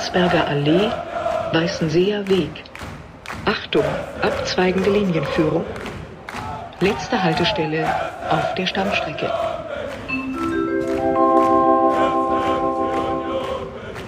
Landsberger 0.00 0.46
Allee, 0.48 0.90
Weißenseer 1.52 2.26
Weg. 2.26 2.64
Achtung, 3.44 3.84
abzweigende 4.22 4.88
Linienführung. 4.88 5.66
Letzte 6.80 7.22
Haltestelle 7.22 7.86
auf 8.30 8.54
der 8.54 8.66
Stammstrecke. 8.66 9.30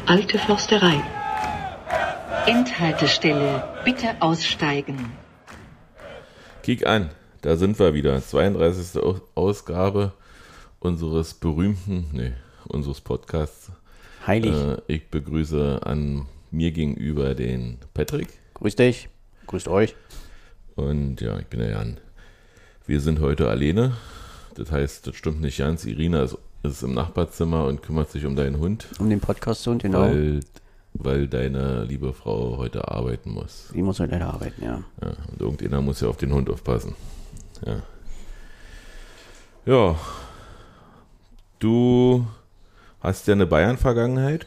Alte 0.06 0.38
Forsterei. 0.38 1.02
Endhaltestelle. 2.46 3.62
Bitte 3.84 4.16
aussteigen. 4.20 5.12
Kick 6.62 6.86
an, 6.86 7.10
da 7.42 7.56
sind 7.56 7.78
wir 7.78 7.92
wieder. 7.92 8.18
32. 8.22 9.02
Au- 9.02 9.20
Ausgabe 9.34 10.12
unseres 10.80 11.34
berühmten, 11.34 12.08
nee, 12.12 12.32
unseres 12.66 13.02
Podcasts. 13.02 13.70
Heilig. 14.26 14.52
Äh, 14.54 14.76
ich 14.86 15.08
begrüße 15.08 15.80
an 15.84 16.26
mir 16.50 16.70
gegenüber 16.72 17.34
den 17.34 17.78
Patrick 17.94 18.28
Grüß 18.54 18.76
dich. 18.76 19.08
Grüßt 19.46 19.68
euch. 19.68 19.96
und 20.76 21.20
ja, 21.20 21.38
ich 21.38 21.46
bin 21.46 21.60
der 21.60 21.70
Jan. 21.70 21.98
Wir 22.86 23.00
sind 23.00 23.20
heute 23.20 23.48
alleine. 23.48 23.92
Das 24.54 24.70
heißt, 24.70 25.06
das 25.06 25.16
stimmt 25.16 25.40
nicht 25.40 25.58
ganz. 25.58 25.84
Irina 25.84 26.22
ist, 26.22 26.36
ist 26.62 26.82
im 26.82 26.94
Nachbarzimmer 26.94 27.66
und 27.66 27.82
kümmert 27.82 28.10
sich 28.10 28.24
um 28.26 28.36
deinen 28.36 28.58
Hund, 28.58 28.86
Um 28.98 29.08
den 29.08 29.20
Podcast 29.20 29.62
zu 29.62 29.70
und 29.70 29.82
genau. 29.82 30.00
weil, 30.02 30.40
weil 30.94 31.26
deine 31.26 31.84
liebe 31.84 32.12
Frau 32.12 32.56
heute 32.58 32.86
arbeiten 32.88 33.30
muss. 33.30 33.70
Die 33.74 33.82
muss 33.82 33.98
heute 33.98 34.12
leider 34.12 34.26
arbeiten, 34.32 34.62
ja. 34.62 34.82
Ja, 35.00 35.12
und 35.32 35.40
irgendeiner 35.40 35.80
muss 35.80 36.00
ja 36.00 36.08
auf 36.08 36.18
den 36.18 36.32
Hund 36.32 36.50
aufpassen. 36.50 36.94
Ja. 37.66 37.82
Ja. 39.64 39.96
Du 41.58 42.26
hast 43.02 43.26
ja 43.26 43.34
eine 43.34 43.46
Bayern-Vergangenheit. 43.46 44.46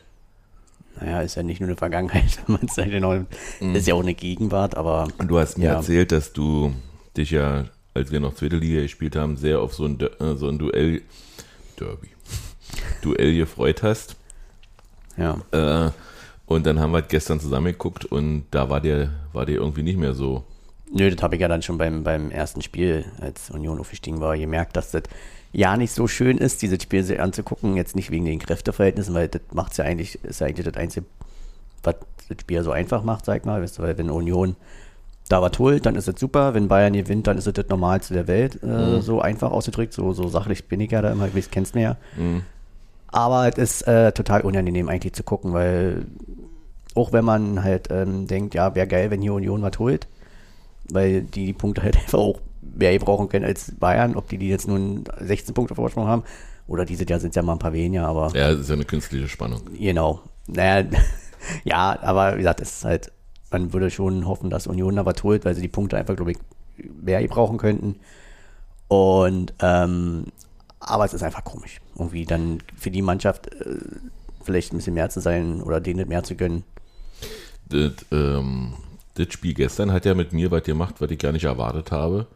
Naja, 1.00 1.22
ist 1.22 1.36
ja 1.36 1.44
nicht 1.44 1.60
nur 1.60 1.68
eine 1.70 1.76
Vergangenheit, 1.78 2.40
man 2.48 2.68
sagt 2.68 2.92
ja 2.92 3.00
noch, 3.00 3.26
ist 3.74 3.88
ja 3.88 3.94
auch 3.96 4.02
eine 4.02 4.14
Gegenwart, 4.14 4.76
aber 4.78 5.08
Und 5.18 5.28
du 5.28 5.38
hast 5.38 5.58
mir 5.58 5.66
Ja. 5.66 5.74
erzählt, 5.76 6.12
dass 6.12 6.32
du 6.34 6.74
dich 7.18 7.32
ja, 7.32 7.66
als 7.94 8.12
wir 8.12 8.20
noch 8.20 8.34
zweite 8.36 8.56
Liga 8.58 8.82
gespielt 8.82 9.16
haben, 9.16 9.36
sehr 9.38 9.60
auf 9.60 9.74
so 9.74 9.86
ein, 9.86 10.00
äh, 10.00 10.36
so 10.36 10.48
ein 10.48 10.58
Duell, 10.58 11.02
Derby, 11.80 12.08
Duell 13.02 13.36
gefreut 13.36 13.84
hast. 13.84 14.16
ja. 15.18 15.38
Äh, 15.52 15.92
und 16.48 16.64
dann 16.68 16.80
haben 16.80 16.92
wir 16.92 17.02
gestern 17.02 17.40
zusammengeguckt 17.40 18.06
und 18.06 18.46
da 18.52 18.70
war 18.70 18.80
der, 18.80 19.10
war 19.34 19.48
der 19.48 19.56
irgendwie 19.56 19.82
nicht 19.82 19.98
mehr 19.98 20.14
so. 20.14 20.44
Nö, 20.94 21.10
das 21.10 21.24
habe 21.24 21.34
ich 21.36 21.42
ja 21.42 21.48
dann 21.48 21.64
schon 21.64 21.80
beim, 21.80 22.04
beim 22.04 22.30
ersten 22.30 22.62
Spiel, 22.62 23.04
als 23.20 23.50
Union 23.50 23.80
aufgestiegen 23.80 24.22
war, 24.22 24.38
gemerkt, 24.38 24.78
dass 24.78 24.92
das 24.92 25.02
ja 25.56 25.78
nicht 25.78 25.94
so 25.94 26.08
schön 26.08 26.38
ist, 26.38 26.62
dieses 26.62 26.84
Spiel 26.84 27.04
sich 27.04 27.20
anzugucken. 27.20 27.78
Jetzt 27.78 27.96
nicht 27.96 28.12
wegen 28.12 28.26
den 28.26 28.40
Kräfteverhältnissen, 28.40 29.16
weil 29.16 29.30
das 29.30 29.42
macht 29.54 29.78
ja 29.78 29.86
eigentlich, 29.86 30.22
ist 30.24 30.42
ja 30.42 30.48
eigentlich 30.48 30.66
das 30.66 30.76
Einzige, 30.76 31.06
was 31.82 31.96
das 32.28 32.38
Spiel 32.42 32.62
so 32.62 32.72
einfach 32.72 33.04
macht, 33.04 33.26
sag 33.26 33.46
mal. 33.46 33.62
Weißt 33.62 33.78
du, 33.80 33.84
weil 33.84 33.98
wenn 33.98 34.10
Union 34.10 34.56
da 35.30 35.42
was 35.42 35.58
holt, 35.58 35.86
dann 35.86 35.96
ist 35.96 36.08
das 36.10 36.20
super. 36.20 36.54
Wenn 36.54 36.68
Bayern 36.68 36.94
gewinnt, 36.94 37.28
dann 37.28 37.38
ist 37.38 37.48
das 37.48 37.54
das 37.54 37.70
Normalste 37.70 38.14
der 38.14 38.28
Welt. 38.28 38.62
Äh, 38.64 39.02
So 39.02 39.22
einfach 39.22 39.52
ausgedrückt, 39.52 39.94
so, 39.94 40.12
so 40.14 40.28
sachlich 40.28 40.66
bin 40.66 40.82
ich 40.82 40.92
ja 40.92 41.02
da 41.02 41.12
immer, 41.12 41.30
ich 41.34 41.50
kennst 41.52 41.74
mir 41.74 41.82
ja. 41.82 41.98
Aber 43.08 43.48
es 43.48 43.58
ist 43.58 43.88
äh, 43.88 44.12
total 44.12 44.42
unangenehm 44.42 44.90
eigentlich 44.90 45.14
zu 45.14 45.24
gucken, 45.24 45.54
weil 45.54 46.06
auch 46.96 47.14
wenn 47.14 47.24
man 47.24 47.64
halt 47.64 47.88
ähm, 47.92 48.28
denkt, 48.28 48.56
ja, 48.56 48.76
wäre 48.76 48.88
geil, 48.88 49.10
wenn 49.10 49.22
hier 49.22 49.34
Union 49.34 49.62
was 49.62 49.80
holt, 49.80 50.08
weil 50.92 51.22
die 51.22 51.54
Punkte 51.54 51.82
halt 51.82 51.96
einfach 52.02 52.20
auch 52.20 52.40
mehr 52.74 52.98
brauchen 53.00 53.30
können 53.30 53.46
als 53.46 53.74
Bayern, 53.78 54.16
ob 54.16 54.28
die 54.30 54.38
die 54.38 54.50
jetzt 54.50 54.68
nun 54.68 55.04
16 55.20 55.54
Punkte 55.54 55.76
Vorsprung 55.76 56.08
haben 56.08 56.24
oder 56.68 56.86
dieses 56.86 57.08
Jahr 57.08 57.20
sind 57.20 57.30
es 57.30 57.36
ja 57.36 57.42
mal 57.42 57.54
ein 57.54 57.60
paar 57.60 57.74
weniger, 57.74 58.08
aber 58.08 58.32
Ja, 58.36 58.52
das 58.52 58.62
ist 58.62 58.70
ja 58.70 58.76
eine 58.76 58.86
künstliche 58.86 59.28
Spannung. 59.28 59.62
genau. 59.78 60.22
Naja, 60.48 60.88
ja, 61.64 62.00
aber 62.02 62.34
wie 62.34 62.40
gesagt, 62.40 62.62
es 62.62 62.78
ist 62.78 62.86
halt, 62.86 63.12
man 63.52 63.74
würde 63.74 63.90
schon 63.90 64.28
hoffen, 64.28 64.50
dass 64.50 64.68
Union 64.68 64.96
da 64.96 65.06
was 65.06 65.24
holt, 65.24 65.46
weil 65.46 65.56
sie 65.56 65.62
die 65.62 65.68
Punkte 65.68 65.98
einfach, 65.98 66.16
glaube 66.16 66.32
ich, 66.32 66.38
mehr 66.78 67.26
brauchen 67.28 67.58
könnten. 67.58 67.96
Und, 68.88 69.54
ähm, 69.60 70.26
aber 70.80 71.06
es 71.06 71.14
ist 71.14 71.24
einfach 71.24 71.44
komisch, 71.44 71.82
irgendwie 71.98 72.26
dann 72.26 72.60
für 72.78 72.92
die 72.92 73.02
Mannschaft 73.02 73.54
äh, 73.54 73.80
vielleicht 74.44 74.74
ein 74.74 74.78
bisschen 74.78 74.94
mehr 74.94 75.10
zu 75.10 75.20
sein 75.20 75.62
oder 75.62 75.82
denen 75.82 76.08
mehr 76.08 76.24
zu 76.24 76.36
gönnen. 76.36 76.64
Das, 77.68 77.94
ähm, 78.12 78.74
das 79.16 79.34
Spiel 79.34 79.56
gestern 79.56 79.92
hat 79.92 80.06
ja 80.06 80.14
mit 80.14 80.34
mir 80.34 80.52
was 80.52 80.64
gemacht, 80.64 80.96
was 81.00 81.10
ich 81.10 81.18
gar 81.18 81.32
nicht 81.32 81.46
erwartet 81.46 81.92
habe. 81.92 82.28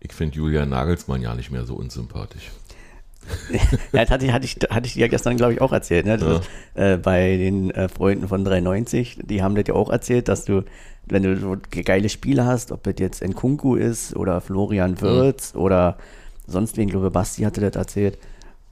Ich 0.00 0.12
finde 0.12 0.36
Julian 0.36 0.70
Nagelsmann 0.70 1.20
ja 1.22 1.34
nicht 1.34 1.50
mehr 1.50 1.64
so 1.64 1.74
unsympathisch. 1.74 2.50
Ja, 3.92 4.00
das 4.02 4.10
hatte 4.10 4.26
ich, 4.26 4.32
hatte 4.32 4.44
ich, 4.44 4.56
hatte 4.70 4.86
ich 4.86 4.94
dir 4.94 5.00
ja 5.00 5.08
gestern, 5.08 5.36
glaube 5.36 5.52
ich, 5.52 5.60
auch 5.60 5.72
erzählt. 5.72 6.06
Ne? 6.06 6.16
Ja. 6.18 6.36
ist, 6.36 6.48
äh, 6.74 6.96
bei 6.96 7.36
den 7.36 7.70
äh, 7.70 7.88
Freunden 7.88 8.26
von 8.28 8.44
390, 8.44 9.18
die 9.22 9.42
haben 9.42 9.54
das 9.54 9.64
ja 9.68 9.74
auch 9.74 9.90
erzählt, 9.90 10.28
dass 10.28 10.44
du, 10.44 10.64
wenn 11.06 11.22
du 11.22 11.36
so 11.36 11.56
geile 11.84 12.08
Spiele 12.08 12.46
hast, 12.46 12.72
ob 12.72 12.82
das 12.82 12.94
jetzt 12.98 13.22
Nkunku 13.22 13.76
ist 13.76 14.16
oder 14.16 14.40
Florian 14.40 15.00
Wirtz 15.00 15.54
oder 15.54 15.98
sonst 16.46 16.76
wen, 16.76 16.88
glaube 16.88 17.10
Basti 17.10 17.42
hatte 17.42 17.60
das 17.60 17.76
erzählt, 17.76 18.18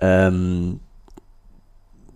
ähm, 0.01 0.81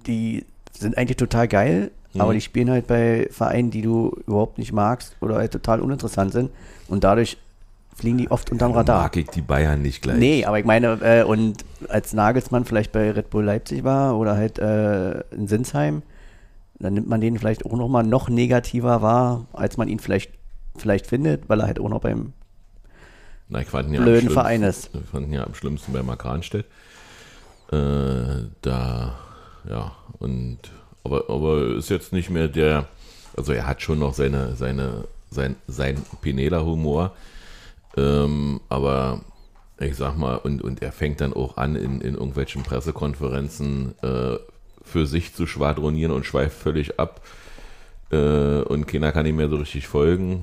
die 0.06 0.44
sind 0.72 0.96
eigentlich 0.96 1.16
total 1.16 1.48
geil, 1.48 1.90
aber 2.18 2.34
die 2.34 2.40
spielen 2.40 2.70
halt 2.70 2.86
bei 2.86 3.28
Vereinen, 3.30 3.70
die 3.70 3.82
du 3.82 4.16
überhaupt 4.26 4.58
nicht 4.58 4.72
magst 4.72 5.16
oder 5.20 5.36
halt 5.36 5.52
total 5.52 5.80
uninteressant 5.80 6.32
sind 6.32 6.50
und 6.88 7.04
dadurch 7.04 7.38
fliegen 7.94 8.18
die 8.18 8.30
oft 8.30 8.50
unterm 8.50 8.72
Radar. 8.72 9.02
Mag 9.02 9.16
ich 9.16 9.28
die 9.28 9.42
Bayern 9.42 9.82
nicht 9.82 10.02
gleich. 10.02 10.18
Nee, 10.18 10.44
aber 10.44 10.58
ich 10.58 10.64
meine, 10.64 10.98
äh, 11.02 11.24
und 11.24 11.64
als 11.88 12.12
Nagelsmann 12.12 12.64
vielleicht 12.64 12.92
bei 12.92 13.10
Red 13.10 13.30
Bull 13.30 13.44
Leipzig 13.44 13.84
war 13.84 14.16
oder 14.18 14.36
halt 14.36 14.58
äh, 14.58 15.20
in 15.34 15.46
Sinsheim, 15.46 16.02
dann 16.78 16.94
nimmt 16.94 17.08
man 17.08 17.20
den 17.20 17.38
vielleicht 17.38 17.64
auch 17.66 17.74
nochmal 17.76 18.02
noch 18.02 18.28
negativer 18.28 19.02
wahr, 19.02 19.46
als 19.52 19.76
man 19.76 19.88
ihn 19.88 19.98
vielleicht, 20.00 20.32
vielleicht 20.76 21.06
findet, 21.06 21.48
weil 21.48 21.60
er 21.60 21.66
halt 21.66 21.78
auch 21.78 21.88
noch 21.88 22.00
beim 22.00 22.32
Na, 23.48 23.60
ja 23.60 23.64
blöden 23.82 24.00
schlimmsten- 24.02 24.30
Verein 24.30 24.62
ist. 24.62 24.90
Ich 24.94 25.08
fand 25.10 25.28
ihn 25.28 25.34
ja 25.34 25.44
am 25.44 25.54
schlimmsten 25.54 25.92
bei 25.92 26.02
Mark 26.02 26.24
Rahnstedt. 26.24 26.66
Äh, 27.70 28.48
da, 28.62 29.14
ja, 29.68 29.92
und, 30.18 30.58
aber, 31.04 31.30
aber 31.30 31.76
ist 31.76 31.88
jetzt 31.88 32.12
nicht 32.12 32.30
mehr 32.30 32.48
der, 32.48 32.86
also 33.36 33.52
er 33.52 33.66
hat 33.66 33.80
schon 33.80 33.98
noch 33.98 34.12
seine, 34.14 34.56
seine, 34.56 35.04
sein, 35.30 35.56
sein 35.66 35.96
Penela-Humor, 36.20 37.12
ähm, 37.96 38.60
aber 38.68 39.20
ich 39.78 39.96
sag 39.96 40.16
mal, 40.16 40.36
und, 40.36 40.62
und 40.62 40.82
er 40.82 40.92
fängt 40.92 41.20
dann 41.20 41.32
auch 41.32 41.56
an, 41.56 41.76
in, 41.76 42.00
in 42.00 42.14
irgendwelchen 42.14 42.62
Pressekonferenzen 42.62 43.94
äh, 44.02 44.36
für 44.82 45.06
sich 45.06 45.34
zu 45.34 45.46
schwadronieren 45.46 46.12
und 46.12 46.26
schweift 46.26 46.56
völlig 46.56 46.98
ab. 46.98 47.20
Äh, 48.10 48.62
und 48.62 48.86
keiner 48.86 49.12
kann 49.12 49.26
ihm 49.26 49.36
mehr 49.36 49.48
so 49.48 49.56
richtig 49.56 49.86
folgen. 49.88 50.42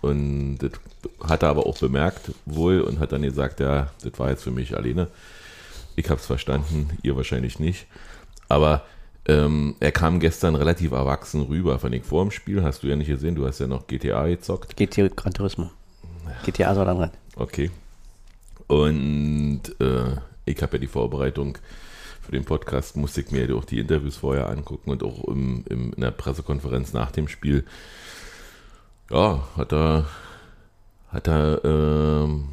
Und 0.00 0.58
das 0.58 0.72
hat 1.22 1.42
er 1.42 1.50
aber 1.50 1.66
auch 1.66 1.78
bemerkt 1.78 2.32
wohl 2.44 2.80
und 2.80 2.98
hat 2.98 3.12
dann 3.12 3.22
gesagt, 3.22 3.60
ja, 3.60 3.90
das 4.02 4.18
war 4.18 4.30
jetzt 4.30 4.42
für 4.42 4.50
mich 4.50 4.76
alleine. 4.76 5.08
Ich 5.94 6.08
habe 6.10 6.20
es 6.20 6.26
verstanden, 6.26 6.90
ihr 7.02 7.16
wahrscheinlich 7.16 7.58
nicht. 7.58 7.86
Aber 8.48 8.82
ähm, 9.26 9.76
er 9.78 9.92
kam 9.92 10.18
gestern 10.18 10.56
relativ 10.56 10.92
erwachsen 10.92 11.42
rüber. 11.42 11.78
Fand 11.78 11.94
ich 11.94 12.02
vor 12.02 12.24
dem 12.24 12.30
Spiel, 12.30 12.62
hast 12.62 12.82
du 12.82 12.88
ja 12.88 12.96
nicht 12.96 13.08
gesehen, 13.08 13.34
du 13.34 13.46
hast 13.46 13.60
ja 13.60 13.66
noch 13.66 13.86
GTA 13.86 14.26
gezockt. 14.26 14.76
GTA 14.76 15.08
Gran 15.08 15.32
Turismo. 15.32 15.70
GTA 16.44 16.74
soll 16.74 16.86
dann 16.86 16.98
rein. 16.98 17.10
Okay. 17.36 17.70
Und 18.66 19.62
äh, 19.80 20.16
ich 20.44 20.62
habe 20.62 20.76
ja 20.76 20.78
die 20.78 20.86
Vorbereitung 20.86 21.58
für 22.22 22.32
den 22.32 22.44
Podcast, 22.44 22.96
musste 22.96 23.20
ich 23.20 23.30
mir 23.30 23.54
auch 23.56 23.64
die 23.64 23.80
Interviews 23.80 24.16
vorher 24.16 24.48
angucken 24.48 24.90
und 24.90 25.02
auch 25.02 25.24
im, 25.24 25.64
im, 25.68 25.92
in 25.92 26.00
der 26.00 26.12
Pressekonferenz 26.12 26.92
nach 26.92 27.10
dem 27.10 27.28
Spiel. 27.28 27.64
Ja, 29.10 29.46
hat 29.56 29.72
er, 29.72 30.06
hat 31.08 31.28
er, 31.28 31.64
ähm, 31.64 32.48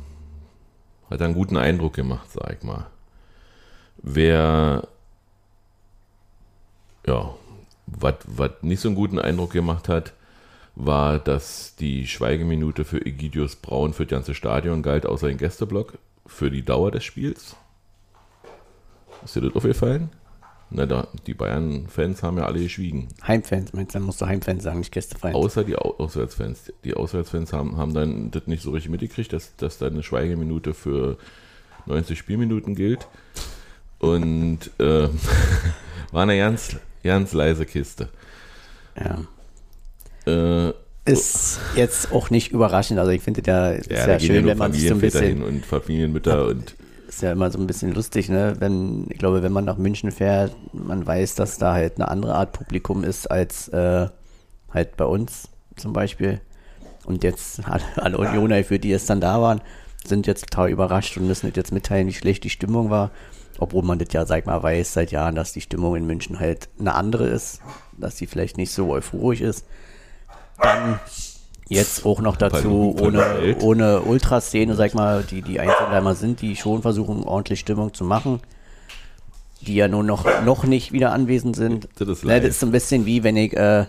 hat 1.10 1.22
er 1.22 1.26
einen 1.26 1.36
guten 1.36 1.58
Eindruck 1.58 1.94
gemacht, 1.94 2.32
sag 2.32 2.58
ich 2.58 2.64
mal. 2.64 2.88
Wer, 3.98 4.88
ja, 7.06 7.34
was 7.86 8.52
nicht 8.62 8.82
so 8.82 8.90
einen 8.90 8.96
guten 8.96 9.20
Eindruck 9.20 9.52
gemacht 9.52 9.88
hat, 9.88 10.14
war, 10.80 11.20
dass 11.20 11.76
die 11.76 12.08
Schweigeminute 12.08 12.86
für 12.86 13.06
Egidius 13.06 13.58
Braun 13.58 13.94
für 13.94 14.06
das 14.06 14.12
ganze 14.12 14.34
Stadion 14.34 14.82
galt, 14.82 15.06
außer 15.06 15.28
den 15.28 15.38
Gästeblock, 15.38 15.98
für 16.26 16.50
die 16.50 16.64
Dauer 16.64 16.90
des 16.92 17.04
Spiels. 17.04 17.58
Ist 19.24 19.36
dir 19.36 19.42
das 19.42 19.56
aufgefallen? 19.56 20.10
Na, 20.72 20.86
da, 20.86 21.08
die 21.28 21.34
Bayern-Fans 21.34 22.24
haben 22.24 22.38
ja 22.38 22.46
alle 22.46 22.62
geschwiegen. 22.62 23.10
Heimfans, 23.28 23.74
meinst 23.74 23.94
du, 23.94 24.00
dann 24.00 24.06
musst 24.06 24.22
du 24.22 24.28
Heimfans 24.28 24.64
sagen, 24.64 24.80
nicht 24.80 24.94
Gästefans. 24.94 25.36
Außer 25.36 25.64
die 25.64 25.76
Au 25.76 25.96
Auswärtsfans. 25.98 26.72
Die 26.84 26.94
Auswärtsfans 26.94 27.52
haben, 27.52 27.76
haben 27.76 27.94
dann 27.94 28.32
das 28.32 28.48
nicht 28.48 28.64
so 28.64 28.72
richtig 28.72 28.92
mitgekriegt, 28.92 29.34
dass, 29.34 29.56
dass 29.58 29.80
da 29.80 29.88
eine 29.88 30.04
Schweigeminute 30.04 30.74
für 30.74 31.18
90 31.88 32.18
Spielminuten 32.18 32.76
gilt. 32.76 33.08
Und 33.98 34.72
äh, 34.80 35.10
war 36.12 36.24
eine 36.24 36.38
ganz, 36.38 36.78
ganz 37.04 37.34
leise 37.34 37.66
Kiste. 37.66 38.08
Ja. 38.96 39.26
Äh, 41.06 41.12
Ist 41.12 41.60
jetzt 41.76 42.12
auch 42.12 42.30
nicht 42.30 42.52
überraschend, 42.52 43.00
also 43.00 43.12
ich 43.12 43.22
finde 43.22 43.42
ja, 43.46 43.72
ist 43.72 43.90
ja, 43.90 44.08
ja 44.08 44.20
schön, 44.20 44.46
wenn 44.46 44.58
man 44.58 44.74
sich 44.74 44.88
so 44.88 44.94
ein 44.94 45.02
bisschen 45.02 45.44
und 45.44 45.66
Familienmütter 45.66 46.48
und 46.48 46.76
ist 47.08 47.24
ja 47.24 47.32
immer 47.32 47.50
so 47.50 47.58
ein 47.58 47.66
bisschen 47.66 47.94
lustig, 47.94 48.30
ne? 48.30 48.56
Wenn, 48.60 49.08
ich 49.10 49.18
glaube, 49.18 49.42
wenn 49.42 49.52
man 49.52 49.66
nach 49.66 49.78
München 49.78 50.12
fährt, 50.12 50.56
man 50.74 51.06
weiß, 51.06 51.36
dass 51.36 51.58
da 51.58 51.74
halt 51.74 51.96
eine 51.96 52.08
andere 52.08 52.36
Art 52.36 52.54
Publikum 52.54 53.04
ist 53.04 53.30
als 53.30 53.68
äh, 53.70 54.08
halt 54.72 54.96
bei 54.96 55.06
uns 55.06 55.50
zum 55.76 55.92
Beispiel. 55.92 56.40
Und 57.06 57.24
jetzt 57.24 57.68
alle, 57.68 57.84
alle 57.96 58.18
Unioner, 58.18 58.64
für 58.64 58.78
die 58.78 58.92
es 58.92 59.08
dann 59.08 59.22
da 59.22 59.42
waren, 59.42 59.62
sind 60.06 60.28
jetzt 60.28 60.50
total 60.50 60.70
überrascht 60.70 61.18
und 61.18 61.28
müssen 61.28 61.52
jetzt 61.54 61.72
mitteilen, 61.72 62.08
wie 62.08 62.14
schlecht 62.14 62.44
die 62.44 62.50
Stimmung 62.50 62.90
war. 62.90 63.12
Obwohl 63.58 63.84
man 63.84 64.00
das 64.00 64.10
ja, 64.14 64.26
sag 64.26 64.46
mal, 64.46 64.62
weiß 64.62 64.94
seit 64.94 65.12
Jahren, 65.12 65.36
dass 65.36 65.52
die 65.52 65.62
Stimmung 65.62 65.96
in 65.96 66.06
München 66.06 66.40
halt 66.40 66.70
eine 66.80 66.96
andere 66.96 67.28
ist, 67.28 67.60
dass 67.98 68.18
sie 68.18 68.28
vielleicht 68.28 68.58
nicht 68.58 68.72
so 68.72 68.90
euphorisch 68.92 69.42
ist. 69.42 69.66
Dann 70.62 71.00
jetzt 71.68 72.06
auch 72.06 72.20
noch 72.22 72.36
dazu 72.36 72.96
ohne, 73.00 73.56
ohne 73.62 74.02
Ultraszene, 74.02 74.76
sag 74.76 74.96
mal, 74.96 75.24
die 75.24 75.42
die 75.42 75.60
Einzelheimer 75.60 76.16
sind, 76.16 76.42
die 76.42 76.56
schon 76.56 76.82
versuchen, 76.82 77.24
ordentlich 77.24 77.60
Stimmung 77.60 77.94
zu 77.94 78.04
machen, 78.04 78.40
die 79.62 79.76
ja 79.76 79.88
nur 79.88 80.04
noch, 80.04 80.26
noch 80.44 80.64
nicht 80.64 80.92
wieder 80.92 81.12
anwesend 81.12 81.56
sind. 81.56 81.88
Das 81.98 82.08
ist, 82.08 82.24
ja, 82.24 82.40
das 82.40 82.50
ist 82.50 82.60
so 82.60 82.66
ein 82.66 82.72
bisschen 82.72 83.06
wie, 83.06 83.24
wenn 83.24 83.38
ich 83.38 83.56
äh, 83.56 83.86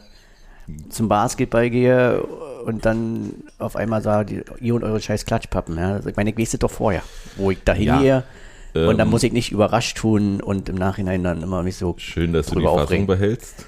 zum 0.91 1.09
Basketball 1.09 1.71
gehe 1.71 2.23
und 2.65 2.85
dann 2.85 3.35
auf 3.59 3.77
einmal 3.77 4.03
sage, 4.03 4.45
ihr 4.61 4.75
und 4.75 4.85
eure 4.85 5.01
scheiß 5.01 5.25
Klatschpappen. 5.25 5.77
Ja? 5.79 5.95
Also 5.95 6.11
ich 6.11 6.17
meine, 6.17 6.31
ich 6.31 6.39
es 6.39 6.59
doch 6.59 6.71
vorher, 6.71 7.03
wo 7.37 7.51
ich 7.51 7.59
da 7.65 7.73
hingehe. 7.73 8.07
Ja, 8.07 8.25
und 8.75 8.99
dann 8.99 9.09
ähm, 9.09 9.11
muss 9.11 9.25
ich 9.25 9.33
nicht 9.33 9.51
überrascht 9.51 9.97
tun 9.97 10.41
und 10.41 10.69
im 10.69 10.77
Nachhinein 10.77 11.25
dann 11.25 11.43
immer 11.43 11.63
mich 11.63 11.77
so. 11.77 11.95
Schön, 11.99 12.33
dass 12.33 12.47
du 12.47 12.61
die 12.61 12.65
Fassung 12.65 12.81
aufregen. 12.81 13.07
behältst. 13.07 13.67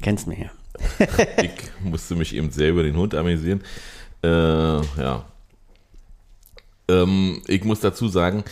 Kennst 0.00 0.28
mich 0.28 0.38
ja. 0.38 0.50
ich 1.42 1.50
musste 1.82 2.14
mich 2.14 2.34
eben 2.34 2.50
selber 2.50 2.82
den 2.82 2.96
Hund 2.96 3.14
amüsieren. 3.14 3.62
Äh, 4.22 4.28
ja. 4.28 5.24
Ähm, 6.88 7.42
ich 7.46 7.64
muss 7.64 7.80
dazu 7.80 8.08
sagen, 8.08 8.44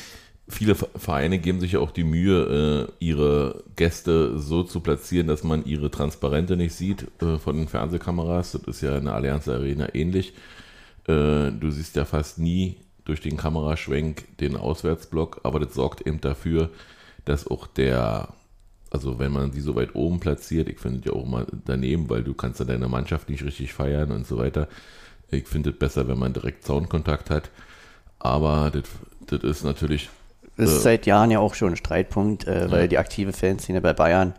viele 0.48 0.74
Vereine 0.74 1.38
geben 1.38 1.60
sich 1.60 1.72
ja 1.72 1.80
auch 1.80 1.90
die 1.90 2.04
Mühe, 2.04 2.88
äh, 3.00 3.04
ihre 3.04 3.64
Gäste 3.76 4.38
so 4.38 4.62
zu 4.62 4.80
platzieren, 4.80 5.26
dass 5.26 5.42
man 5.42 5.64
ihre 5.64 5.90
Transparente 5.90 6.56
nicht 6.56 6.74
sieht 6.74 7.06
äh, 7.22 7.38
von 7.38 7.56
den 7.56 7.68
Fernsehkameras. 7.68 8.52
Das 8.52 8.62
ist 8.62 8.80
ja 8.82 8.96
in 8.98 9.06
der 9.06 9.14
Allianz 9.14 9.48
Arena 9.48 9.94
ähnlich. 9.94 10.34
Äh, 11.06 11.50
du 11.52 11.70
siehst 11.70 11.96
ja 11.96 12.04
fast 12.04 12.38
nie 12.38 12.76
durch 13.04 13.20
den 13.20 13.36
Kameraschwenk 13.36 14.36
den 14.38 14.56
Auswärtsblock, 14.56 15.40
aber 15.42 15.60
das 15.60 15.74
sorgt 15.74 16.06
eben 16.06 16.20
dafür, 16.20 16.70
dass 17.24 17.46
auch 17.46 17.66
der, 17.66 18.28
also 18.92 19.18
wenn 19.18 19.32
man 19.32 19.52
sie 19.52 19.60
so 19.60 19.74
weit 19.74 19.94
oben 19.94 20.20
platziert, 20.20 20.68
ich 20.68 20.78
finde 20.78 21.08
ja 21.08 21.12
auch 21.14 21.24
mal 21.24 21.46
daneben, 21.64 22.10
weil 22.10 22.22
du 22.22 22.34
kannst 22.34 22.60
ja 22.60 22.66
deine 22.66 22.88
Mannschaft 22.88 23.30
nicht 23.30 23.42
richtig 23.42 23.72
feiern 23.72 24.10
und 24.10 24.26
so 24.26 24.36
weiter. 24.38 24.68
Ich 25.30 25.48
finde 25.48 25.70
es 25.70 25.78
besser, 25.78 26.08
wenn 26.08 26.18
man 26.18 26.34
direkt 26.34 26.64
Soundkontakt 26.64 27.30
hat. 27.30 27.50
Aber 28.18 28.70
das, 28.70 28.84
das 29.26 29.42
ist 29.42 29.64
natürlich 29.64 30.10
das 30.56 30.70
ist 30.70 30.82
seit 30.82 31.06
Jahren 31.06 31.30
ja 31.30 31.38
auch 31.38 31.54
schon 31.54 31.72
ein 31.72 31.76
Streitpunkt, 31.76 32.46
äh, 32.46 32.70
weil 32.70 32.82
ja. 32.82 32.86
die 32.86 32.98
aktive 32.98 33.32
Fanszene 33.32 33.80
bei 33.80 33.94
Bayern 33.94 34.34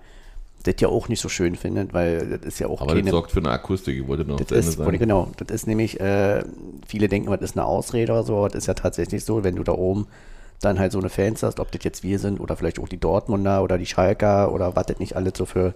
das 0.63 0.75
ja 0.79 0.88
auch 0.88 1.09
nicht 1.09 1.19
so 1.19 1.27
schön 1.27 1.56
findet, 1.56 1.94
weil 1.94 2.38
das 2.38 2.45
ist 2.45 2.59
ja 2.59 2.67
auch 2.67 2.79
Aber 2.79 2.91
keine, 2.91 3.01
das 3.01 3.11
sorgt 3.11 3.31
für 3.31 3.39
eine 3.39 3.49
Akustik, 3.49 3.97
ich 3.97 4.07
wollte 4.07 4.23
noch 4.23 4.39
das 4.39 4.51
ist, 4.51 4.77
sagen. 4.77 4.97
Genau, 4.97 5.29
das 5.35 5.53
ist 5.53 5.67
nämlich, 5.67 5.99
äh, 5.99 6.44
viele 6.88 7.09
denken, 7.09 7.29
das 7.31 7.41
ist 7.41 7.57
eine 7.57 7.65
Ausrede 7.65 8.13
oder 8.13 8.23
so, 8.23 8.38
aber 8.38 8.47
das 8.47 8.59
ist 8.59 8.67
ja 8.67 8.73
tatsächlich 8.73 9.25
so, 9.25 9.44
wenn 9.44 9.57
du 9.57 9.63
da 9.63 9.73
oben 9.73 10.07
dann 10.63 10.80
halt 10.80 10.92
so 10.92 11.00
eine 11.00 11.10
Fans 11.10 11.44
hast, 11.44 11.60
ob 11.60 11.71
das 11.71 11.83
jetzt 11.83 12.04
wir 12.04 12.19
sind 12.19 12.39
oder 12.39 12.56
vielleicht 12.56 12.80
auch 12.80 12.88
die 12.88 13.00
Dortmunder 13.00 13.63
oder 13.63 13.77
die 13.77 13.86
Schalker 13.86 14.51
oder 14.51 14.75
was 14.75 14.86
das 14.88 15.00
nicht 15.00 15.15
alles 15.15 15.33
so 15.36 15.45
für 15.45 15.74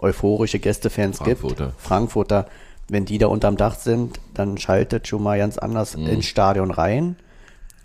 euphorische 0.00 0.58
Gästefans 0.58 1.18
Frankfurter. 1.18 1.66
gibt. 1.66 1.80
Frankfurter. 1.80 2.46
Wenn 2.88 3.06
die 3.06 3.18
da 3.18 3.28
unterm 3.28 3.56
Dach 3.56 3.76
sind, 3.76 4.20
dann 4.34 4.58
schaltet 4.58 5.08
schon 5.08 5.22
mal 5.22 5.38
ganz 5.38 5.56
anders 5.56 5.96
mhm. 5.96 6.06
ins 6.06 6.26
Stadion 6.26 6.70
rein. 6.70 7.16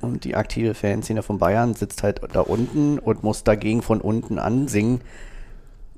Und 0.02 0.24
die 0.24 0.36
aktive 0.36 0.74
Fanszene 0.74 1.24
von 1.24 1.40
Bayern 1.40 1.74
sitzt 1.74 2.04
halt 2.04 2.22
da 2.34 2.42
unten 2.42 3.00
und 3.00 3.24
muss 3.24 3.44
dagegen 3.44 3.82
von 3.82 4.02
unten 4.02 4.40
ansingen. 4.40 5.02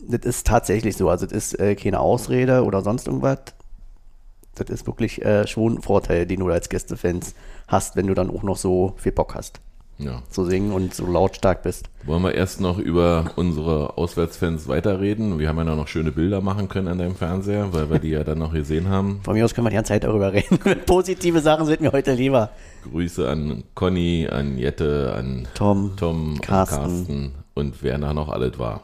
Das 0.07 0.21
ist 0.21 0.47
tatsächlich 0.47 0.97
so. 0.97 1.09
Also, 1.09 1.25
das 1.25 1.36
ist 1.36 1.59
äh, 1.59 1.75
keine 1.75 2.00
Ausrede 2.00 2.63
oder 2.63 2.81
sonst 2.81 3.07
irgendwas. 3.07 3.39
Das 4.56 4.69
ist 4.69 4.86
wirklich 4.88 5.24
äh, 5.24 5.47
schon 5.47 5.75
ein 5.75 5.81
Vorteil, 5.81 6.25
den 6.25 6.39
du 6.39 6.50
als 6.50 6.69
Gästefans 6.69 7.36
hast, 7.68 7.95
wenn 7.95 8.07
du 8.07 8.13
dann 8.13 8.30
auch 8.30 8.44
noch 8.44 8.57
so 8.57 8.94
viel 8.97 9.12
Bock 9.12 9.36
hast 9.36 9.62
ja. 10.03 10.21
zu 10.30 10.45
singen 10.45 10.71
und 10.71 10.94
so 10.94 11.06
lautstark 11.06 11.63
bist. 11.63 11.89
Wollen 12.03 12.24
wir 12.24 12.33
erst 12.33 12.62
noch 12.62 12.77
über 12.77 13.31
unsere 13.36 13.98
Auswärtsfans 13.98 14.68
weiterreden? 14.68 15.39
Wir 15.39 15.50
haben 15.50 15.57
ja 15.57 15.63
noch 15.63 15.88
schöne 15.88 16.12
Bilder 16.12 16.42
machen 16.42 16.69
können 16.69 16.88
an 16.88 16.98
deinem 16.98 17.15
Fernseher, 17.15 17.74
weil 17.74 17.89
wir 17.89 18.00
die 18.00 18.09
ja 18.09 18.24
dann 18.24 18.39
noch 18.39 18.53
gesehen 18.53 18.89
haben. 18.89 19.21
Von 19.24 19.36
mir 19.36 19.45
aus 19.45 19.53
können 19.53 19.65
wir 19.65 19.69
die 19.69 19.75
ganze 19.75 19.89
Zeit 19.89 20.03
darüber 20.03 20.33
reden. 20.33 20.59
Positive 20.86 21.39
Sachen 21.42 21.65
sind 21.65 21.81
mir 21.81 21.92
heute 21.92 22.13
lieber. 22.13 22.50
Grüße 22.92 23.30
an 23.30 23.63
Conny, 23.75 24.27
an 24.30 24.57
Jette, 24.57 25.13
an 25.15 25.48
Tom, 25.53 25.94
Tom 25.98 26.39
Carsten. 26.42 26.77
Carsten 26.77 27.31
und 27.54 27.83
wer 27.83 27.97
da 27.97 28.13
noch 28.13 28.30
alles 28.30 28.57
war. 28.57 28.81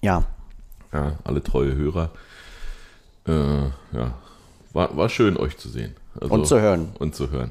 Ja. 0.00 0.24
Ja, 0.92 1.12
alle 1.24 1.42
treue 1.42 1.74
Hörer. 1.74 2.10
Äh, 3.26 3.32
ja, 3.96 4.14
war, 4.72 4.96
war 4.96 5.08
schön, 5.08 5.36
euch 5.36 5.56
zu 5.56 5.68
sehen. 5.68 5.94
Also, 6.20 6.34
und 6.34 6.46
zu 6.46 6.60
hören. 6.60 6.92
Und 6.98 7.14
zu 7.14 7.30
hören. 7.30 7.50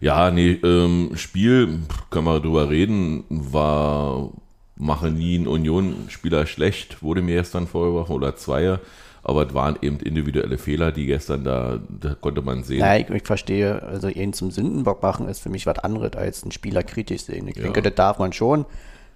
Ja, 0.00 0.30
nee, 0.30 0.52
ähm, 0.62 1.12
Spiel, 1.14 1.80
können 2.10 2.26
wir 2.26 2.40
drüber 2.40 2.68
reden, 2.68 3.24
war, 3.28 4.30
mache 4.76 5.10
nie 5.10 5.36
einen 5.36 5.46
Union-Spieler 5.46 6.46
schlecht, 6.46 7.02
wurde 7.02 7.22
mir 7.22 7.36
gestern 7.36 7.66
vorgeworfen, 7.66 8.14
oder 8.14 8.36
zwei, 8.36 8.78
aber 9.22 9.46
es 9.46 9.54
waren 9.54 9.76
eben 9.82 9.98
individuelle 9.98 10.58
Fehler, 10.58 10.92
die 10.92 11.06
gestern 11.06 11.44
da, 11.44 11.80
da 11.88 12.14
konnte 12.14 12.42
man 12.42 12.62
sehen. 12.62 12.78
Ja, 12.78 12.96
ich, 12.96 13.10
ich 13.10 13.24
verstehe, 13.24 13.82
also 13.82 14.08
ihn 14.08 14.32
zum 14.32 14.50
Sündenbock 14.50 15.02
machen 15.02 15.28
ist 15.28 15.40
für 15.40 15.48
mich 15.48 15.66
was 15.66 15.78
anderes 15.78 16.12
als 16.12 16.42
einen 16.42 16.52
Spieler 16.52 16.82
kritisch 16.82 17.22
sehen. 17.22 17.48
Ich 17.48 17.56
ja. 17.56 17.62
denke, 17.64 17.82
das 17.82 17.94
darf 17.94 18.18
man 18.18 18.32
schon. 18.32 18.66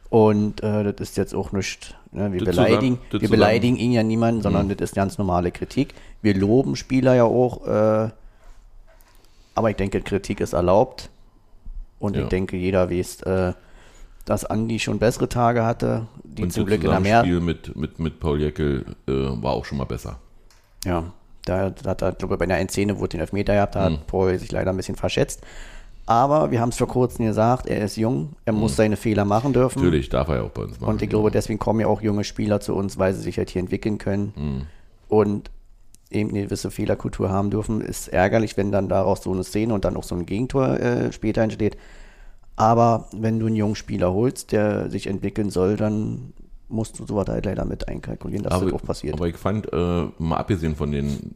Und 0.08 0.64
äh, 0.64 0.82
das 0.82 1.10
ist 1.10 1.16
jetzt 1.16 1.34
auch 1.34 1.52
nicht, 1.52 1.96
ne, 2.10 2.32
wir, 2.32 2.44
beleidigen, 2.44 2.98
zusammen, 3.10 3.20
wir 3.22 3.28
beleidigen 3.28 3.76
ihn 3.76 3.92
ja 3.92 4.02
niemanden, 4.02 4.42
sondern 4.42 4.66
mhm. 4.66 4.76
das 4.76 4.90
ist 4.90 4.96
ganz 4.96 5.18
normale 5.18 5.52
Kritik. 5.52 5.94
Wir 6.20 6.34
loben 6.34 6.74
Spieler 6.74 7.14
ja 7.14 7.24
auch, 7.24 7.66
äh, 7.66 8.10
aber 9.54 9.70
ich 9.70 9.76
denke, 9.76 10.00
Kritik 10.00 10.40
ist 10.40 10.52
erlaubt. 10.52 11.10
Und 11.98 12.16
ja. 12.16 12.22
ich 12.22 12.28
denke, 12.28 12.56
jeder 12.56 12.90
weiß, 12.90 13.22
äh, 13.22 13.52
dass 14.24 14.44
Andi 14.44 14.78
schon 14.78 14.98
bessere 14.98 15.28
Tage 15.28 15.64
hatte, 15.64 16.06
die 16.24 16.44
und 16.44 16.52
zum 16.52 16.66
Glück 16.66 16.82
in 16.82 16.90
der 16.90 17.00
Mehr. 17.00 17.20
Spiel 17.20 17.40
mit, 17.40 17.76
mit, 17.76 17.98
mit 17.98 18.20
Paul 18.20 18.40
Jäckel 18.40 18.84
äh, 19.06 19.12
war 19.12 19.52
auch 19.52 19.64
schon 19.64 19.78
mal 19.78 19.84
besser. 19.84 20.18
Ja, 20.84 21.12
da, 21.44 21.70
da 21.70 21.90
hat 21.90 22.02
er, 22.02 22.12
glaube 22.12 22.34
ich, 22.34 22.38
bei 22.38 22.44
einer 22.44 22.58
Endszene 22.58 22.98
wurde 22.98 23.10
den 23.10 23.20
Elfmeter 23.20 23.54
gehabt, 23.54 23.76
hat 23.76 24.06
Paul 24.06 24.38
sich 24.38 24.52
leider 24.52 24.70
ein 24.70 24.76
bisschen 24.76 24.96
verschätzt. 24.96 25.42
Aber 26.06 26.50
wir 26.50 26.60
haben 26.60 26.70
es 26.70 26.76
vor 26.76 26.88
kurzem 26.88 27.26
gesagt, 27.26 27.66
er 27.68 27.84
ist 27.84 27.96
jung, 27.96 28.30
er 28.44 28.52
muss 28.52 28.72
hm. 28.72 28.76
seine 28.76 28.96
Fehler 28.96 29.24
machen 29.24 29.52
dürfen. 29.52 29.80
Natürlich 29.80 30.08
darf 30.08 30.28
er 30.28 30.36
ja 30.36 30.42
auch 30.42 30.50
bei 30.50 30.62
uns 30.62 30.80
machen. 30.80 30.90
Und 30.90 31.02
ich 31.02 31.08
glaube, 31.08 31.30
deswegen 31.30 31.58
kommen 31.58 31.80
ja 31.80 31.86
auch 31.86 32.02
junge 32.02 32.24
Spieler 32.24 32.60
zu 32.60 32.74
uns, 32.74 32.98
weil 32.98 33.14
sie 33.14 33.20
sich 33.20 33.38
halt 33.38 33.50
hier 33.50 33.60
entwickeln 33.60 33.98
können. 33.98 34.32
Hm. 34.34 34.66
Und 35.08 35.50
eben 36.10 36.30
eine 36.30 36.44
gewisse 36.44 36.70
Fehlerkultur 36.70 37.30
haben 37.30 37.50
dürfen. 37.50 37.80
Ist 37.80 38.08
ärgerlich, 38.08 38.56
wenn 38.56 38.72
dann 38.72 38.88
daraus 38.88 39.22
so 39.22 39.32
eine 39.32 39.44
Szene 39.44 39.74
und 39.74 39.84
dann 39.84 39.96
auch 39.96 40.04
so 40.04 40.14
ein 40.14 40.26
Gegentor 40.26 40.80
äh, 40.80 41.12
später 41.12 41.42
entsteht. 41.42 41.76
Aber 42.56 43.08
wenn 43.12 43.38
du 43.38 43.46
einen 43.46 43.56
jungen 43.56 43.76
Spieler 43.76 44.12
holst, 44.12 44.52
der 44.52 44.90
sich 44.90 45.06
entwickeln 45.06 45.50
soll, 45.50 45.76
dann 45.76 46.32
musst 46.68 46.98
du 46.98 47.06
sowas 47.06 47.26
halt 47.28 47.46
leider 47.46 47.64
mit 47.64 47.88
einkalkulieren, 47.88 48.44
dass 48.44 48.52
aber, 48.52 48.66
das 48.66 48.74
auch 48.74 48.82
passiert. 48.82 49.14
Aber 49.14 49.28
ich 49.28 49.36
fand, 49.36 49.72
äh, 49.72 50.06
mal 50.18 50.36
abgesehen 50.36 50.76
von 50.76 50.92
den 50.92 51.34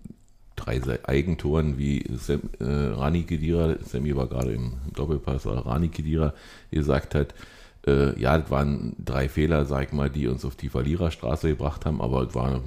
drei 0.57 0.81
Eigentoren 1.04 1.78
wie 1.78 2.04
Sam, 2.16 2.43
äh, 2.61 2.64
Rani 2.64 3.25
Kedira, 3.25 3.76
Sammy 3.83 4.14
war 4.14 4.26
gerade 4.28 4.52
im 4.52 4.75
Doppelpass, 4.95 5.47
aber 5.47 5.66
Rani 5.66 5.88
Kedira 5.88 6.35
gesagt 6.71 7.14
hat, 7.14 7.35
äh, 7.87 8.19
ja, 8.21 8.38
das 8.38 8.50
waren 8.50 8.95
drei 8.99 9.28
Fehler, 9.28 9.64
sag 9.64 9.88
ich 9.88 9.93
mal, 9.93 10.11
die 10.11 10.28
uns 10.28 10.45
auf 10.45 10.57
die 10.57 10.69
Verliererstraße 10.69 11.49
gebracht 11.49 11.85
haben, 11.85 12.00
aber 12.00 12.23
es 12.23 12.35
war 12.35 12.61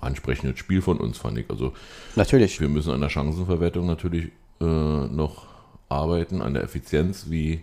ansprechendes 0.00 0.58
Spiel 0.58 0.82
von 0.82 0.98
uns, 0.98 1.18
fand 1.18 1.38
ich. 1.38 1.50
Also 1.50 1.72
natürlich. 2.16 2.60
Wir 2.60 2.68
müssen 2.68 2.92
an 2.92 3.00
der 3.00 3.08
Chancenverwertung 3.08 3.86
natürlich 3.86 4.30
äh, 4.60 4.64
noch 4.64 5.46
arbeiten, 5.88 6.42
an 6.42 6.54
der 6.54 6.64
Effizienz, 6.64 7.26
wie 7.28 7.62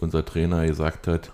unser 0.00 0.24
Trainer 0.24 0.66
gesagt 0.66 1.06
hat. 1.06 1.32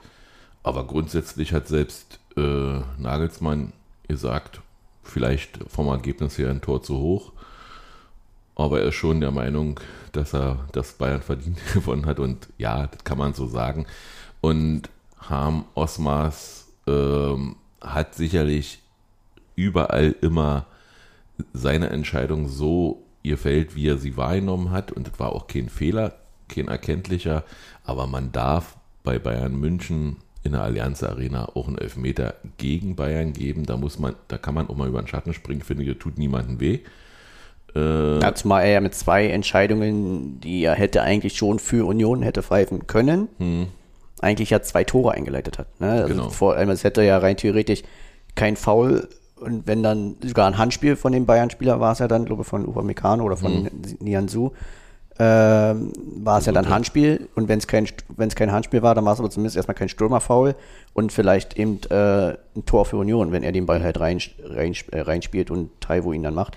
Aber 0.62 0.86
grundsätzlich 0.86 1.52
hat 1.52 1.68
selbst 1.68 2.20
äh, 2.36 2.80
Nagelsmann 2.98 3.72
gesagt, 4.08 4.60
vielleicht 5.02 5.58
vom 5.68 5.88
Ergebnis 5.88 6.38
her 6.38 6.50
ein 6.50 6.60
Tor 6.60 6.82
zu 6.82 6.98
hoch. 6.98 7.32
Aber 8.54 8.80
er 8.80 8.88
ist 8.88 8.96
schon 8.96 9.20
der 9.20 9.30
Meinung, 9.30 9.80
dass 10.12 10.34
er 10.34 10.68
das 10.72 10.92
Bayern 10.92 11.22
verdient 11.22 11.58
gewonnen 11.74 12.06
hat. 12.06 12.20
Und 12.20 12.48
ja, 12.58 12.86
das 12.86 13.04
kann 13.04 13.18
man 13.18 13.32
so 13.32 13.46
sagen. 13.46 13.86
Und 14.40 14.82
Harm 15.18 15.64
Osmas 15.74 16.68
ähm, 16.86 17.56
hat 17.80 18.14
sicherlich 18.14 18.80
überall 19.60 20.14
immer 20.20 20.66
seine 21.52 21.90
Entscheidung 21.90 22.48
so 22.48 23.02
ihr 23.22 23.38
Feld, 23.38 23.76
wie 23.76 23.88
er 23.88 23.98
sie 23.98 24.16
wahrgenommen 24.16 24.70
hat. 24.70 24.92
Und 24.92 25.06
das 25.06 25.18
war 25.18 25.32
auch 25.32 25.46
kein 25.46 25.68
Fehler, 25.68 26.14
kein 26.48 26.68
erkenntlicher. 26.68 27.44
Aber 27.84 28.06
man 28.06 28.32
darf 28.32 28.76
bei 29.04 29.18
Bayern 29.18 29.56
München 29.56 30.16
in 30.42 30.52
der 30.52 30.62
Allianz 30.62 31.02
Arena 31.02 31.50
auch 31.54 31.68
einen 31.68 31.78
Elfmeter 31.78 32.34
gegen 32.56 32.96
Bayern 32.96 33.32
geben. 33.32 33.66
Da 33.66 33.76
muss 33.76 33.98
man, 33.98 34.14
da 34.28 34.38
kann 34.38 34.54
man 34.54 34.68
auch 34.68 34.76
mal 34.76 34.88
über 34.88 35.02
den 35.02 35.08
Schatten 35.08 35.34
springen, 35.34 35.62
finde 35.62 35.84
ich, 35.84 35.98
tut 35.98 36.16
niemandem 36.16 36.60
weh. 36.60 36.78
Äh, 37.74 38.20
ja, 38.20 38.34
zumal 38.34 38.64
er 38.64 38.72
ja 38.72 38.80
mit 38.80 38.94
zwei 38.94 39.28
Entscheidungen, 39.28 40.40
die 40.40 40.64
er 40.64 40.74
hätte 40.74 41.02
eigentlich 41.02 41.36
schon 41.36 41.58
für 41.58 41.86
Union 41.86 42.22
hätte 42.22 42.42
pfeifen 42.42 42.86
können. 42.86 43.28
Hm. 43.38 43.66
eigentlich 44.20 44.50
ja 44.50 44.60
zwei 44.62 44.84
Tore 44.84 45.12
eingeleitet 45.12 45.58
hat. 45.58 45.80
Ne? 45.80 45.90
Also 45.90 46.08
Genau. 46.08 46.28
vor 46.30 46.56
allem, 46.56 46.70
es 46.70 46.84
hätte 46.84 47.02
ja 47.02 47.18
rein 47.18 47.36
theoretisch 47.36 47.82
kein 48.34 48.56
Foul 48.56 49.08
und 49.40 49.66
wenn 49.66 49.82
dann 49.82 50.16
sogar 50.22 50.46
ein 50.46 50.58
Handspiel 50.58 50.96
von 50.96 51.12
dem 51.12 51.26
Bayern-Spieler 51.26 51.80
war 51.80 51.92
es 51.92 51.98
ja 51.98 52.08
dann, 52.08 52.24
glaube 52.24 52.42
ich, 52.42 52.48
von 52.48 52.66
Upamecano 52.66 53.24
oder 53.24 53.36
von 53.36 53.68
Nianzu, 54.00 54.52
ähm, 55.18 55.92
war 56.16 56.38
es 56.38 56.46
ja 56.46 56.52
dann 56.52 56.68
Handspiel. 56.68 57.28
Und 57.34 57.48
wenn 57.48 57.58
es 57.58 57.66
kein, 57.66 57.86
wenn 58.16 58.28
es 58.28 58.34
kein 58.34 58.52
Handspiel 58.52 58.82
war, 58.82 58.94
dann 58.94 59.04
war 59.04 59.12
es 59.12 59.18
aber 59.18 59.30
zumindest 59.30 59.56
erstmal 59.56 59.74
kein 59.74 59.88
Stürmerfoul 59.88 60.54
und 60.94 61.12
vielleicht 61.12 61.58
eben 61.58 61.80
äh, 61.90 62.36
ein 62.56 62.64
Tor 62.64 62.86
für 62.86 62.96
Union, 62.96 63.32
wenn 63.32 63.42
er 63.42 63.52
den 63.52 63.66
Ball 63.66 63.82
halt 63.82 64.00
rein, 64.00 64.20
rein, 64.42 64.74
äh, 64.92 65.00
reinspielt 65.00 65.50
und 65.50 65.70
Taiwo 65.80 66.12
ihn 66.12 66.22
dann 66.22 66.34
macht. 66.34 66.56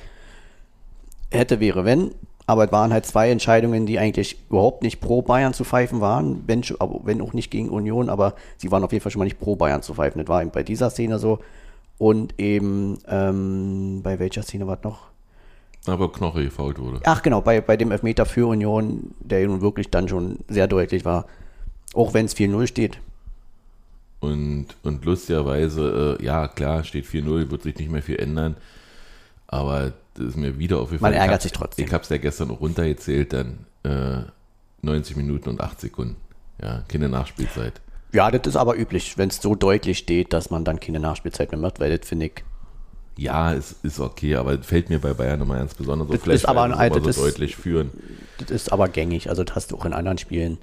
Hätte, 1.32 1.60
wäre, 1.60 1.84
wenn, 1.84 2.12
aber 2.46 2.66
es 2.66 2.72
waren 2.72 2.94
halt 2.94 3.06
zwei 3.06 3.32
Entscheidungen, 3.32 3.86
die 3.86 4.00
eigentlich 4.00 4.38
überhaupt 4.50 4.84
nicht 4.84 5.02
pro 5.02 5.22
Bayern 5.22 5.54
zu 5.54 5.64
pfeifen 5.64 6.00
waren, 6.00 6.44
wenn, 6.48 6.62
wenn 7.04 7.22
auch 7.22 7.34
nicht 7.34 7.52
gegen 7.52 7.70
Union, 7.70 8.10
aber 8.10 8.36
sie 8.58 8.72
waren 8.72 8.84
auf 8.84 8.92
jeden 8.92 9.02
Fall 9.02 9.12
schon 9.12 9.20
mal 9.20 9.26
nicht 9.26 9.40
pro 9.40 9.56
Bayern 9.56 9.82
zu 9.82 9.94
pfeifen. 9.94 10.20
Das 10.20 10.28
war 10.28 10.42
eben 10.42 10.52
bei 10.52 10.64
dieser 10.64 10.90
Szene 10.90 11.20
so 11.20 11.40
und 11.98 12.40
eben 12.40 12.98
ähm, 13.08 14.02
bei 14.04 14.20
welcher 14.20 14.44
Szene 14.44 14.68
war 14.68 14.78
es 14.78 14.84
noch? 14.84 15.08
Aber 15.86 16.12
Knoche 16.12 16.44
gefault 16.46 16.80
wurde. 16.80 17.02
Ach 17.04 17.22
genau, 17.22 17.42
bei, 17.42 17.60
bei 17.60 17.76
dem 17.76 17.92
Elfmeter 17.92 18.26
für 18.26 18.48
Union, 18.48 19.14
der 19.20 19.46
nun 19.48 19.62
wirklich 19.62 19.90
dann 19.90 20.08
schon 20.08 20.40
sehr 20.48 20.68
deutlich 20.68 21.04
war. 21.06 21.26
Auch 21.94 22.14
wenn 22.14 22.26
es 22.26 22.36
4-0 22.36 22.68
steht. 22.68 23.00
Und, 24.22 24.68
und 24.84 25.04
lustigerweise, 25.04 26.18
äh, 26.20 26.24
ja 26.26 26.48
klar, 26.48 26.84
steht 26.86 27.06
4-0, 27.06 27.52
wird 27.52 27.64
sich 27.64 27.76
nicht 27.76 27.92
mehr 27.92 28.02
viel 28.02 28.16
ändern. 28.16 28.56
Aber 29.48 29.92
das 30.14 30.28
ist 30.28 30.38
mir 30.38 30.58
wieder 30.58 30.80
aufgefallen. 30.80 31.14
Man 31.14 31.22
ärgert 31.22 31.30
Ich 31.30 31.34
hab- 31.34 31.42
sich 31.42 31.52
trotzdem. 31.52 31.86
Ich 31.86 31.94
habe 31.94 32.04
es 32.04 32.10
ja 32.10 32.18
gestern 32.18 32.52
auch 32.52 32.62
runtergezählt, 32.62 33.34
dann 33.34 33.66
äh, 33.84 34.22
90 34.82 35.18
Minuten 35.18 35.50
und 35.50 35.60
8 35.62 35.82
Sekunden. 35.82 36.16
Ja, 36.62 36.84
keine 36.88 37.10
Nachspielzeit. 37.10 37.82
Ja, 38.14 38.30
das 38.30 38.42
ist 38.48 38.56
aber 38.56 38.78
üblich, 38.78 39.18
wenn 39.18 39.30
es 39.30 39.38
so 39.42 39.56
deutlich 39.56 39.98
steht, 39.98 40.34
dass 40.34 40.50
man 40.52 40.64
dann 40.64 40.80
keine 40.80 41.00
Nachspielzeit 41.00 41.52
mehr 41.52 41.60
macht, 41.60 41.80
weil 41.80 41.98
das 41.98 42.08
finde 42.08 42.28
ich. 42.28 42.44
Ja, 43.18 43.54
es 43.54 43.76
ist 43.84 44.00
okay, 44.00 44.36
aber 44.36 44.60
es 44.60 44.66
fällt 44.66 44.90
mir 44.90 45.00
bei 45.00 45.14
Bayern 45.14 45.42
immer 45.42 45.56
ganz 45.58 45.74
besonders 45.74 46.08
auf. 46.08 46.14
Das 46.16 46.24
Vielleicht, 46.24 46.44
ist 46.44 46.50
aber 46.50 46.64
ein 46.64 46.74
altes- 46.74 47.16
so 47.16 47.24
deutlich 47.24 47.56
führen. 47.56 47.92
Das 48.38 48.50
ist 48.52 48.72
aber 48.72 48.88
gängig, 48.88 49.30
also 49.30 49.44
das 49.44 49.56
hast 49.56 49.72
du 49.72 49.78
auch 49.78 49.86
in 49.86 49.94
anderen 49.94 50.18
Spielen, 50.18 50.58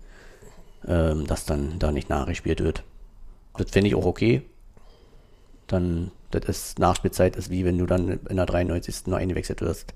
ähm, 0.86 1.26
dass 1.26 1.44
dann 1.44 1.78
da 1.78 1.92
nicht 1.92 2.08
nachgespielt 2.08 2.62
wird. 2.62 2.82
Das 3.56 3.70
finde 3.70 3.88
ich 3.88 3.94
auch 3.94 4.06
okay. 4.06 4.42
Dann, 5.66 6.10
das 6.30 6.44
ist 6.44 6.78
Nachspielzeit, 6.78 7.36
ist 7.36 7.50
wie 7.50 7.64
wenn 7.64 7.78
du 7.78 7.86
dann 7.86 8.20
in 8.28 8.36
der 8.36 8.46
93. 8.46 9.06
noch 9.06 9.18
eingewechselt 9.18 9.60
wirst. 9.60 9.94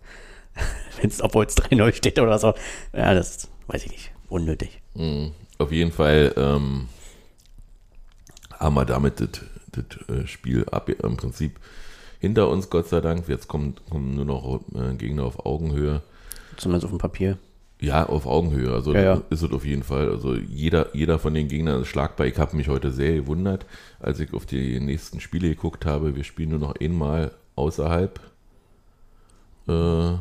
wenn 1.01 1.11
es, 1.11 1.23
obwohl 1.23 1.47
es 1.47 1.57
3-0 1.57 1.93
steht 1.95 2.19
oder 2.19 2.39
so. 2.39 2.55
Ja, 2.93 3.15
das 3.15 3.49
weiß 3.69 3.85
ich 3.87 3.91
nicht. 3.91 4.11
Unnötig. 4.29 4.81
Mhm. 4.95 5.33
Auf 5.59 5.71
jeden 5.73 5.93
Fall 5.93 6.33
ähm, 6.37 6.89
haben 8.59 8.75
wir 8.75 8.85
damit 8.85 9.21
das, 9.21 9.29
das 9.73 10.09
äh, 10.09 10.27
Spiel 10.27 10.65
ab, 10.71 10.89
im 10.89 11.17
Prinzip 11.17 11.59
hinter 12.21 12.49
uns, 12.49 12.71
Gott 12.71 12.89
sei 12.89 13.01
Dank. 13.01 13.29
Jetzt 13.29 13.49
kommen, 13.49 13.75
kommen 13.91 14.15
nur 14.15 14.25
noch 14.25 14.61
äh, 14.75 14.95
Gegner 14.95 15.25
auf 15.25 15.45
Augenhöhe. 15.45 16.03
Zumindest 16.57 16.85
auf 16.85 16.91
dem 16.91 16.99
Papier. 16.99 17.39
Ja, 17.81 18.07
auf 18.07 18.27
Augenhöhe. 18.27 18.73
Also 18.73 18.95
Ja, 18.95 19.03
ja. 19.03 19.23
ist 19.31 19.43
es 19.43 19.53
auf 19.53 19.65
jeden 19.65 19.83
Fall. 19.83 20.09
Also 20.09 20.35
jeder, 20.35 20.95
jeder 20.95 21.19
von 21.19 21.35
den 21.35 21.49
Gegnern 21.49 21.83
ist 21.83 21.89
schlagbar. 21.89 22.27
Ich 22.27 22.39
habe 22.39 22.57
mich 22.57 22.69
heute 22.69 22.91
sehr 22.91 23.15
gewundert, 23.15 23.67
als 24.01 24.21
ich 24.21 24.33
auf 24.33 24.47
die 24.47 24.81
nächsten 24.81 25.21
Spiele 25.21 25.49
geguckt 25.49 25.85
habe. 25.85 26.17
Wir 26.17 26.25
spielen 26.25 26.51
nur 26.51 26.61
noch 26.61 26.77
einmal 26.81 27.33
außerhalb 27.57 28.21
äh, 29.69 30.13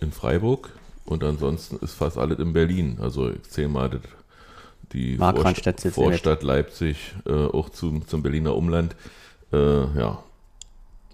in 0.00 0.12
Freiburg 0.12 0.70
und 1.04 1.24
ansonsten 1.24 1.76
ist 1.84 1.92
fast 1.92 2.16
alles 2.16 2.38
in 2.38 2.52
Berlin. 2.52 2.98
Also 3.00 3.30
ich 3.30 3.42
zähle 3.42 3.68
mal 3.68 3.90
das, 3.90 4.00
die 4.92 5.16
Vorst- 5.18 5.86
Vorstadt 5.92 6.42
Leipzig 6.42 7.14
äh, 7.26 7.32
auch 7.32 7.68
zum, 7.70 8.06
zum 8.06 8.22
Berliner 8.22 8.56
Umland. 8.56 8.96
Äh, 9.52 9.56
ja, 9.98 10.22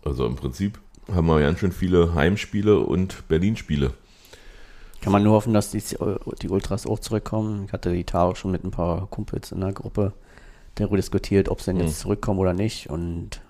also 0.04 0.26
im 0.26 0.36
Prinzip 0.36 0.78
haben 1.12 1.26
wir 1.26 1.40
ganz 1.40 1.58
schön 1.60 1.72
viele 1.72 2.14
Heimspiele 2.14 2.80
und 2.80 3.28
Berlin-Spiele. 3.28 3.92
Kann 5.02 5.12
man 5.12 5.22
nur 5.22 5.34
hoffen, 5.34 5.54
dass 5.54 5.70
die, 5.70 5.82
die 6.42 6.48
Ultras 6.48 6.86
auch 6.86 6.98
zurückkommen. 6.98 7.64
Ich 7.66 7.72
hatte 7.72 7.92
die 7.92 8.04
Tage 8.04 8.34
schon 8.34 8.50
mit 8.50 8.64
ein 8.64 8.70
paar 8.72 9.06
Kumpels 9.08 9.52
in 9.52 9.60
der 9.60 9.72
Gruppe 9.72 10.12
darüber 10.74 10.96
diskutiert, 10.96 11.48
ob 11.48 11.60
sie 11.60 11.66
denn 11.66 11.76
Mhm. 11.76 11.82
jetzt 11.88 12.00
zurückkommen 12.00 12.40
oder 12.40 12.52
nicht. 12.54 12.90
Und 12.90 13.40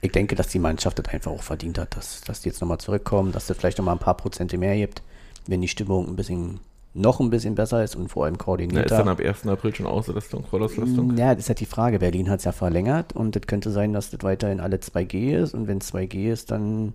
ich 0.00 0.12
denke, 0.12 0.34
dass 0.36 0.48
die 0.48 0.58
Mannschaft 0.60 0.98
das 0.98 1.08
einfach 1.08 1.32
auch 1.32 1.42
verdient 1.42 1.78
hat, 1.78 1.96
dass, 1.96 2.20
dass 2.20 2.42
die 2.42 2.50
jetzt 2.50 2.60
nochmal 2.60 2.78
zurückkommen, 2.78 3.32
dass 3.32 3.50
es 3.50 3.56
vielleicht 3.56 3.78
nochmal 3.78 3.96
ein 3.96 4.00
paar 4.00 4.16
Prozente 4.16 4.56
mehr 4.58 4.76
gibt, 4.76 5.02
wenn 5.46 5.60
die 5.60 5.68
Stimmung 5.68 6.06
ein 6.08 6.16
bisschen 6.16 6.60
noch 6.94 7.18
ein 7.18 7.28
bisschen 7.28 7.56
besser 7.56 7.82
ist 7.82 7.96
und 7.96 8.08
vor 8.08 8.24
allem 8.24 8.38
Na, 8.72 8.82
ist 8.82 8.92
dann 8.92 9.08
ab 9.08 9.20
1. 9.20 9.46
April 9.48 9.74
schon 9.74 9.86
Auslastung, 9.86 10.44
Vollauslastung? 10.44 11.16
Ja, 11.16 11.34
das 11.34 11.44
ist 11.44 11.48
halt 11.48 11.60
die 11.60 11.66
Frage. 11.66 11.98
Berlin 11.98 12.30
hat 12.30 12.38
es 12.38 12.44
ja 12.44 12.52
verlängert 12.52 13.12
und 13.12 13.34
es 13.34 13.42
könnte 13.48 13.70
sein, 13.70 13.92
dass 13.92 14.10
das 14.10 14.22
weiterhin 14.22 14.60
alle 14.60 14.76
2G 14.76 15.36
ist. 15.36 15.54
Und 15.54 15.66
wenn 15.66 15.78
es 15.78 15.92
2G 15.92 16.32
ist, 16.32 16.52
dann 16.52 16.94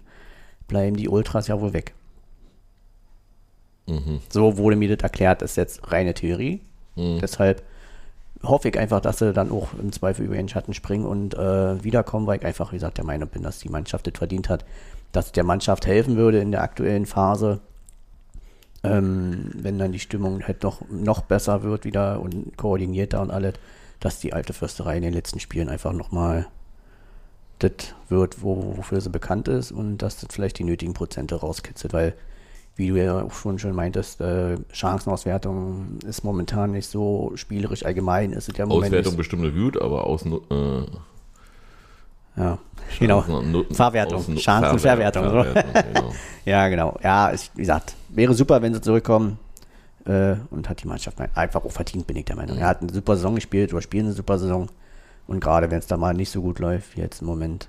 bleiben 0.70 0.96
die 0.96 1.10
Ultras 1.10 1.48
ja 1.48 1.60
wohl 1.60 1.74
weg. 1.74 1.94
Mhm. 3.88 4.22
So 4.30 4.58
wurde 4.58 4.78
mir 4.78 4.96
das 4.96 5.04
erklärt, 5.04 5.42
ist 5.42 5.58
jetzt 5.58 5.92
reine 5.92 6.14
Theorie. 6.14 6.62
Mhm. 6.96 7.20
Deshalb 7.20 7.62
hoffe 8.42 8.70
ich 8.70 8.80
einfach, 8.80 9.02
dass 9.02 9.20
sie 9.20 9.34
dann 9.34 9.52
auch 9.52 9.70
im 9.82 9.92
Zweifel 9.92 10.26
über 10.26 10.36
den 10.36 10.48
Schatten 10.48 10.74
springen 10.74 11.06
und 11.06 11.34
äh, 11.34 11.84
wiederkommen, 11.84 12.26
weil 12.26 12.40
ich 12.40 12.46
einfach, 12.46 12.72
wie 12.72 12.78
gesagt, 12.78 12.98
der 12.98 13.06
Meinung 13.06 13.28
bin, 13.28 13.44
dass 13.44 13.60
die 13.60 13.70
Mannschaft 13.70 14.08
das 14.08 14.18
verdient 14.18 14.48
hat, 14.48 14.64
dass 15.12 15.28
es 15.28 15.32
der 15.34 15.44
Mannschaft 15.44 15.88
helfen 15.88 16.16
würde 16.16 16.40
in 16.40 16.52
der 16.52 16.62
aktuellen 16.62 17.06
Phase, 17.06 17.60
ähm, 18.84 19.52
wenn 19.54 19.78
dann 19.78 19.92
die 19.92 20.00
Stimmung 20.00 20.44
halt 20.44 20.64
noch, 20.64 20.82
noch 20.90 21.22
besser 21.22 21.64
wird 21.64 21.86
wieder 21.86 22.22
und 22.22 22.58
koordinierter 22.58 23.22
und 23.22 23.32
alles, 23.32 23.56
dass 24.00 24.20
die 24.20 24.34
alte 24.34 24.54
Fürsterei 24.54 24.98
in 24.98 25.04
den 25.04 25.14
letzten 25.14 25.40
Spielen 25.40 25.70
einfach 25.70 25.94
nochmal 25.94 26.48
das 27.60 27.94
wird, 28.08 28.42
wo, 28.42 28.78
wofür 28.78 29.02
sie 29.02 29.10
bekannt 29.10 29.48
ist 29.48 29.72
und 29.72 29.98
dass 29.98 30.22
das 30.22 30.34
vielleicht 30.34 30.60
die 30.60 30.64
nötigen 30.64 30.94
Prozente 30.94 31.36
rauskitzelt, 31.36 31.94
weil 31.94 32.14
wie 32.76 32.88
du 32.88 32.96
ja 32.96 33.24
auch 33.24 33.34
schon 33.34 33.60
schon 33.60 33.76
meintest, 33.76 34.22
äh, 34.22 34.58
Chancenauswertung 34.72 36.00
ist 36.08 36.24
momentan 36.24 36.72
nicht 36.72 36.88
so 36.88 37.34
spielerisch 37.36 37.84
allgemein, 37.86 38.32
ist 38.32 38.48
es 38.48 38.58
ja 38.58 38.66
Auswertung 38.66 39.12
nicht, 39.12 39.18
bestimmt 39.18 39.54
gut, 39.54 39.82
aber 39.82 40.08
Außen, 40.08 40.34
äh, 40.34 40.86
ja, 42.40 42.58
genau. 43.00 43.22
Chancen- 43.22 43.66
Verwertung, 43.76 44.38
Chancenverwertung, 44.38 45.24
so. 45.26 45.44
Verwertung, 45.44 45.84
genau. 45.94 46.14
Ja, 46.46 46.68
genau. 46.70 46.98
Ja, 47.04 47.32
ich, 47.34 47.52
wie 47.56 47.62
gesagt, 47.62 47.94
wäre 48.10 48.34
super, 48.34 48.62
wenn 48.62 48.74
sie 48.74 48.82
zurückkommen. 48.82 49.38
Äh, 50.06 50.38
und 50.50 50.70
hat 50.70 50.82
die 50.82 50.88
Mannschaft 50.88 51.18
einfach 51.36 51.64
auch 51.66 51.72
verdient, 51.72 52.08
bin 52.08 52.16
ich 52.16 52.26
der 52.26 52.38
Meinung. 52.38 52.58
Er 52.58 52.68
hat 52.68 52.82
eine 52.82 52.92
super 52.92 53.16
Saison 53.18 53.36
gespielt 53.36 53.74
oder 53.74 53.82
spielt 53.82 54.06
eine 54.06 54.14
super 54.14 54.40
Saison. 54.40 54.70
Und 55.28 55.42
gerade 55.42 55.70
wenn 55.70 55.78
es 55.80 55.88
da 55.88 55.98
mal 55.98 56.14
nicht 56.16 56.32
so 56.32 56.42
gut 56.42 56.58
läuft, 56.60 56.96
wie 56.96 57.02
jetzt 57.02 57.22
im 57.22 57.28
Moment, 57.28 57.68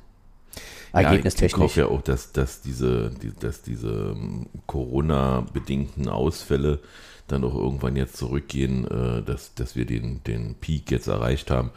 Ja, 0.95 1.01
ich 1.01 1.07
ergebnistechnisch. 1.07 1.61
hoffe 1.61 1.81
ja 1.81 1.87
auch, 1.89 2.01
dass, 2.03 2.31
dass 2.33 2.63
diese, 2.63 3.11
die, 3.11 3.33
dass 3.35 3.63
diese 3.63 4.15
ähm, 4.17 4.47
Corona-bedingten 4.69 6.09
Ausfälle 6.09 6.79
dann 7.27 7.45
auch 7.45 7.55
irgendwann 7.55 7.97
jetzt 7.97 8.17
zurückgehen, 8.17 8.87
äh, 8.87 9.23
dass, 9.23 9.55
dass 9.55 9.77
wir 9.77 9.85
den, 9.85 10.23
den 10.25 10.55
Peak 10.55 10.91
jetzt 10.91 11.09
erreicht 11.09 11.51
haben. 11.51 11.71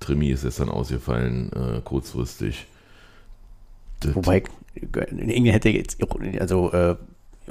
Trimi 0.00 0.30
ist 0.30 0.44
jetzt 0.44 0.60
dann 0.60 0.68
ausgefallen, 0.68 1.50
äh, 1.52 1.80
kurzfristig. 1.82 2.66
Das, 4.00 4.14
Wobei, 4.14 4.42
irgendwie 4.74 5.52
hätte 5.52 5.68
jetzt, 5.68 5.98
also 6.40 6.72
äh, 6.72 6.96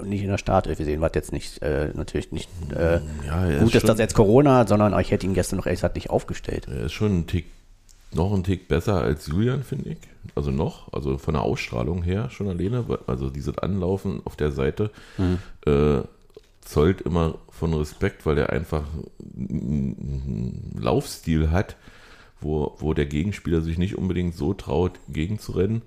nicht 0.03 0.23
in 0.23 0.29
der 0.29 0.37
Startelf 0.37 0.77
gesehen, 0.77 1.01
was 1.01 1.11
jetzt 1.13 1.31
nicht, 1.31 1.61
äh, 1.61 1.91
natürlich 1.93 2.31
nicht 2.31 2.49
äh, 2.73 3.01
ja, 3.25 3.59
gut 3.59 3.75
ist, 3.75 3.87
dass 3.87 3.99
jetzt 3.99 4.15
Corona 4.15 4.57
hat, 4.59 4.69
sondern 4.69 4.97
ich 4.99 5.11
hätte 5.11 5.25
ihn 5.25 5.33
gestern 5.33 5.57
noch 5.57 5.65
ehrlich 5.65 5.79
gesagt 5.79 5.95
nicht 5.95 6.09
aufgestellt. 6.09 6.67
Er 6.67 6.85
ist 6.85 6.93
schon 6.93 7.19
ein 7.19 7.27
Tick, 7.27 7.45
noch 8.13 8.33
ein 8.33 8.43
Tick 8.43 8.67
besser 8.67 9.01
als 9.01 9.27
Julian, 9.27 9.63
finde 9.63 9.91
ich. 9.91 9.97
Also 10.35 10.51
noch, 10.51 10.91
also 10.93 11.17
von 11.17 11.33
der 11.33 11.43
Ausstrahlung 11.43 12.03
her 12.03 12.29
schon 12.29 12.47
alleine. 12.47 12.85
Also 13.07 13.29
dieses 13.29 13.57
Anlaufen 13.57 14.21
auf 14.25 14.35
der 14.35 14.51
Seite 14.51 14.91
äh, 15.65 16.01
zollt 16.61 17.01
immer 17.01 17.35
von 17.49 17.73
Respekt, 17.73 18.25
weil 18.25 18.37
er 18.37 18.51
einfach 18.51 18.83
einen 19.37 20.77
Laufstil 20.79 21.51
hat, 21.51 21.75
wo, 22.41 22.75
wo 22.79 22.93
der 22.93 23.05
Gegenspieler 23.05 23.61
sich 23.61 23.77
nicht 23.77 23.97
unbedingt 23.97 24.35
so 24.35 24.53
traut, 24.53 24.93
gegenzurennen. 25.09 25.81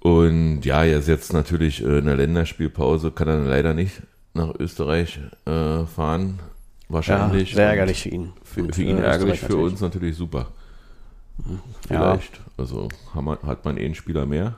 Und 0.00 0.62
ja, 0.62 0.84
er 0.84 0.98
ist 0.98 1.08
jetzt 1.08 1.32
natürlich 1.32 1.82
äh, 1.84 1.98
in 1.98 2.06
der 2.06 2.16
Länderspielpause, 2.16 3.10
kann 3.10 3.28
er 3.28 3.38
leider 3.40 3.74
nicht 3.74 4.02
nach 4.34 4.54
Österreich 4.58 5.18
äh, 5.44 5.84
fahren. 5.84 6.38
Wahrscheinlich. 6.88 7.50
Ja, 7.50 7.56
sehr 7.56 7.68
ärgerlich 7.70 8.02
für 8.02 8.08
ihn. 8.10 8.32
für, 8.44 8.62
Und 8.62 8.74
für 8.74 8.82
ihn 8.82 8.96
für 8.98 9.04
ärgerlich, 9.04 9.40
für 9.40 9.46
natürlich. 9.46 9.72
uns 9.72 9.80
natürlich 9.80 10.16
super. 10.16 10.46
Ja. 11.38 12.14
Vielleicht. 12.14 12.40
Also 12.56 12.88
haben 13.14 13.26
wir, 13.26 13.38
hat 13.42 13.64
man 13.64 13.76
eh 13.76 13.84
einen 13.84 13.94
Spieler 13.94 14.24
mehr. 14.26 14.56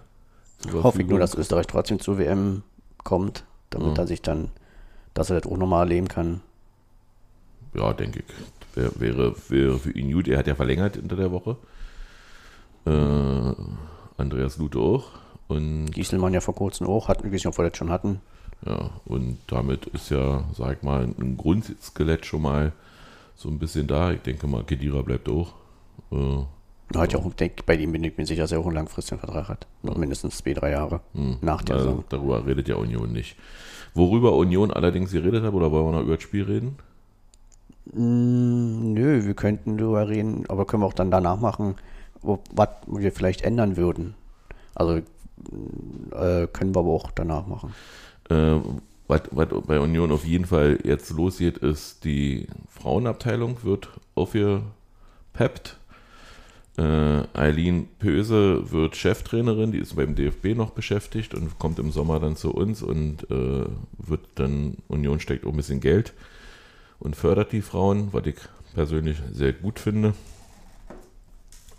Hoffe 0.72 1.02
ich 1.02 1.08
nur, 1.08 1.18
dass 1.18 1.34
Österreich 1.34 1.66
trotzdem 1.66 2.00
zur 2.00 2.18
WM 2.18 2.62
kommt, 3.02 3.44
damit 3.70 3.88
Mhm. 3.92 3.96
er 3.96 4.06
sich 4.06 4.22
dann, 4.22 4.50
dass 5.14 5.30
er 5.30 5.40
das 5.40 5.50
auch 5.50 5.56
nochmal 5.56 5.86
erleben 5.86 6.08
kann. 6.08 6.40
Ja, 7.74 7.92
denke 7.92 8.20
ich. 8.20 8.24
Wär, 8.80 8.92
wäre, 8.98 9.34
wäre 9.48 9.78
für 9.78 9.90
ihn 9.90 10.12
gut. 10.12 10.28
Er 10.28 10.38
hat 10.38 10.46
ja 10.46 10.54
verlängert 10.54 10.96
unter 10.96 11.16
der 11.16 11.30
Woche. 11.30 11.56
Äh, 12.86 13.52
Andreas 14.16 14.56
Lute 14.58 14.78
auch. 14.78 15.04
Und, 15.48 15.90
Gieselmann 15.92 16.32
ja 16.32 16.40
vor 16.40 16.54
kurzem 16.54 16.86
auch, 16.86 17.08
hatten, 17.08 17.26
ich 17.26 17.32
weiß 17.32 17.44
nicht, 17.44 17.46
ob 17.46 17.58
wir 17.58 17.68
das 17.68 17.76
schon 17.76 17.90
hatten. 17.90 18.20
ja, 18.64 18.90
und 19.04 19.38
damit 19.48 19.86
ist 19.86 20.10
ja, 20.10 20.44
sag 20.54 20.78
ich 20.78 20.82
mal, 20.82 21.02
ein 21.02 21.36
Grundskelett 21.36 22.24
schon 22.24 22.42
mal 22.42 22.72
so 23.34 23.48
ein 23.48 23.58
bisschen 23.58 23.86
da. 23.86 24.12
Ich 24.12 24.20
denke 24.20 24.46
mal, 24.46 24.62
Kedira 24.64 25.02
bleibt 25.02 25.28
auch. 25.28 25.54
Äh, 26.12 26.44
hat 26.96 27.12
ja 27.12 27.18
auch, 27.18 27.26
ich 27.26 27.34
denke, 27.34 27.62
bei 27.64 27.74
ihm 27.74 27.92
bin 27.92 28.04
ich 28.04 28.16
mir 28.16 28.26
sicher, 28.26 28.42
dass 28.42 28.52
er 28.52 28.60
auch 28.60 28.66
einen 28.66 28.74
langfristigen 28.74 29.20
Vertrag 29.20 29.48
hat. 29.48 29.66
Noch 29.82 29.96
mindestens 29.96 30.38
zwei, 30.38 30.54
drei 30.54 30.70
Jahre 30.70 31.00
nach 31.40 31.62
der 31.62 31.78
Saison. 31.78 32.04
darüber 32.08 32.46
redet 32.46 32.68
ja 32.68 32.76
Union 32.76 33.12
nicht. 33.12 33.36
Worüber 33.94 34.34
Union 34.34 34.70
allerdings 34.70 35.12
geredet 35.12 35.42
hat, 35.42 35.52
oder 35.52 35.70
wollen 35.70 35.86
wir 35.86 35.92
noch 35.92 36.02
über 36.02 36.14
das 36.14 36.22
Spiel 36.22 36.44
reden? 36.44 36.76
Mm, 37.86 38.92
Nö, 38.92 39.24
wir 39.24 39.34
könnten 39.34 39.78
darüber 39.78 40.08
reden, 40.08 40.44
aber 40.48 40.66
können 40.66 40.82
wir 40.82 40.86
auch 40.86 40.92
dann 40.92 41.10
danach 41.10 41.40
machen, 41.40 41.76
was 42.22 42.68
wir 42.86 43.12
vielleicht 43.12 43.42
ändern 43.42 43.76
würden. 43.76 44.14
Also 44.74 44.96
mm, 44.96 46.12
äh, 46.12 46.46
können 46.46 46.74
wir 46.74 46.80
aber 46.80 46.90
auch 46.90 47.10
danach 47.10 47.46
machen. 47.46 47.74
Äh, 48.28 48.56
was, 49.08 49.22
was 49.32 49.48
bei 49.66 49.80
Union 49.80 50.12
auf 50.12 50.24
jeden 50.24 50.46
Fall 50.46 50.78
jetzt 50.84 51.10
losgeht, 51.10 51.58
ist 51.58 52.04
die 52.04 52.46
Frauenabteilung 52.68 53.64
wird 53.64 53.88
aufgepeppt. 54.14 55.78
Äh, 56.78 57.22
Eileen 57.34 57.88
Pöse 57.98 58.70
wird 58.70 58.94
Cheftrainerin, 58.94 59.72
die 59.72 59.78
ist 59.78 59.96
beim 59.96 60.14
DFB 60.14 60.54
noch 60.56 60.70
beschäftigt 60.70 61.34
und 61.34 61.58
kommt 61.58 61.80
im 61.80 61.90
Sommer 61.90 62.20
dann 62.20 62.36
zu 62.36 62.52
uns 62.54 62.82
und 62.82 63.28
äh, 63.30 63.64
wird 63.98 64.20
dann, 64.36 64.76
Union 64.86 65.18
steckt 65.18 65.44
auch 65.44 65.50
ein 65.50 65.56
bisschen 65.56 65.80
Geld 65.80 66.12
und 67.00 67.16
fördert 67.16 67.52
die 67.52 67.62
Frauen, 67.62 68.12
was 68.12 68.26
ich 68.26 68.36
persönlich 68.74 69.18
sehr 69.32 69.52
gut 69.52 69.80
finde. 69.80 70.14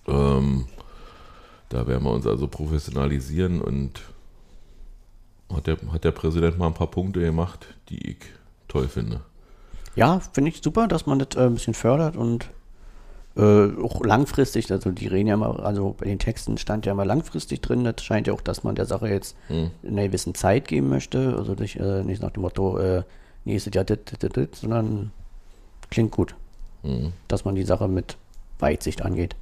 Ähm, 0.07 0.65
da 1.69 1.87
werden 1.87 2.03
wir 2.03 2.11
uns 2.11 2.27
also 2.27 2.47
professionalisieren 2.47 3.61
und 3.61 4.01
hat 5.53 5.67
der, 5.67 5.77
hat 5.91 6.03
der 6.03 6.11
Präsident 6.11 6.57
mal 6.57 6.67
ein 6.67 6.73
paar 6.73 6.87
Punkte 6.91 7.19
gemacht, 7.21 7.67
die 7.89 8.11
ich 8.11 8.17
toll 8.67 8.87
finde. 8.87 9.21
Ja, 9.95 10.19
finde 10.33 10.49
ich 10.49 10.61
super, 10.61 10.87
dass 10.87 11.05
man 11.05 11.19
das 11.19 11.35
äh, 11.35 11.45
ein 11.45 11.53
bisschen 11.53 11.73
fördert 11.73 12.15
und 12.15 12.49
äh, 13.35 13.69
auch 13.81 14.03
langfristig, 14.03 14.69
also 14.71 14.91
die 14.91 15.07
reden 15.07 15.27
ja 15.27 15.35
immer, 15.35 15.63
also 15.63 15.95
bei 15.97 16.05
den 16.05 16.19
Texten 16.19 16.57
stand 16.57 16.85
ja 16.85 16.91
immer 16.93 17.05
langfristig 17.05 17.61
drin, 17.61 17.83
das 17.83 18.03
scheint 18.03 18.27
ja 18.27 18.33
auch, 18.33 18.41
dass 18.41 18.63
man 18.63 18.75
der 18.75 18.85
Sache 18.85 19.07
jetzt 19.07 19.35
Hm. 19.47 19.71
eine 19.85 20.07
gewisse 20.07 20.33
Zeit 20.33 20.67
geben 20.67 20.89
möchte, 20.89 21.35
also 21.37 21.53
nicht, 21.53 21.77
äh, 21.77 22.03
nicht 22.03 22.21
nach 22.21 22.31
dem 22.31 22.41
Motto, 22.41 22.77
äh, 22.77 23.03
nächstes 23.45 23.73
Jahr 23.73 23.83
dit, 23.83 24.21
dit, 24.21 24.35
dit, 24.35 24.55
sondern 24.55 25.11
klingt 25.89 26.11
gut, 26.11 26.35
Mhm. 26.83 27.13
dass 27.27 27.45
man 27.45 27.55
die 27.55 27.63
Sache 27.63 27.87
mit 27.87 28.17
Weitsicht 28.59 29.01
angeht. 29.03 29.35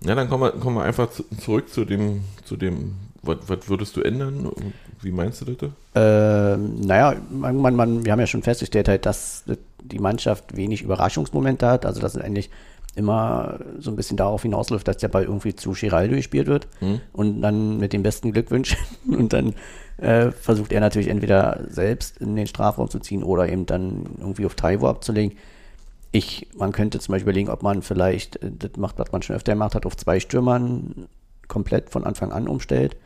Ja, 0.00 0.14
dann 0.14 0.28
kommen 0.28 0.42
wir, 0.44 0.50
kommen 0.52 0.76
wir 0.76 0.84
einfach 0.84 1.10
zu, 1.10 1.24
zurück 1.40 1.68
zu 1.70 1.84
dem, 1.84 2.22
zu 2.44 2.56
dem, 2.56 2.94
was, 3.22 3.68
würdest 3.68 3.96
du 3.96 4.02
ändern? 4.02 4.52
Wie 5.00 5.10
meinst 5.10 5.40
du 5.40 5.44
das? 5.46 5.70
Ähm, 5.94 6.80
naja, 6.80 7.16
man, 7.30 7.74
man, 7.74 8.04
wir 8.04 8.12
haben 8.12 8.20
ja 8.20 8.26
schon 8.26 8.42
festgestellt, 8.42 8.88
halt, 8.88 9.06
dass 9.06 9.44
die 9.82 9.98
Mannschaft 9.98 10.56
wenig 10.56 10.82
Überraschungsmomente 10.82 11.66
hat. 11.66 11.84
Also, 11.84 12.00
dass 12.00 12.14
es 12.14 12.22
eigentlich 12.22 12.50
immer 12.98 13.60
so 13.78 13.90
ein 13.90 13.96
bisschen 13.96 14.16
darauf 14.16 14.42
hinausläuft, 14.42 14.86
dass 14.86 14.98
der 14.98 15.08
Ball 15.08 15.24
irgendwie 15.24 15.54
zu 15.54 15.72
Giraldo 15.72 16.16
gespielt 16.16 16.48
wird 16.48 16.68
und 17.12 17.40
dann 17.40 17.78
mit 17.78 17.92
den 17.92 18.02
besten 18.02 18.32
Glückwünschen 18.32 18.78
und 19.06 19.32
dann 19.32 19.54
äh, 19.98 20.32
versucht 20.32 20.72
er 20.72 20.80
natürlich 20.80 21.08
entweder 21.08 21.64
selbst 21.68 22.18
in 22.18 22.36
den 22.36 22.46
Strafraum 22.46 22.90
zu 22.90 22.98
ziehen 22.98 23.22
oder 23.22 23.48
eben 23.48 23.66
dann 23.66 24.04
irgendwie 24.18 24.46
auf 24.46 24.54
Taiwo 24.54 24.88
abzulegen. 24.88 25.36
Ich, 26.10 26.48
man 26.56 26.72
könnte 26.72 26.98
zum 27.00 27.12
Beispiel 27.12 27.30
überlegen, 27.30 27.50
ob 27.50 27.62
man 27.62 27.82
vielleicht 27.82 28.42
äh, 28.42 28.50
das 28.50 28.76
macht, 28.76 28.98
was 28.98 29.12
man 29.12 29.22
schon 29.22 29.36
öfter 29.36 29.52
gemacht 29.52 29.74
hat, 29.74 29.86
auf 29.86 29.96
zwei 29.96 30.20
Stürmern 30.20 31.08
komplett 31.46 31.90
von 31.90 32.04
Anfang 32.04 32.32
an 32.32 32.48
umstellt. 32.48 32.96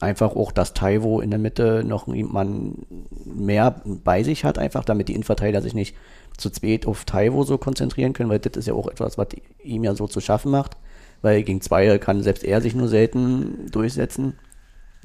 Einfach 0.00 0.34
auch, 0.34 0.50
dass 0.50 0.74
Taiwo 0.74 1.20
in 1.20 1.30
der 1.30 1.38
Mitte 1.38 1.84
noch 1.86 2.08
jemand 2.08 2.84
mehr 3.24 3.80
bei 3.84 4.22
sich 4.22 4.44
hat, 4.44 4.58
einfach 4.58 4.84
damit 4.84 5.08
die 5.08 5.14
Innenverteidiger 5.14 5.62
sich 5.62 5.74
nicht 5.74 5.94
zu 6.36 6.50
zweit 6.50 6.86
auf 6.86 7.04
Taiwo 7.04 7.44
so 7.44 7.58
konzentrieren 7.58 8.12
können, 8.12 8.30
weil 8.30 8.38
das 8.38 8.56
ist 8.56 8.66
ja 8.66 8.74
auch 8.74 8.88
etwas, 8.88 9.18
was 9.18 9.28
ihm 9.62 9.84
ja 9.84 9.94
so 9.94 10.06
zu 10.06 10.20
schaffen 10.20 10.50
macht, 10.50 10.76
weil 11.22 11.42
gegen 11.42 11.60
zwei 11.60 11.98
kann 11.98 12.22
selbst 12.22 12.44
er 12.44 12.60
sich 12.60 12.74
nur 12.74 12.88
selten 12.88 13.70
durchsetzen 13.70 14.34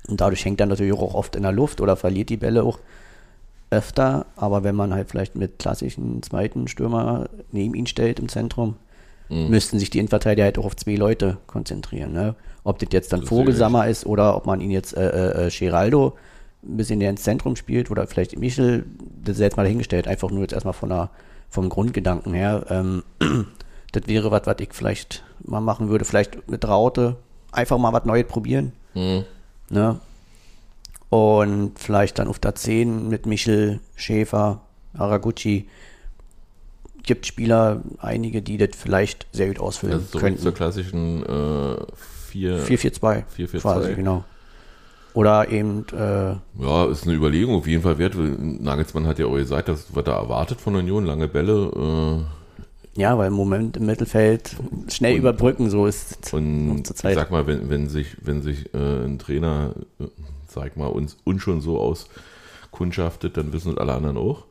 und 0.07 0.21
dadurch 0.21 0.43
hängt 0.45 0.59
er 0.59 0.65
natürlich 0.65 0.93
auch 0.93 1.13
oft 1.13 1.35
in 1.35 1.43
der 1.43 1.51
Luft 1.51 1.81
oder 1.81 1.95
verliert 1.95 2.29
die 2.29 2.37
Bälle 2.37 2.63
auch 2.63 2.79
öfter, 3.69 4.25
aber 4.35 4.63
wenn 4.63 4.75
man 4.75 4.93
halt 4.93 5.09
vielleicht 5.09 5.35
mit 5.35 5.59
klassischen 5.59 6.23
zweiten 6.23 6.67
Stürmer 6.67 7.29
neben 7.51 7.75
ihn 7.75 7.85
stellt 7.85 8.19
im 8.19 8.27
Zentrum, 8.27 8.75
müssten 9.29 9.77
sich 9.77 9.91
die 9.91 9.99
Innenverteidiger 9.99 10.45
halt 10.45 10.57
auch 10.57 10.65
auf 10.65 10.75
zwei 10.75 10.95
Leute 10.95 11.37
konzentrieren. 11.45 12.13
Ne? 12.13 12.35
Ob 12.63 12.79
das 12.79 12.89
jetzt 12.91 13.13
dann 13.13 13.21
Das 13.21 13.29
Vogelsammer 13.29 13.87
ist 13.87 14.05
oder 14.05 14.35
ob 14.35 14.47
man 14.47 14.59
ihn 14.59 14.71
jetzt 14.71 14.97
äh, 14.97 15.47
äh, 15.47 15.49
Geraldo 15.51 16.15
ein 16.63 16.77
bisschen 16.77 16.99
näher 16.99 17.09
ins 17.09 17.23
Zentrum 17.23 17.55
spielt 17.55 17.89
oder 17.89 18.05
vielleicht 18.07 18.37
Michel, 18.37 18.85
das 19.23 19.35
ist 19.35 19.41
jetzt 19.41 19.57
mal 19.57 19.63
dahingestellt, 19.63 20.07
einfach 20.07 20.29
nur 20.29 20.41
jetzt 20.41 20.53
erstmal 20.53 20.73
von 20.73 20.89
der, 20.89 21.09
vom 21.49 21.69
Grundgedanken 21.69 22.33
her. 22.33 22.65
Ähm, 22.69 23.03
das 23.91 24.07
wäre 24.07 24.31
was, 24.31 24.45
was 24.45 24.57
ich 24.59 24.69
vielleicht 24.73 25.23
mal 25.43 25.61
machen 25.61 25.89
würde, 25.89 26.05
vielleicht 26.05 26.49
mit 26.49 26.67
Raute, 26.67 27.15
einfach 27.51 27.77
mal 27.77 27.93
was 27.93 28.05
Neues 28.05 28.27
probieren. 28.27 28.73
Ne? 29.69 29.99
Und 31.09 31.79
vielleicht 31.79 32.19
dann 32.19 32.27
auf 32.27 32.39
der 32.39 32.55
10 32.55 33.07
mit 33.09 33.25
Michel, 33.25 33.79
Schäfer, 33.95 34.61
Araguchi. 34.93 35.67
Gibt 37.01 37.25
Spieler, 37.25 37.81
einige, 37.97 38.41
die 38.43 38.57
das 38.57 38.69
vielleicht 38.77 39.25
sehr 39.31 39.47
gut 39.47 39.59
ausfüllen 39.59 39.95
Also 39.95 40.05
zurück 40.07 40.21
könnten. 40.21 40.41
zur 40.41 40.53
klassischen 40.53 41.23
äh, 41.23 41.77
4. 42.29 42.59
4-4-2. 42.67 43.23
4-4-2. 43.35 43.59
Quasi, 43.61 43.93
genau. 43.95 44.23
Oder 45.13 45.49
eben, 45.49 45.85
äh, 45.91 46.35
Ja, 46.63 46.85
ist 46.85 47.05
eine 47.07 47.15
Überlegung 47.15 47.55
auf 47.55 47.67
jeden 47.67 47.81
Fall 47.83 47.97
wert. 47.97 48.13
Nagelsmann 48.15 49.07
hat 49.07 49.17
ja 49.19 49.25
auch 49.25 49.35
gesagt, 49.35 49.67
dass 49.67 49.87
was 49.95 50.05
er 50.05 50.13
erwartet 50.13 50.61
von 50.61 50.75
Union, 50.75 51.05
lange 51.05 51.27
Bälle. 51.27 52.25
ja, 52.95 53.17
weil 53.17 53.27
im 53.27 53.33
Moment 53.33 53.77
im 53.77 53.85
Mittelfeld 53.87 54.55
schnell 54.89 55.13
Und- 55.13 55.19
überbrücken, 55.19 55.69
so 55.69 55.85
ist 55.87 56.31
Äh, 56.33 56.35
und 56.35 56.85
zur 56.85 56.95
Zeit. 56.95 57.15
sag 57.15 57.31
mal, 57.31 57.47
wenn, 57.47 57.69
wenn 57.69 57.89
sich, 57.89 58.17
wenn 58.21 58.41
sich 58.41 58.73
äh, 58.73 59.05
ein 59.05 59.17
Trainer, 59.19 59.73
äh, 59.99 60.05
sag 60.47 60.77
mal, 60.77 60.87
uns, 60.87 61.17
uns 61.23 61.41
schon 61.41 61.61
so 61.61 61.79
auskundschaftet, 61.79 63.35
dann 63.37 63.51
wissen 63.53 63.71
es 63.73 63.77
alle 63.77 63.93
anderen 63.93 64.17
auch. 64.17 64.45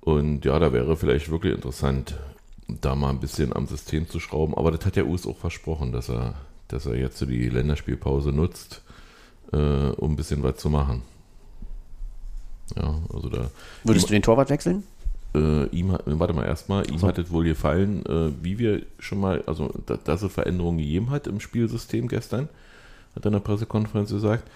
Und 0.00 0.44
ja, 0.44 0.58
da 0.58 0.72
wäre 0.74 0.96
vielleicht 0.96 1.30
wirklich 1.30 1.54
interessant, 1.54 2.16
da 2.68 2.94
mal 2.94 3.10
ein 3.10 3.20
bisschen 3.20 3.54
am 3.54 3.66
System 3.66 4.08
zu 4.08 4.20
schrauben. 4.20 4.54
Aber 4.54 4.70
das 4.70 4.84
hat 4.84 4.96
der 4.96 5.06
US 5.06 5.26
auch 5.26 5.38
versprochen, 5.38 5.92
dass 5.92 6.10
er, 6.10 6.34
dass 6.68 6.84
er 6.86 6.96
jetzt 6.96 7.16
so 7.18 7.24
die 7.26 7.48
Länderspielpause 7.48 8.30
nutzt, 8.30 8.82
äh, 9.54 9.90
um 9.96 10.12
ein 10.12 10.16
bisschen 10.16 10.42
was 10.42 10.56
zu 10.56 10.68
machen. 10.68 11.02
Ja, 12.76 12.94
also 13.12 13.28
da. 13.28 13.50
Würdest 13.84 14.08
du 14.08 14.12
den 14.12 14.22
Torwart 14.22 14.50
wechseln? 14.50 14.84
Äh, 15.34 15.66
ihm 15.66 15.96
warte 16.04 16.32
mal, 16.32 16.44
erstmal, 16.44 16.88
ihm 16.90 16.98
So. 16.98 17.06
hat 17.06 17.18
es 17.18 17.30
wohl 17.30 17.44
gefallen, 17.44 18.04
äh, 18.06 18.32
wie 18.42 18.58
wir 18.58 18.82
schon 18.98 19.20
mal, 19.20 19.42
also 19.46 19.72
da, 19.86 19.96
dass 19.96 20.22
es 20.22 20.32
Veränderungen 20.32 20.78
gegeben 20.78 21.10
hat 21.10 21.26
im 21.26 21.40
Spielsystem 21.40 22.08
gestern, 22.08 22.48
hat 23.14 23.24
er 23.24 23.26
in 23.26 23.32
der 23.32 23.40
Pressekonferenz 23.40 24.10
gesagt. 24.10 24.48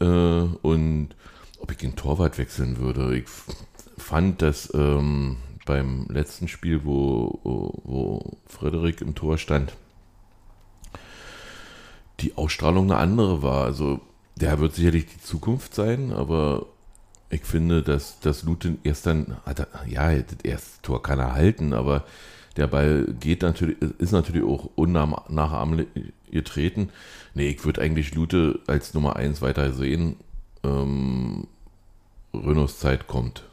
Äh, 0.00 0.04
und 0.04 1.10
ob 1.60 1.70
ich 1.70 1.78
den 1.78 1.96
Torwart 1.96 2.38
wechseln 2.38 2.78
würde, 2.78 3.16
ich 3.16 3.26
fand, 3.96 4.42
dass 4.42 4.72
ähm, 4.74 5.36
beim 5.64 6.06
letzten 6.08 6.48
Spiel, 6.48 6.84
wo, 6.84 7.38
wo 7.44 8.38
Frederik 8.46 9.00
im 9.00 9.14
Tor 9.14 9.38
stand, 9.38 9.72
die 12.20 12.36
Ausstrahlung 12.36 12.90
eine 12.90 12.96
andere 13.00 13.42
war. 13.42 13.64
Also 13.64 14.00
der 14.36 14.58
wird 14.60 14.74
sicherlich 14.74 15.06
die 15.06 15.20
Zukunft 15.20 15.74
sein, 15.74 16.12
aber 16.12 16.66
ich 17.30 17.44
finde, 17.44 17.82
dass, 17.82 18.20
dass 18.20 18.42
Lutin 18.42 18.78
gestern, 18.82 19.36
hat 19.46 19.60
er, 19.60 19.68
ja, 19.86 20.14
das 20.14 20.38
erste 20.42 20.82
Tor 20.82 21.02
kann 21.02 21.18
er 21.18 21.32
halten, 21.32 21.72
aber 21.72 22.04
der 22.56 22.66
Ball 22.66 23.06
geht 23.18 23.42
natürlich, 23.42 23.80
ist 23.98 24.12
natürlich 24.12 24.44
auch 24.44 24.68
unnachahmlich 24.74 25.88
getreten. 26.30 26.90
Nee, 27.34 27.48
ich 27.48 27.64
würde 27.64 27.80
eigentlich 27.80 28.14
Lute 28.14 28.60
als 28.66 28.92
Nummer 28.92 29.16
1 29.16 29.40
weiter 29.40 29.72
sehen. 29.72 30.16
Ähm, 30.62 31.46
Renaults 32.34 32.78
Zeit 32.78 33.06
kommt. 33.06 33.44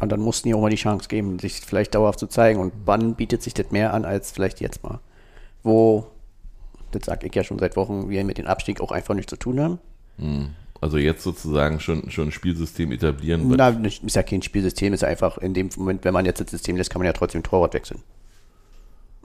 Und 0.00 0.12
dann 0.12 0.20
mussten 0.20 0.48
die 0.48 0.54
auch 0.54 0.60
mal 0.60 0.70
die 0.70 0.76
Chance 0.76 1.08
geben, 1.08 1.38
sich 1.38 1.60
vielleicht 1.60 1.94
dauerhaft 1.94 2.18
zu 2.18 2.26
zeigen. 2.26 2.60
Und 2.60 2.72
wann 2.84 3.14
bietet 3.14 3.42
sich 3.42 3.54
das 3.54 3.70
mehr 3.70 3.94
an 3.94 4.04
als 4.04 4.30
vielleicht 4.30 4.60
jetzt 4.60 4.82
mal? 4.82 5.00
Wo, 5.62 6.06
das 6.90 7.04
sage 7.04 7.26
ich 7.26 7.34
ja 7.34 7.44
schon 7.44 7.58
seit 7.58 7.76
Wochen, 7.76 8.10
wir 8.10 8.24
mit 8.24 8.38
dem 8.38 8.46
Abstieg 8.46 8.80
auch 8.80 8.92
einfach 8.92 9.14
nichts 9.14 9.30
zu 9.30 9.38
tun 9.38 9.60
haben. 9.60 9.78
Also 10.80 10.98
jetzt 10.98 11.22
sozusagen 11.22 11.80
schon, 11.80 12.10
schon 12.10 12.28
ein 12.28 12.32
Spielsystem 12.32 12.92
etablieren. 12.92 13.48
Na, 13.56 13.68
ist 13.68 14.16
ja 14.16 14.22
kein 14.22 14.42
Spielsystem, 14.42 14.92
ist 14.92 15.04
einfach 15.04 15.38
in 15.38 15.54
dem 15.54 15.70
Moment, 15.76 16.04
wenn 16.04 16.14
man 16.14 16.24
jetzt 16.24 16.40
das 16.40 16.50
System 16.50 16.76
lässt, 16.76 16.90
kann 16.90 17.00
man 17.00 17.06
ja 17.06 17.12
trotzdem 17.12 17.42
Torwart 17.42 17.74
wechseln. 17.74 18.02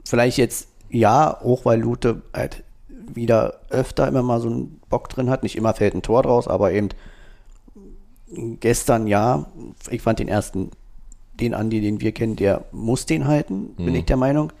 Vielleicht 0.04 0.38
jetzt 0.38 0.68
ja, 0.90 1.40
auch 1.40 1.64
weil 1.64 1.80
Lute 1.80 2.22
halt 2.32 2.62
wieder 2.88 3.60
öfter 3.70 4.06
immer 4.08 4.22
mal 4.22 4.40
so 4.40 4.48
einen 4.48 4.80
Bock 4.88 5.08
drin 5.08 5.30
hat. 5.30 5.42
Nicht 5.42 5.56
immer 5.56 5.74
fällt 5.74 5.94
ein 5.94 6.02
Tor 6.02 6.22
draus, 6.22 6.48
aber 6.48 6.72
eben 6.72 6.90
gestern 8.60 9.06
ja. 9.06 9.46
Ich 9.90 10.02
fand 10.02 10.18
den 10.18 10.28
ersten, 10.28 10.70
den 11.34 11.54
Andi, 11.54 11.80
den 11.80 12.00
wir 12.00 12.12
kennen, 12.12 12.36
der 12.36 12.64
muss 12.72 13.06
den 13.06 13.26
halten, 13.26 13.74
bin 13.76 13.94
ich 13.94 14.04
der 14.04 14.16
Meinung. 14.16 14.52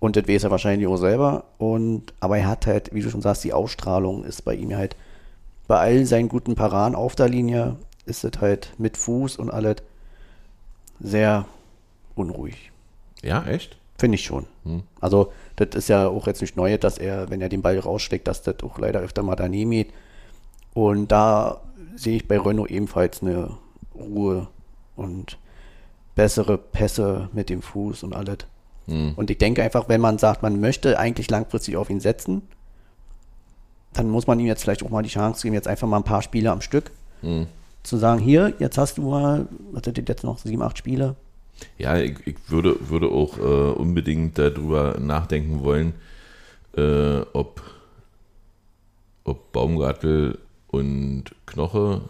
Und 0.00 0.16
das 0.16 0.28
weiß 0.28 0.44
er 0.44 0.50
wahrscheinlich 0.50 0.86
auch 0.86 0.96
selber. 0.96 1.44
Und, 1.58 2.12
aber 2.20 2.38
er 2.38 2.48
hat 2.48 2.66
halt, 2.66 2.94
wie 2.94 3.02
du 3.02 3.10
schon 3.10 3.22
sagst, 3.22 3.44
die 3.44 3.52
Ausstrahlung 3.52 4.24
ist 4.24 4.44
bei 4.44 4.54
ihm 4.54 4.76
halt 4.76 4.96
bei 5.68 5.78
all 5.78 6.04
seinen 6.06 6.28
guten 6.28 6.56
Paraden 6.56 6.96
auf 6.96 7.14
der 7.14 7.28
Linie 7.28 7.76
ist 8.06 8.24
es 8.24 8.40
halt 8.40 8.72
mit 8.78 8.96
Fuß 8.96 9.36
und 9.36 9.50
alles 9.50 9.76
sehr 10.98 11.44
unruhig. 12.16 12.72
Ja, 13.22 13.44
echt? 13.44 13.76
Finde 13.98 14.16
ich 14.16 14.24
schon. 14.24 14.46
Hm. 14.64 14.82
Also, 15.00 15.32
das 15.56 15.68
ist 15.74 15.88
ja 15.88 16.08
auch 16.08 16.26
jetzt 16.26 16.40
nicht 16.40 16.56
neu, 16.56 16.76
dass 16.78 16.98
er, 16.98 17.30
wenn 17.30 17.40
er 17.40 17.48
den 17.48 17.62
Ball 17.62 17.78
rausschlägt, 17.78 18.26
dass 18.26 18.42
das 18.42 18.62
auch 18.62 18.78
leider 18.78 19.00
öfter 19.00 19.22
mal 19.22 19.36
daneben 19.36 19.70
geht. 19.70 19.92
Und 20.72 21.12
da 21.12 21.60
sehe 21.96 22.16
ich 22.16 22.28
bei 22.28 22.38
Renault 22.38 22.70
ebenfalls 22.70 23.22
eine 23.22 23.56
Ruhe 23.94 24.48
und 24.96 25.38
bessere 26.14 26.56
Pässe 26.56 27.28
mit 27.32 27.50
dem 27.50 27.60
Fuß 27.60 28.04
und 28.04 28.14
alles. 28.14 28.38
Hm. 28.86 29.12
Und 29.16 29.30
ich 29.30 29.38
denke 29.38 29.62
einfach, 29.62 29.88
wenn 29.88 30.00
man 30.00 30.18
sagt, 30.18 30.42
man 30.42 30.60
möchte 30.60 30.98
eigentlich 30.98 31.30
langfristig 31.30 31.76
auf 31.76 31.90
ihn 31.90 32.00
setzen, 32.00 32.42
dann 33.92 34.08
muss 34.10 34.26
man 34.26 34.38
ihm 34.40 34.46
jetzt 34.46 34.62
vielleicht 34.62 34.82
auch 34.82 34.90
mal 34.90 35.02
die 35.02 35.08
Chance 35.08 35.42
geben, 35.42 35.54
jetzt 35.54 35.68
einfach 35.68 35.88
mal 35.88 35.96
ein 35.98 36.04
paar 36.04 36.22
Spiele 36.22 36.50
am 36.50 36.60
Stück 36.60 36.90
Hm. 37.22 37.46
zu 37.82 37.96
sagen, 37.96 38.20
hier, 38.20 38.54
jetzt 38.58 38.78
hast 38.78 38.98
du 38.98 39.02
mal, 39.02 39.48
was 39.72 39.86
hat 39.86 39.98
jetzt 39.98 40.24
noch, 40.24 40.38
sieben, 40.38 40.62
acht 40.62 40.78
Spiele? 40.78 41.16
Ja, 41.78 41.96
ich, 41.98 42.14
ich 42.24 42.36
würde, 42.48 42.76
würde 42.88 43.08
auch 43.08 43.38
äh, 43.38 43.72
unbedingt 43.72 44.38
darüber 44.38 44.98
nachdenken 45.00 45.62
wollen, 45.64 45.94
äh, 46.76 47.20
ob, 47.32 47.60
ob 49.24 49.50
Baumgartel 49.52 50.38
und 50.68 51.24
Knoche 51.46 52.02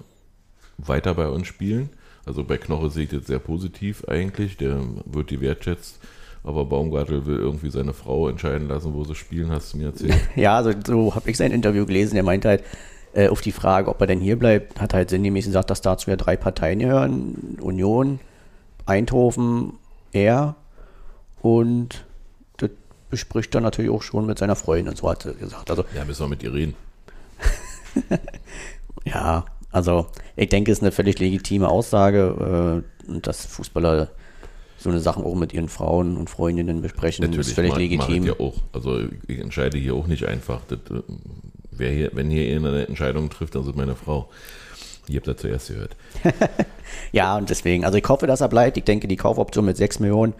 weiter 0.76 1.14
bei 1.14 1.28
uns 1.28 1.46
spielen. 1.46 1.90
Also 2.26 2.44
bei 2.44 2.58
Knoche 2.58 2.90
sehe 2.90 3.04
ich 3.04 3.10
das 3.10 3.26
sehr 3.26 3.38
positiv 3.38 4.04
eigentlich, 4.06 4.58
der 4.58 4.80
wird 5.06 5.30
die 5.30 5.40
wertschätzt. 5.40 5.98
Aber 6.48 6.64
Baumgartel 6.64 7.26
will 7.26 7.36
irgendwie 7.36 7.68
seine 7.68 7.92
Frau 7.92 8.26
entscheiden 8.26 8.68
lassen, 8.68 8.94
wo 8.94 9.04
sie 9.04 9.14
spielen, 9.14 9.50
hast 9.50 9.74
du 9.74 9.76
mir 9.76 9.88
erzählt. 9.88 10.16
Ja, 10.34 10.56
also 10.56 10.72
so 10.86 11.14
habe 11.14 11.28
ich 11.28 11.36
sein 11.36 11.52
Interview 11.52 11.84
gelesen. 11.84 12.16
Er 12.16 12.22
meinte 12.22 12.48
halt 12.48 12.64
äh, 13.12 13.28
auf 13.28 13.42
die 13.42 13.52
Frage, 13.52 13.90
ob 13.90 14.00
er 14.00 14.06
denn 14.06 14.18
hier 14.18 14.38
bleibt, 14.38 14.80
hat 14.80 14.94
halt 14.94 15.10
sinngemäß 15.10 15.44
gesagt, 15.44 15.68
dass 15.68 15.82
dazu 15.82 16.08
ja 16.08 16.16
drei 16.16 16.38
Parteien 16.38 16.78
gehören: 16.78 17.58
Union, 17.60 18.18
Eindhoven, 18.86 19.74
er 20.12 20.56
und 21.42 22.06
das 22.56 22.70
bespricht 23.10 23.54
er 23.54 23.60
natürlich 23.60 23.90
auch 23.90 24.02
schon 24.02 24.24
mit 24.24 24.38
seiner 24.38 24.56
Freundin, 24.56 24.96
so 24.96 25.10
hat 25.10 25.26
er 25.26 25.34
gesagt. 25.34 25.68
Also 25.68 25.84
Ja, 25.94 26.06
müssen 26.06 26.22
wir 26.22 26.28
mit 26.28 26.42
ihr 26.42 26.54
reden. 26.54 26.74
ja, 29.04 29.44
also 29.70 30.06
ich 30.34 30.48
denke, 30.48 30.72
es 30.72 30.78
ist 30.78 30.82
eine 30.82 30.92
völlig 30.92 31.18
legitime 31.18 31.68
Aussage, 31.68 32.82
äh, 33.06 33.10
und 33.10 33.26
dass 33.26 33.44
Fußballer 33.44 34.08
so 34.78 34.90
eine 34.90 35.00
Sachen 35.00 35.24
auch 35.24 35.34
mit 35.34 35.52
ihren 35.52 35.68
Frauen 35.68 36.16
und 36.16 36.30
Freundinnen 36.30 36.80
besprechen, 36.82 37.32
ist 37.32 37.52
völlig 37.52 37.72
mach 37.72 37.78
legitim. 37.78 38.22
ich 38.22 38.28
ja 38.28 38.40
auch. 38.40 38.54
Also 38.72 39.00
ich 39.26 39.38
entscheide 39.38 39.76
hier 39.76 39.94
auch 39.94 40.06
nicht 40.06 40.24
einfach. 40.26 40.60
Das, 40.68 40.78
äh, 40.90 41.02
wer 41.72 41.90
hier, 41.90 42.10
wenn 42.14 42.30
hier 42.30 42.56
eine 42.56 42.86
Entscheidung 42.86 43.28
trifft, 43.30 43.54
dann 43.54 43.62
ist 43.62 43.68
es 43.68 43.74
meine 43.74 43.96
Frau. 43.96 44.28
Ihr 45.08 45.16
habt 45.16 45.28
da 45.28 45.36
zuerst 45.36 45.68
gehört. 45.68 45.96
Ja, 47.12 47.36
und 47.36 47.50
deswegen, 47.50 47.84
also 47.84 47.98
ich 47.98 48.08
hoffe, 48.08 48.26
dass 48.26 48.40
er 48.40 48.48
bleibt. 48.48 48.76
Ich 48.76 48.84
denke, 48.84 49.08
die 49.08 49.16
Kaufoption 49.16 49.64
mit 49.64 49.76
6 49.76 50.00
Millionen 50.00 50.32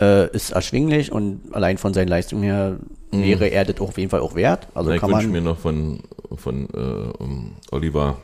äh, 0.00 0.28
ist 0.34 0.50
erschwinglich 0.50 1.12
und 1.12 1.40
allein 1.52 1.78
von 1.78 1.94
seinen 1.94 2.08
Leistungen 2.08 2.42
her 2.42 2.76
wäre 3.12 3.46
er 3.48 3.64
das 3.64 3.80
auch 3.80 3.88
auf 3.88 3.98
jeden 3.98 4.10
Fall 4.10 4.20
auch 4.20 4.34
wert. 4.34 4.68
Also 4.74 4.90
Na, 4.90 4.96
ich 4.96 5.00
kann 5.00 5.10
wünsche 5.10 5.28
man. 5.28 5.32
mir 5.32 5.40
noch 5.42 5.58
von, 5.58 6.00
von 6.36 6.68
äh, 6.74 7.22
um, 7.22 7.52
Oliver 7.70 8.18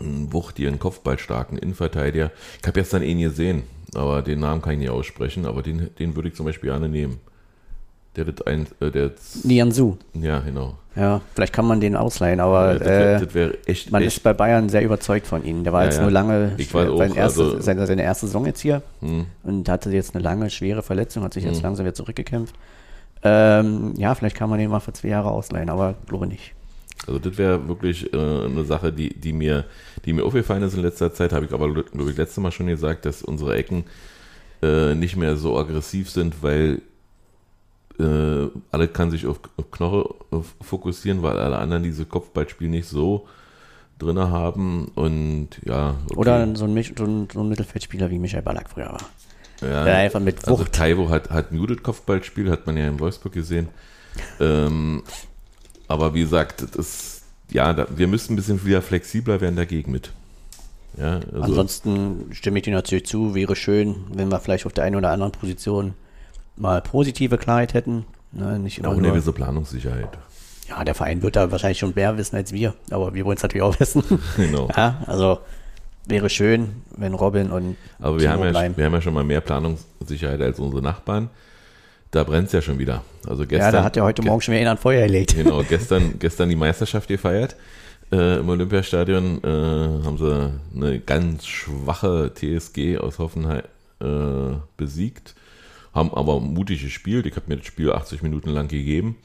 einen 0.00 0.32
wuchtigen, 0.32 0.78
kopfballstarken 0.78 1.58
Innenverteidiger. 1.58 2.32
Ich 2.60 2.66
habe 2.66 2.80
gestern 2.80 3.02
ihn 3.02 3.20
gesehen, 3.20 3.62
aber 3.96 4.22
den 4.22 4.40
Namen 4.40 4.60
kann 4.62 4.74
ich 4.74 4.78
nicht 4.80 4.90
aussprechen, 4.90 5.46
aber 5.46 5.62
den, 5.62 5.90
den 5.98 6.14
würde 6.16 6.28
ich 6.28 6.34
zum 6.34 6.46
Beispiel 6.46 6.70
gerne 6.70 6.88
nehmen. 6.88 7.18
Der 8.16 8.24
das 8.26 8.46
ein, 8.46 8.66
äh, 8.80 8.90
der 8.92 9.06
jetzt- 9.06 9.44
Nianzu. 9.44 9.98
ja, 10.14 10.38
genau. 10.40 10.74
Ja, 10.94 11.20
vielleicht 11.34 11.52
kann 11.52 11.66
man 11.66 11.80
den 11.80 11.96
ausleihen, 11.96 12.38
aber 12.38 12.74
das 12.74 12.86
wäre 12.86 13.14
äh, 13.16 13.20
das 13.24 13.34
wär 13.34 13.50
echt, 13.66 13.90
man 13.90 14.02
echt 14.02 14.16
ist 14.18 14.22
bei 14.22 14.32
Bayern 14.32 14.68
sehr 14.68 14.82
überzeugt 14.84 15.26
von 15.26 15.44
ihm. 15.44 15.64
Der 15.64 15.72
war 15.72 15.80
Ja, 15.80 15.86
jetzt 15.86 15.96
ja. 15.96 16.02
nur 16.02 16.12
lange, 16.12 16.52
Ich 16.56 16.72
weiß 16.72 16.88
auch, 16.90 16.98
seine, 16.98 17.16
erste, 17.16 17.42
also- 17.42 17.60
seine, 17.60 17.86
seine 17.88 18.02
erste 18.04 18.26
Saison 18.26 18.46
jetzt 18.46 18.60
hier 18.60 18.82
hm, 19.00 19.26
und 19.42 19.68
hatte 19.68 19.90
jetzt 19.90 20.14
eine 20.14 20.22
lange, 20.22 20.48
schwere 20.50 20.82
Verletzung, 20.84 21.24
hat 21.24 21.34
sich 21.34 21.42
jetzt 21.42 21.56
Mhm. 21.56 21.62
langsam 21.64 21.86
wieder 21.86 21.94
zurückgekämpft. 21.94 22.54
Ähm, 23.24 23.94
ja, 23.96 24.14
vielleicht 24.14 24.36
kann 24.36 24.48
man 24.50 24.58
den 24.60 24.70
mal 24.70 24.80
für 24.80 24.92
zwei 24.92 25.08
Jahre 25.08 25.30
ausleihen, 25.30 25.68
aber 25.70 25.94
glaube 26.06 26.26
nicht. 26.28 26.52
Also 27.06 27.18
das 27.18 27.36
wäre 27.36 27.66
wirklich 27.66 28.12
äh, 28.12 28.16
eine 28.16 28.64
Sache, 28.64 28.92
die, 28.92 29.12
die, 29.18 29.32
mir, 29.32 29.64
die 30.04 30.12
mir 30.12 30.24
aufgefallen 30.24 30.62
ist 30.62 30.74
in 30.74 30.82
letzter 30.82 31.12
Zeit, 31.14 31.32
habe 31.32 31.46
ich 31.46 31.52
aber, 31.52 31.72
glaube 31.72 32.10
ich, 32.10 32.16
letztes 32.16 32.42
Mal 32.42 32.52
schon 32.52 32.66
gesagt, 32.66 33.04
dass 33.06 33.22
unsere 33.22 33.54
Ecken 33.56 33.84
äh, 34.62 34.94
nicht 34.94 35.16
mehr 35.16 35.36
so 35.36 35.58
aggressiv 35.58 36.10
sind, 36.10 36.42
weil 36.42 36.82
äh, 37.98 38.48
alle 38.70 38.88
kann 38.88 39.10
sich 39.10 39.26
auf, 39.26 39.40
auf 39.56 39.70
Knoche 39.70 40.14
fokussieren, 40.60 41.22
weil 41.22 41.38
alle 41.38 41.58
anderen 41.58 41.82
diese 41.82 42.04
Kopfballspiel 42.04 42.68
nicht 42.68 42.88
so 42.88 43.26
drin 43.98 44.18
haben 44.18 44.90
und 44.96 45.50
ja. 45.64 45.94
okay. 46.06 46.16
Oder 46.16 46.56
so 46.56 46.64
ein, 46.64 46.82
so 46.96 47.04
ein, 47.04 47.28
so 47.32 47.40
ein 47.40 47.48
Mittelfeldspieler 47.48 48.10
wie 48.10 48.18
Michael 48.18 48.42
Ballack 48.42 48.68
früher 48.70 48.86
war. 48.86 49.00
ja, 49.60 49.84
Der 49.84 49.96
einfach 49.98 50.20
mit 50.20 50.44
Also 50.46 50.58
Wucht. 50.60 50.72
Taiwo 50.72 51.08
hat, 51.10 51.30
hat 51.30 51.52
ein 51.52 51.56
Judith-Kopfballspiel, 51.56 52.50
hat 52.50 52.66
man 52.66 52.76
ja 52.76 52.88
in 52.88 52.98
Wolfsburg 52.98 53.32
gesehen. 53.32 53.68
Ähm, 54.40 55.02
aber 55.86 56.14
wie 56.14 56.22
gesagt, 56.22 56.64
das, 56.76 57.22
ja, 57.50 57.72
da, 57.72 57.86
wir 57.94 58.06
müssen 58.06 58.32
ein 58.32 58.36
bisschen 58.36 58.64
wieder 58.64 58.82
flexibler 58.82 59.40
werden 59.40 59.56
dagegen 59.56 59.92
mit. 59.92 60.12
Ja, 60.98 61.20
also, 61.32 61.42
Ansonsten 61.42 62.30
stimme 62.32 62.58
ich 62.58 62.64
dir 62.64 62.72
natürlich 62.72 63.06
zu, 63.06 63.34
wäre 63.34 63.56
schön, 63.56 63.96
wenn 64.12 64.28
wir 64.28 64.38
vielleicht 64.40 64.66
auf 64.66 64.72
der 64.72 64.84
einen 64.84 64.96
oder 64.96 65.10
anderen 65.10 65.32
Position 65.32 65.94
mal 66.56 66.80
positive 66.80 67.36
Klarheit 67.38 67.74
hätten. 67.74 68.04
Ne, 68.32 68.58
nicht 68.58 68.78
immer 68.78 68.88
auch 68.88 68.92
nur, 68.92 69.02
eine 69.02 69.12
gewisse 69.12 69.32
Planungssicherheit. 69.32 70.08
ja, 70.68 70.84
der 70.84 70.94
Verein 70.94 71.22
wird 71.22 71.36
da 71.36 71.50
wahrscheinlich 71.50 71.78
schon 71.78 71.92
mehr 71.94 72.16
wissen 72.16 72.36
als 72.36 72.52
wir, 72.52 72.74
aber 72.90 73.14
wir 73.14 73.24
wollen 73.24 73.36
es 73.36 73.42
natürlich 73.42 73.62
auch 73.62 73.78
wissen. 73.80 74.02
Genau. 74.36 74.68
ja, 74.76 75.02
also 75.06 75.38
wäre 76.06 76.28
schön, 76.30 76.82
wenn 76.96 77.14
Robin 77.14 77.50
und 77.50 77.76
Aber 77.98 78.16
wir 78.16 78.20
Timo 78.22 78.32
haben, 78.32 78.44
ja, 78.44 78.50
bleiben. 78.50 78.76
wir 78.76 78.84
haben 78.84 78.92
ja 78.92 79.00
schon 79.00 79.14
mal 79.14 79.24
mehr 79.24 79.40
Planungssicherheit 79.40 80.40
als 80.40 80.58
unsere 80.58 80.82
Nachbarn. 80.82 81.30
Da 82.14 82.22
brennt 82.22 82.46
es 82.46 82.52
ja 82.52 82.62
schon 82.62 82.78
wieder. 82.78 83.02
Also 83.26 83.42
Ja, 83.42 83.48
gestern, 83.48 83.72
da 83.72 83.84
hat 83.84 83.96
er 83.96 84.04
heute 84.04 84.22
ge- 84.22 84.28
Morgen 84.30 84.40
schon 84.40 84.54
wieder 84.54 84.70
an 84.70 84.78
Feuer 84.78 85.06
gelegt. 85.06 85.34
Genau, 85.36 85.62
gestern, 85.64 86.18
gestern 86.18 86.48
die 86.48 86.54
Meisterschaft 86.56 87.08
gefeiert. 87.08 87.56
Äh, 88.12 88.38
Im 88.38 88.48
Olympiastadion 88.48 89.42
äh, 89.42 89.46
haben 90.04 90.16
sie 90.18 90.52
eine 90.76 91.00
ganz 91.00 91.46
schwache 91.46 92.30
TSG 92.32 92.98
aus 92.98 93.18
Hoffenheim 93.18 93.62
äh, 94.00 94.56
besiegt, 94.76 95.34
haben 95.92 96.14
aber 96.14 96.38
mutig 96.38 96.82
gespielt. 96.82 97.26
Ich 97.26 97.34
habe 97.34 97.46
mir 97.48 97.56
das 97.56 97.66
Spiel 97.66 97.90
80 97.90 98.22
Minuten 98.22 98.50
lang 98.50 98.68
gegeben. 98.68 99.16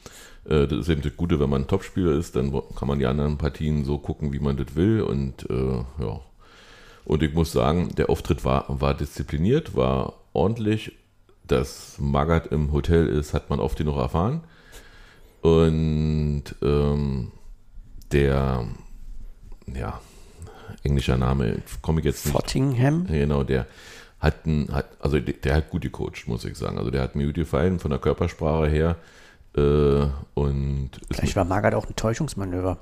Äh, 0.48 0.66
das 0.66 0.80
ist 0.80 0.88
eben 0.88 1.02
das 1.02 1.16
Gute, 1.16 1.38
wenn 1.38 1.50
man 1.50 1.62
ein 1.62 1.68
Topspieler 1.68 2.12
ist, 2.12 2.34
dann 2.34 2.50
kann 2.76 2.88
man 2.88 2.98
die 2.98 3.06
anderen 3.06 3.38
Partien 3.38 3.84
so 3.84 3.98
gucken, 3.98 4.32
wie 4.32 4.40
man 4.40 4.56
das 4.56 4.74
will. 4.74 5.02
Und 5.02 5.48
äh, 5.48 5.84
ja. 6.02 6.20
Und 7.04 7.22
ich 7.22 7.32
muss 7.34 7.52
sagen, 7.52 7.90
der 7.96 8.10
Auftritt 8.10 8.44
war, 8.44 8.64
war 8.68 8.94
diszipliniert, 8.94 9.76
war 9.76 10.14
ordentlich. 10.32 10.92
Dass 11.50 11.96
Magath 11.98 12.46
im 12.48 12.72
Hotel 12.72 13.08
ist, 13.08 13.34
hat 13.34 13.50
man 13.50 13.58
oft 13.58 13.76
genug 13.76 13.96
erfahren. 13.96 14.42
Und 15.42 16.44
ähm, 16.62 17.32
der, 18.12 18.66
ja, 19.66 20.00
englischer 20.84 21.16
Name, 21.16 21.56
komme 21.82 22.00
ich 22.00 22.06
jetzt 22.06 22.26
nicht. 22.26 22.36
Fottingham? 22.36 23.06
Genau, 23.06 23.42
der 23.42 23.66
hat, 24.20 24.46
ein, 24.46 24.68
hat 24.70 24.86
also 25.00 25.18
der, 25.18 25.34
der 25.34 25.56
hat 25.56 25.70
gut 25.70 25.82
gecoacht, 25.82 26.28
muss 26.28 26.44
ich 26.44 26.56
sagen. 26.56 26.78
Also 26.78 26.92
der 26.92 27.02
hat 27.02 27.16
mir 27.16 27.26
gut 27.26 27.34
gefallen 27.34 27.80
von 27.80 27.90
der 27.90 27.98
Körpersprache 27.98 28.68
her. 28.68 28.96
Äh, 29.56 30.06
und 30.34 30.90
Vielleicht 31.10 31.34
war 31.34 31.44
Magath 31.44 31.74
auch 31.74 31.88
ein 31.88 31.96
Täuschungsmanöver. 31.96 32.78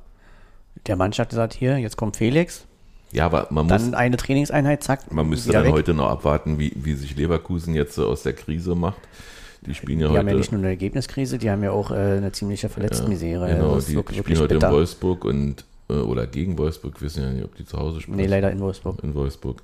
Der 0.87 0.97
Mannschaft 0.97 1.33
sagt, 1.33 1.55
hier, 1.55 1.79
jetzt 1.79 1.97
kommt 1.97 2.17
Felix, 2.17 2.67
ja, 3.13 3.27
aber 3.27 3.49
man 3.51 3.67
muss, 3.67 3.83
dann 3.83 3.95
eine 3.95 4.17
Trainingseinheit, 4.17 4.83
zack, 4.83 5.13
man 5.13 5.29
müsste 5.29 5.53
dann 5.53 5.65
weg. 5.65 5.73
heute 5.73 5.95
noch 5.95 6.09
abwarten, 6.11 6.59
wie, 6.59 6.73
wie 6.77 6.95
sich 6.95 7.17
Leverkusen 7.17 7.75
jetzt 7.75 7.95
so 7.95 8.07
aus 8.07 8.23
der 8.23 8.33
Krise 8.35 8.75
macht. 8.75 9.01
Die 9.63 9.75
spielen 9.75 9.99
ja 10.01 10.07
Die 10.07 10.11
heute. 10.13 10.19
haben 10.21 10.29
ja 10.29 10.35
nicht 10.35 10.53
nur 10.53 10.61
eine 10.61 10.69
Ergebniskrise, 10.69 11.37
die 11.39 11.51
haben 11.51 11.63
ja 11.65 11.73
auch 11.73 11.91
äh, 11.91 11.95
eine 11.95 12.31
ziemliche 12.33 12.69
Verletztenmisere. 12.69 13.49
Genau, 13.49 13.75
Das 13.75 13.85
ist 13.85 13.91
die 13.91 13.97
wirklich- 13.97 14.19
spielen 14.21 14.39
heute 14.39 14.55
in 14.55 14.61
bitter. 14.61 14.73
Wolfsburg 14.73 15.25
und 15.25 15.65
äh, 15.91 15.95
oder 15.95 16.27
gegen 16.27 16.57
Wolfsburg, 16.59 17.01
wir 17.01 17.07
wissen 17.07 17.23
ja 17.25 17.31
nicht, 17.31 17.45
ob 17.45 17.57
die 17.57 17.65
zu 17.67 17.77
Hause 17.79 18.01
spielen. 18.01 18.19
Nee, 18.19 18.27
leider 18.27 18.51
in 18.53 18.61
Wolfsburg. 18.61 19.03
in 19.03 19.15
Wolfsburg. 19.15 19.63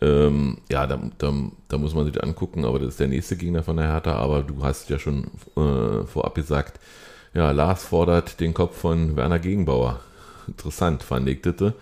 Ähm, 0.00 0.58
ja, 0.70 0.86
da, 0.86 0.98
da, 1.18 1.32
da 1.68 1.78
muss 1.78 1.94
man 1.94 2.04
sich 2.06 2.22
angucken, 2.22 2.64
aber 2.64 2.78
das 2.78 2.88
ist 2.90 3.00
der 3.00 3.08
nächste 3.08 3.36
Gegner 3.36 3.62
von 3.62 3.76
der 3.76 3.86
Hertha, 3.92 4.12
aber 4.14 4.42
du 4.42 4.62
hast 4.62 4.90
ja 4.90 4.98
schon 4.98 5.24
äh, 5.56 6.04
vorab 6.06 6.34
gesagt, 6.34 6.78
ja, 7.34 7.50
Lars 7.50 7.84
fordert 7.84 8.40
den 8.40 8.54
Kopf 8.54 8.76
von 8.78 9.16
Werner 9.16 9.38
Gegenbauer. 9.38 10.00
Interessant 10.46 11.02
fand 11.02 11.28
ich 11.28 11.42
das, 11.42 11.72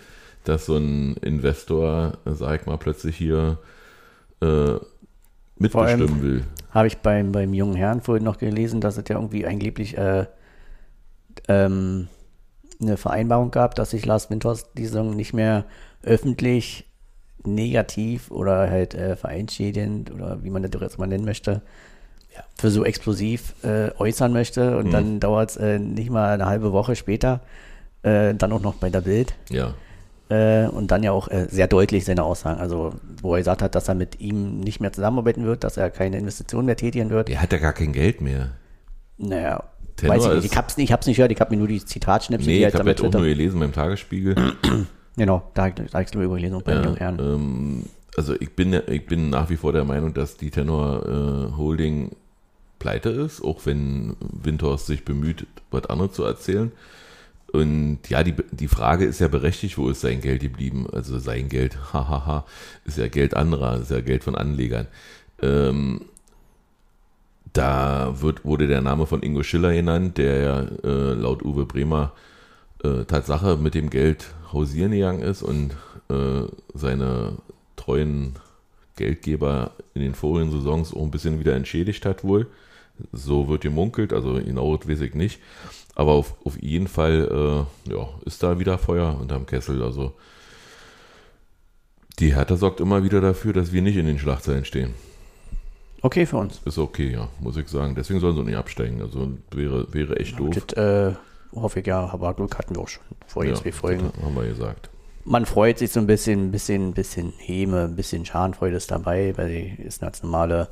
dass 0.48 0.66
so 0.66 0.76
ein 0.76 1.16
Investor, 1.18 2.18
sag 2.24 2.61
ich 2.61 2.66
mal, 2.66 2.78
plötzlich 2.78 3.16
hier 3.16 3.59
äh, 4.40 4.74
mitbestimmen 5.59 6.22
will. 6.22 6.44
Habe 6.70 6.88
ich 6.88 6.98
beim, 6.98 7.32
beim 7.32 7.54
jungen 7.54 7.74
Herrn 7.76 8.02
vorhin 8.02 8.24
noch 8.24 8.38
gelesen, 8.38 8.80
dass 8.80 8.96
es 8.96 9.04
ja 9.09 9.16
irgendwie 9.16 9.46
angeblich 9.46 9.96
äh, 9.96 10.26
ähm, 11.48 12.09
eine 12.80 12.96
Vereinbarung 12.96 13.50
gab, 13.50 13.74
dass 13.74 13.90
sich 13.90 14.04
Lars 14.04 14.30
Winters 14.30 14.72
die 14.74 14.85
Saison 14.85 15.16
nicht 15.16 15.32
mehr 15.32 15.64
öffentlich 16.02 16.85
negativ 17.44 18.30
oder 18.30 18.68
halt 18.68 18.94
äh, 18.94 19.16
vereinsschädigend 19.16 20.12
oder 20.12 20.42
wie 20.42 20.50
man 20.50 20.62
das 20.62 20.80
jetzt 20.80 20.98
mal 20.98 21.06
nennen 21.06 21.24
möchte, 21.24 21.62
für 22.59 22.70
so 22.70 22.85
explosiv 22.85 23.54
äh, 23.64 23.90
äußern 23.98 24.32
möchte. 24.32 24.76
Und 24.76 24.87
Mhm. 24.87 24.90
dann 24.90 25.20
dauert 25.20 25.50
es 25.50 25.56
äh, 25.56 25.78
nicht 25.78 26.11
mal 26.11 26.35
eine 26.35 26.46
halbe 26.46 26.72
Woche 26.72 26.96
später, 26.96 27.40
äh, 28.02 28.35
dann 28.35 28.52
auch 28.52 28.61
noch 28.61 28.74
bei 28.74 28.90
der 28.90 29.00
Bild. 29.00 29.35
Ja, 29.48 29.74
Äh, 30.28 30.66
und 30.66 30.90
dann 30.90 31.02
ja 31.04 31.12
auch 31.12 31.28
äh, 31.28 31.46
sehr 31.50 31.68
deutlich 31.68 32.04
seine 32.04 32.24
Aussagen. 32.24 32.60
Also, 32.60 32.94
wo 33.22 33.34
er 33.34 33.38
gesagt 33.38 33.62
hat, 33.62 33.74
dass 33.76 33.88
er 33.88 33.94
mit 33.94 34.20
ihm 34.20 34.58
nicht 34.60 34.80
mehr 34.80 34.92
zusammenarbeiten 34.92 35.44
wird, 35.44 35.62
dass 35.62 35.76
er 35.76 35.90
keine 35.90 36.18
Investitionen 36.18 36.66
mehr 36.66 36.76
tätigen 36.76 37.10
wird. 37.10 37.28
Der 37.28 37.40
hat 37.40 37.52
ja 37.52 37.58
gar 37.58 37.72
kein 37.72 37.92
Geld 37.92 38.20
mehr. 38.20 38.50
Naja, 39.18 39.62
Tenor 39.96 40.16
weiß 40.16 40.26
ich 40.26 40.32
nicht. 40.42 40.44
Ich 40.52 40.56
hab's 40.58 40.76
nicht, 40.76 40.88
ich 40.88 40.92
hab's 40.92 41.06
nicht 41.06 41.16
gehört, 41.16 41.30
ich 41.32 41.40
habe 41.40 41.50
mir 41.54 41.58
nur 41.58 41.68
die 41.68 41.84
Zitatschnipsel, 41.84 42.46
Nee, 42.52 42.66
ich 42.66 42.74
habe 42.74 42.88
jetzt 42.90 43.02
auch 43.04 43.12
nur 43.12 43.22
gelesen 43.22 43.60
beim 43.60 43.72
Tagesspiegel. 43.72 44.34
Genau, 45.18 45.50
da, 45.54 45.70
da 45.70 45.82
habe 45.94 46.02
ich 46.02 46.08
es 46.10 46.14
übergelesen, 46.14 46.60
bei 46.62 46.74
Herren. 46.98 47.18
ähm, 47.18 47.82
also 48.18 48.34
ich 48.38 48.54
bin, 48.54 48.74
ja- 48.74 48.86
ich 48.86 49.06
bin 49.06 49.30
nach 49.30 49.48
wie 49.48 49.56
vor 49.56 49.72
der 49.72 49.84
Meinung, 49.86 50.12
dass 50.12 50.36
die 50.36 50.50
Tenor 50.50 51.06
äh, 51.52 51.56
Holding 51.56 52.10
pleite 52.78 53.08
ist, 53.08 53.42
auch 53.42 53.64
wenn 53.64 54.14
Windhorst 54.20 54.84
sich 54.84 55.06
bemüht, 55.06 55.46
was 55.70 55.86
anderes 55.86 56.12
zu 56.12 56.22
erzählen. 56.24 56.70
Und 57.52 58.00
ja, 58.09 58.22
die, 58.22 58.35
die 58.50 58.68
Frage 58.68 59.04
ist 59.04 59.20
ja 59.20 59.28
berechtigt, 59.28 59.78
wo 59.78 59.88
ist 59.88 60.00
sein 60.00 60.20
Geld 60.20 60.40
geblieben? 60.40 60.87
Also 60.92 61.18
sein 61.18 61.48
Geld, 61.48 61.78
hahaha, 61.92 62.44
ist 62.85 62.98
ja 62.98 63.09
Geld 63.09 63.35
anderer, 63.35 63.80
ist 63.80 63.90
ja 63.90 64.00
Geld 64.00 64.24
von 64.24 64.35
Anlegern. 64.35 64.87
Ähm, 65.42 66.02
da 67.52 68.20
wird, 68.20 68.44
wurde 68.44 68.66
der 68.66 68.82
Name 68.82 69.06
von 69.06 69.22
Ingo 69.22 69.42
Schiller 69.42 69.72
genannt, 69.72 70.18
der 70.18 70.40
ja 70.42 70.61
äh, 70.85 71.14
laut 71.14 71.42
Uwe 71.42 71.64
Bremer 71.64 72.12
äh, 72.85 73.04
Tatsache 73.04 73.56
mit 73.56 73.74
dem 73.74 73.88
Geld 73.88 74.35
hausieren 74.52 74.92
gegangen 74.92 75.22
ist 75.22 75.42
und 75.42 75.72
äh, 76.11 76.42
seine 76.74 77.32
treuen 77.76 78.35
Geldgeber 78.96 79.72
in 79.94 80.02
den 80.02 80.14
vorigen 80.14 80.50
Saisons 80.50 80.92
auch 80.94 81.02
ein 81.02 81.11
bisschen 81.11 81.38
wieder 81.40 81.54
entschädigt 81.54 82.04
hat 82.04 82.24
wohl. 82.24 82.46
So 83.12 83.48
wird 83.48 83.62
gemunkelt, 83.62 84.12
also 84.12 84.35
genau 84.35 84.76
das 84.76 84.88
weiß 84.88 85.00
ich 85.02 85.14
nicht. 85.14 85.40
Aber 85.96 86.12
auf, 86.12 86.35
auf 86.44 86.62
jeden 86.62 86.87
Fall 86.88 87.66
äh, 87.88 87.92
ja, 87.92 88.09
ist 88.24 88.42
da 88.42 88.59
wieder 88.59 88.78
Feuer 88.78 89.18
unterm 89.18 89.46
Kessel. 89.46 89.82
Also 89.82 90.12
die 92.18 92.35
Hertha 92.35 92.56
sorgt 92.56 92.80
immer 92.80 93.02
wieder 93.02 93.20
dafür, 93.20 93.52
dass 93.52 93.72
wir 93.72 93.82
nicht 93.82 93.96
in 93.96 94.06
den 94.06 94.18
Schlagzeilen 94.18 94.64
stehen. 94.64 94.94
Okay 96.02 96.26
für 96.26 96.37
uns. 96.37 96.61
Ist 96.66 96.78
okay, 96.78 97.11
ja, 97.12 97.28
muss 97.40 97.56
ich 97.56 97.68
sagen. 97.68 97.94
Deswegen 97.94 98.20
sollen 98.20 98.37
sie 98.37 98.42
nicht 98.44 98.56
absteigen. 98.56 99.00
Also 99.00 99.32
wäre, 99.50 99.92
wäre 99.92 100.16
echt 100.20 100.38
doof. 100.38 100.54
Das 100.54 100.76
äh, 100.76 101.14
hoffe 101.54 101.80
ich 101.80 101.87
ja, 101.87 102.06
aber 102.12 102.35
Glück 102.35 102.59
hatten 102.59 102.76
wir 102.76 102.82
auch 102.82 102.88
schon 102.88 103.02
vor 103.26 103.44
Ja, 103.44 103.50
jetzt 103.50 103.62
zwei 103.62 103.72
Folgen. 103.72 104.12
haben 104.22 104.35
wir 104.37 104.46
gesagt. 104.46 104.90
Man 105.24 105.46
freut 105.46 105.78
sich 105.78 105.90
so 105.90 105.98
ein 105.98 106.06
bisschen, 106.06 106.48
ein 106.48 106.50
bisschen, 106.52 106.92
bisschen 106.92 107.32
Häme, 107.38 107.85
ein 107.85 107.96
bisschen 107.96 108.24
Schadenfreude 108.24 108.76
ist 108.76 108.90
dabei, 108.90 109.32
weil 109.37 109.48
die 109.48 109.82
ist 109.82 110.00
ganz 110.02 110.22
normale, 110.22 110.68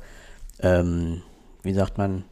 ähm, 0.59 1.23
wie 1.63 1.73
sagt 1.73 1.97
man, 1.97 2.23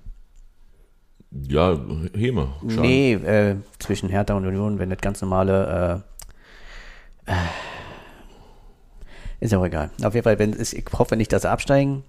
Ja, 1.48 1.80
Heme. 2.16 2.50
Schaden. 2.68 2.82
Nee, 2.82 3.14
äh, 3.14 3.56
zwischen 3.80 4.10
Hertha 4.10 4.34
und 4.36 4.46
Union, 4.46 4.78
wenn 4.80 4.90
das 4.90 5.00
ganz 5.00 5.22
normale, 5.22 6.04
äh, 7.28 7.32
äh, 7.32 7.36
ist 9.40 9.52
ja 9.52 9.60
auch 9.60 9.66
egal. 9.66 9.90
Auf 10.04 10.14
jeden 10.14 10.24
Fall, 10.24 10.40
wenn 10.40 10.54
es, 10.54 10.74
ich 10.74 10.86
hoffe 10.98 11.16
nicht, 11.16 11.34
dass 11.34 11.42
sie 11.44 11.50
absteigen, 11.50 12.04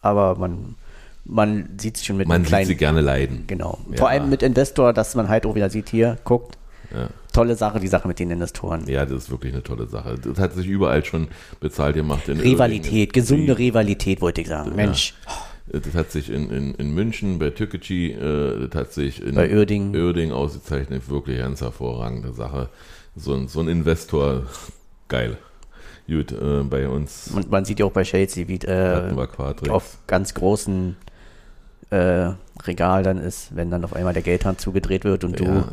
aber 0.00 0.34
man, 0.36 0.76
man 1.24 1.68
sieht 1.78 1.96
es 1.96 2.04
schon 2.04 2.16
mit 2.16 2.26
Man 2.26 2.36
einem 2.36 2.44
sieht 2.44 2.48
kleinen, 2.50 2.66
sie 2.66 2.76
gerne 2.76 3.00
leiden. 3.00 3.44
genau. 3.46 3.78
Ja. 3.90 3.98
Vor 3.98 4.08
allem 4.08 4.30
mit 4.30 4.42
Investor, 4.42 4.92
dass 4.92 5.14
man 5.14 5.28
halt 5.28 5.46
auch 5.46 5.54
wieder 5.54 5.70
sieht, 5.70 5.90
hier, 5.90 6.16
guckt, 6.24 6.56
Ja. 6.94 7.08
tolle 7.32 7.54
Sache, 7.56 7.78
die 7.80 7.86
Sache 7.88 8.08
mit 8.08 8.18
den 8.18 8.30
Investoren. 8.30 8.86
Ja, 8.88 9.04
das 9.04 9.24
ist 9.24 9.30
wirklich 9.30 9.52
eine 9.52 9.62
tolle 9.62 9.86
Sache. 9.86 10.16
Das 10.18 10.38
hat 10.38 10.54
sich 10.54 10.66
überall 10.66 11.04
schon 11.04 11.28
bezahlt 11.60 11.94
gemacht. 11.94 12.28
In 12.28 12.40
Rivalität, 12.40 13.12
gesunde 13.12 13.56
Rivalität, 13.58 14.20
wollte 14.20 14.40
ich 14.40 14.48
sagen. 14.48 14.74
Mensch, 14.74 15.14
Das 15.72 15.94
hat 15.94 16.10
sich 16.10 16.30
in, 16.30 16.50
in, 16.50 16.74
in 16.74 16.92
München 16.94 17.38
bei 17.38 17.50
Türkgücü, 17.50 18.10
äh, 18.12 18.68
das 18.68 18.74
hat 18.80 18.92
sich 18.92 19.22
in 19.22 19.34
Bei 19.34 19.54
Uerdingen. 19.54 19.94
Uerdingen 19.94 20.34
ausgezeichnet. 20.34 21.08
Wirklich 21.08 21.38
ganz 21.38 21.60
hervorragende 21.60 22.32
Sache. 22.32 22.68
So 23.14 23.34
ein, 23.34 23.46
so 23.48 23.60
ein 23.60 23.68
Investor, 23.68 24.42
geil. 25.08 25.36
Gut, 26.08 26.32
äh, 26.32 26.62
bei 26.64 26.88
uns 26.88 27.30
und 27.32 27.50
man 27.52 27.64
sieht 27.64 27.78
ja 27.78 27.86
auch 27.86 27.92
bei 27.92 28.02
Chelsea, 28.02 28.48
wie 28.48 28.56
äh, 28.56 29.14
auf 29.68 29.98
ganz 30.08 30.34
großen 30.34 30.96
äh, 31.90 32.32
Regal 32.66 33.02
dann 33.02 33.18
ist, 33.18 33.54
wenn 33.56 33.70
dann 33.70 33.84
auf 33.84 33.94
einmal 33.94 34.12
der 34.12 34.22
Geldhahn 34.22 34.58
zugedreht 34.58 35.04
wird 35.04 35.24
und 35.24 35.38
Ja. 35.40 35.64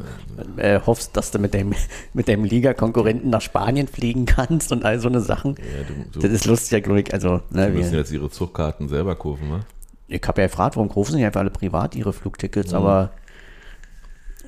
du 0.55 0.62
äh, 0.62 0.79
hoffst, 0.86 1.17
dass 1.17 1.31
du 1.31 1.39
mit 1.39 1.53
dem, 1.53 1.73
mit 2.13 2.27
deinem 2.27 2.43
Liga-Konkurrenten 2.43 3.29
nach 3.29 3.41
Spanien 3.41 3.88
fliegen 3.88 4.25
kannst 4.25 4.71
und 4.71 4.86
all 4.86 4.99
so 4.99 5.07
eine 5.07 5.21
Sachen. 5.21 5.55
ja, 5.57 5.63
du, 6.12 6.19
Das 6.19 6.29
du, 6.29 6.36
ist 6.36 6.45
lustig, 6.45 6.83
glaube 6.83 7.01
ich. 7.01 7.13
Also, 7.13 7.41
ne, 7.49 7.71
die 7.71 7.77
müssen 7.77 7.95
jetzt 7.95 8.12
ihre 8.12 8.29
Zugkarten 8.29 8.89
selber 8.89 9.15
kaufen, 9.15 9.49
ne? 9.49 9.60
Ich 10.08 10.22
habe 10.28 10.41
ja 10.41 10.48
gefragt, 10.48 10.76
warum 10.76 10.89
kaufen 10.89 11.12
sie 11.12 11.17
nicht 11.17 11.26
einfach 11.26 11.41
alle 11.41 11.50
privat 11.50 11.96
ihre 11.96 12.13
Flugtickets, 12.13 12.72
Mhm. 12.72 12.78
aber 12.78 13.12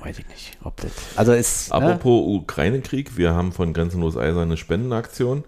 weiß 0.00 0.18
ich 0.18 0.28
nicht, 0.28 0.56
ob 0.64 0.76
das. 0.78 0.90
Also 1.16 1.32
ist. 1.32 1.68
Ne? 1.70 1.76
Apropos 1.76 2.42
Ukraine-Krieg, 2.42 3.16
wir 3.16 3.34
haben 3.34 3.52
von 3.52 3.72
Grenzenlos 3.72 4.16
Eisern 4.16 4.44
eine 4.44 4.56
Spendenaktion. 4.56 5.44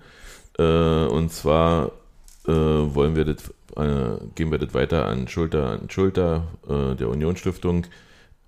Äh, 0.59 1.07
und 1.07 1.33
zwar 1.33 1.93
äh, 2.47 2.51
wollen 2.51 3.17
wir 3.17 3.25
das, 3.25 3.49
äh, 3.77 4.19
geben 4.35 4.51
wir 4.51 4.59
das 4.59 4.75
weiter 4.75 5.07
an 5.07 5.29
Schulter 5.29 5.71
an 5.81 5.89
Schulter 5.89 6.49
äh, 6.69 6.95
der 6.97 7.09
Union 7.09 7.37
Stiftung. 7.37 7.87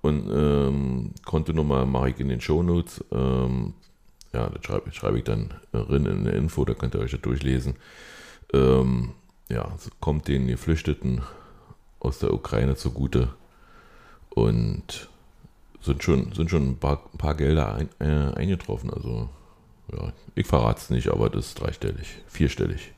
Und 0.02 0.30
ähm, 0.30 1.12
Kontonummer 1.24 1.86
mache 1.86 2.10
ich 2.10 2.20
in 2.20 2.28
den 2.28 2.42
Shownotes. 2.42 3.02
Ähm, 3.10 3.72
ja, 4.34 4.50
das 4.50 4.62
schreibe, 4.66 4.92
schreibe 4.92 5.16
ich 5.18 5.24
dann 5.24 5.54
rein 5.72 6.04
in 6.04 6.24
der 6.24 6.34
Info, 6.34 6.64
da 6.66 6.74
könnt 6.74 6.94
ihr 6.94 7.00
euch 7.00 7.12
das 7.12 7.22
durchlesen. 7.22 7.76
Ähm, 8.52 9.12
ja, 9.48 9.72
es 9.76 9.88
kommt 10.00 10.28
den 10.28 10.46
Geflüchteten 10.48 11.22
aus 12.04 12.18
der 12.18 12.32
Ukraine 12.32 12.76
zugute. 12.76 13.28
Und 14.30 15.08
sind 15.80 16.02
schon, 16.02 16.32
sind 16.32 16.50
schon 16.50 16.70
ein 16.70 16.78
paar, 16.78 17.02
ein 17.12 17.18
paar 17.18 17.34
Gelder 17.34 17.74
ein, 17.74 17.88
äh, 18.00 18.34
eingetroffen. 18.34 18.90
Also, 18.90 19.28
ja, 19.92 20.12
ich 20.34 20.46
verrate 20.46 20.80
es 20.80 20.90
nicht, 20.90 21.08
aber 21.08 21.30
das 21.30 21.46
ist 21.46 21.60
dreistellig, 21.60 22.18
vierstellig. 22.26 22.92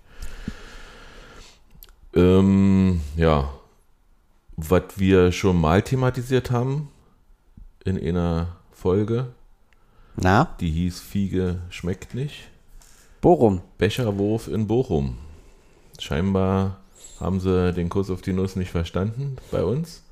Ähm, 2.14 3.00
ja, 3.16 3.52
was 4.56 4.84
wir 4.96 5.32
schon 5.32 5.60
mal 5.60 5.82
thematisiert 5.82 6.50
haben 6.50 6.88
in 7.84 7.98
einer 7.98 8.56
Folge, 8.72 9.34
Na, 10.16 10.56
die 10.60 10.70
hieß 10.70 11.00
Fiege 11.00 11.60
schmeckt 11.68 12.14
nicht. 12.14 12.48
Bochum. 13.20 13.60
Becherwurf 13.76 14.48
in 14.48 14.66
Bochum. 14.66 15.18
Scheinbar 15.98 16.80
haben 17.20 17.40
sie 17.40 17.72
den 17.72 17.88
Kurs 17.88 18.10
auf 18.10 18.22
die 18.22 18.32
Nuss 18.32 18.56
nicht 18.56 18.70
verstanden 18.70 19.36
bei 19.50 19.64
uns 19.64 20.02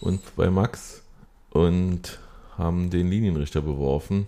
und 0.00 0.20
bei 0.36 0.50
Max 0.50 1.02
und 1.50 2.18
haben 2.56 2.90
den 2.90 3.08
Linienrichter 3.08 3.62
beworfen. 3.62 4.26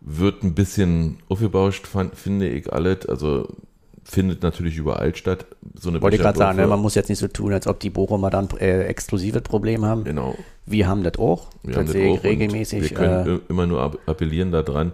Wird 0.00 0.42
ein 0.42 0.54
bisschen 0.54 1.18
aufgebauscht, 1.28 1.86
fand, 1.86 2.16
finde 2.16 2.48
ich 2.48 2.72
alles. 2.72 3.06
Also 3.06 3.48
findet 4.04 4.42
natürlich 4.42 4.76
überall 4.76 5.14
statt. 5.14 5.46
So 5.74 5.90
eine 5.90 6.02
Wollte 6.02 6.16
ich 6.16 6.22
gerade 6.22 6.38
sagen, 6.38 6.58
ne, 6.58 6.66
man 6.66 6.80
muss 6.80 6.94
jetzt 6.94 7.08
nicht 7.08 7.20
so 7.20 7.28
tun, 7.28 7.52
als 7.52 7.66
ob 7.66 7.78
die 7.78 7.90
Bochumer 7.90 8.30
dann 8.30 8.48
äh, 8.58 8.84
exklusives 8.84 9.42
Problem 9.42 9.84
haben. 9.84 10.04
Genau. 10.04 10.36
Wir 10.66 10.88
haben 10.88 11.04
das 11.04 11.18
auch. 11.18 11.48
Wir 11.62 11.76
haben 11.76 11.86
das 11.86 11.94
auch 11.94 12.24
regelmäßig. 12.24 12.82
Wir 12.82 12.90
können 12.90 13.36
äh, 13.36 13.40
immer 13.48 13.66
nur 13.66 13.98
appellieren 14.06 14.50
daran, 14.50 14.92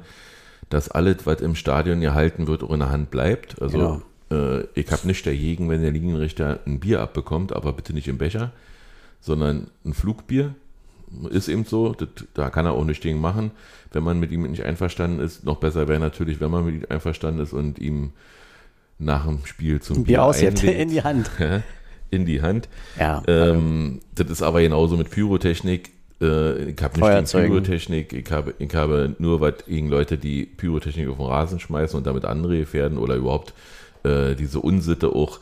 dass 0.68 0.90
alles, 0.90 1.18
was 1.24 1.40
im 1.40 1.54
Stadion 1.54 2.00
gehalten 2.00 2.46
wird, 2.46 2.62
auch 2.62 2.70
in 2.72 2.80
der 2.80 2.90
Hand 2.90 3.10
bleibt. 3.10 3.62
Also 3.62 4.02
äh, 4.30 4.62
ich 4.74 4.90
habe 4.90 5.06
nicht 5.06 5.26
dagegen, 5.26 5.68
wenn 5.68 5.82
der 5.82 5.90
Linienrichter 5.90 6.60
ein 6.66 6.80
Bier 6.80 7.00
abbekommt, 7.00 7.52
aber 7.52 7.72
bitte 7.72 7.92
nicht 7.92 8.08
im 8.08 8.18
Becher, 8.18 8.52
sondern 9.20 9.68
ein 9.84 9.94
Flugbier. 9.94 10.54
Ist 11.30 11.48
eben 11.48 11.64
so, 11.64 11.94
das, 11.94 12.08
da 12.34 12.50
kann 12.50 12.66
er 12.66 12.72
auch 12.72 12.84
nichts 12.84 13.02
gegen 13.02 13.20
machen. 13.20 13.50
Wenn 13.92 14.02
man 14.02 14.20
mit 14.20 14.30
ihm 14.30 14.42
nicht 14.42 14.64
einverstanden 14.64 15.20
ist, 15.20 15.44
noch 15.44 15.56
besser 15.56 15.88
wäre 15.88 16.00
natürlich, 16.00 16.38
wenn 16.40 16.50
man 16.50 16.66
mit 16.66 16.74
ihm 16.74 16.86
einverstanden 16.90 17.42
ist 17.42 17.54
und 17.54 17.78
ihm 17.78 18.12
nach 18.98 19.26
dem 19.26 19.46
Spiel 19.46 19.80
zum 19.80 20.04
Bier 20.04 20.22
aus 20.24 20.40
jetzt 20.40 20.60
einlädt. 20.62 20.80
in 20.80 20.88
die 20.90 21.02
Hand. 21.02 21.30
in 22.10 22.26
die 22.26 22.42
Hand. 22.42 22.68
Ja. 22.98 23.22
Ähm, 23.26 24.00
das 24.14 24.28
ist 24.28 24.42
aber 24.42 24.60
genauso 24.60 24.96
mit 24.96 25.10
Pyrotechnik. 25.10 25.92
Äh, 26.20 26.70
ich 26.70 26.82
habe 26.82 27.00
nicht 27.00 27.32
gegen. 27.32 27.46
Pyrotechnik. 27.46 28.12
Ich 28.12 28.30
habe, 28.30 28.54
ich 28.58 28.74
habe 28.74 29.14
nur 29.18 29.40
was 29.40 29.64
gegen 29.66 29.88
Leute, 29.88 30.18
die 30.18 30.44
Pyrotechnik 30.44 31.08
auf 31.08 31.16
den 31.16 31.26
Rasen 31.26 31.60
schmeißen 31.60 31.96
und 31.96 32.06
damit 32.06 32.24
andere 32.24 32.58
gefährden 32.58 32.98
oder 32.98 33.14
überhaupt 33.14 33.54
äh, 34.04 34.34
diese 34.34 34.60
Unsitte 34.60 35.08
auch. 35.14 35.40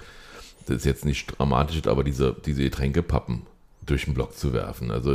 Das 0.66 0.79
ist 0.79 0.85
jetzt 0.85 1.05
nicht 1.05 1.38
dramatisch, 1.38 1.87
aber 1.87 2.03
diese, 2.05 2.35
diese 2.45 2.62
Getränkepappen 2.64 3.42
durch 3.85 4.07
den 4.07 4.14
Block 4.14 4.37
zu 4.37 4.53
werfen. 4.53 4.90
Also 4.90 5.14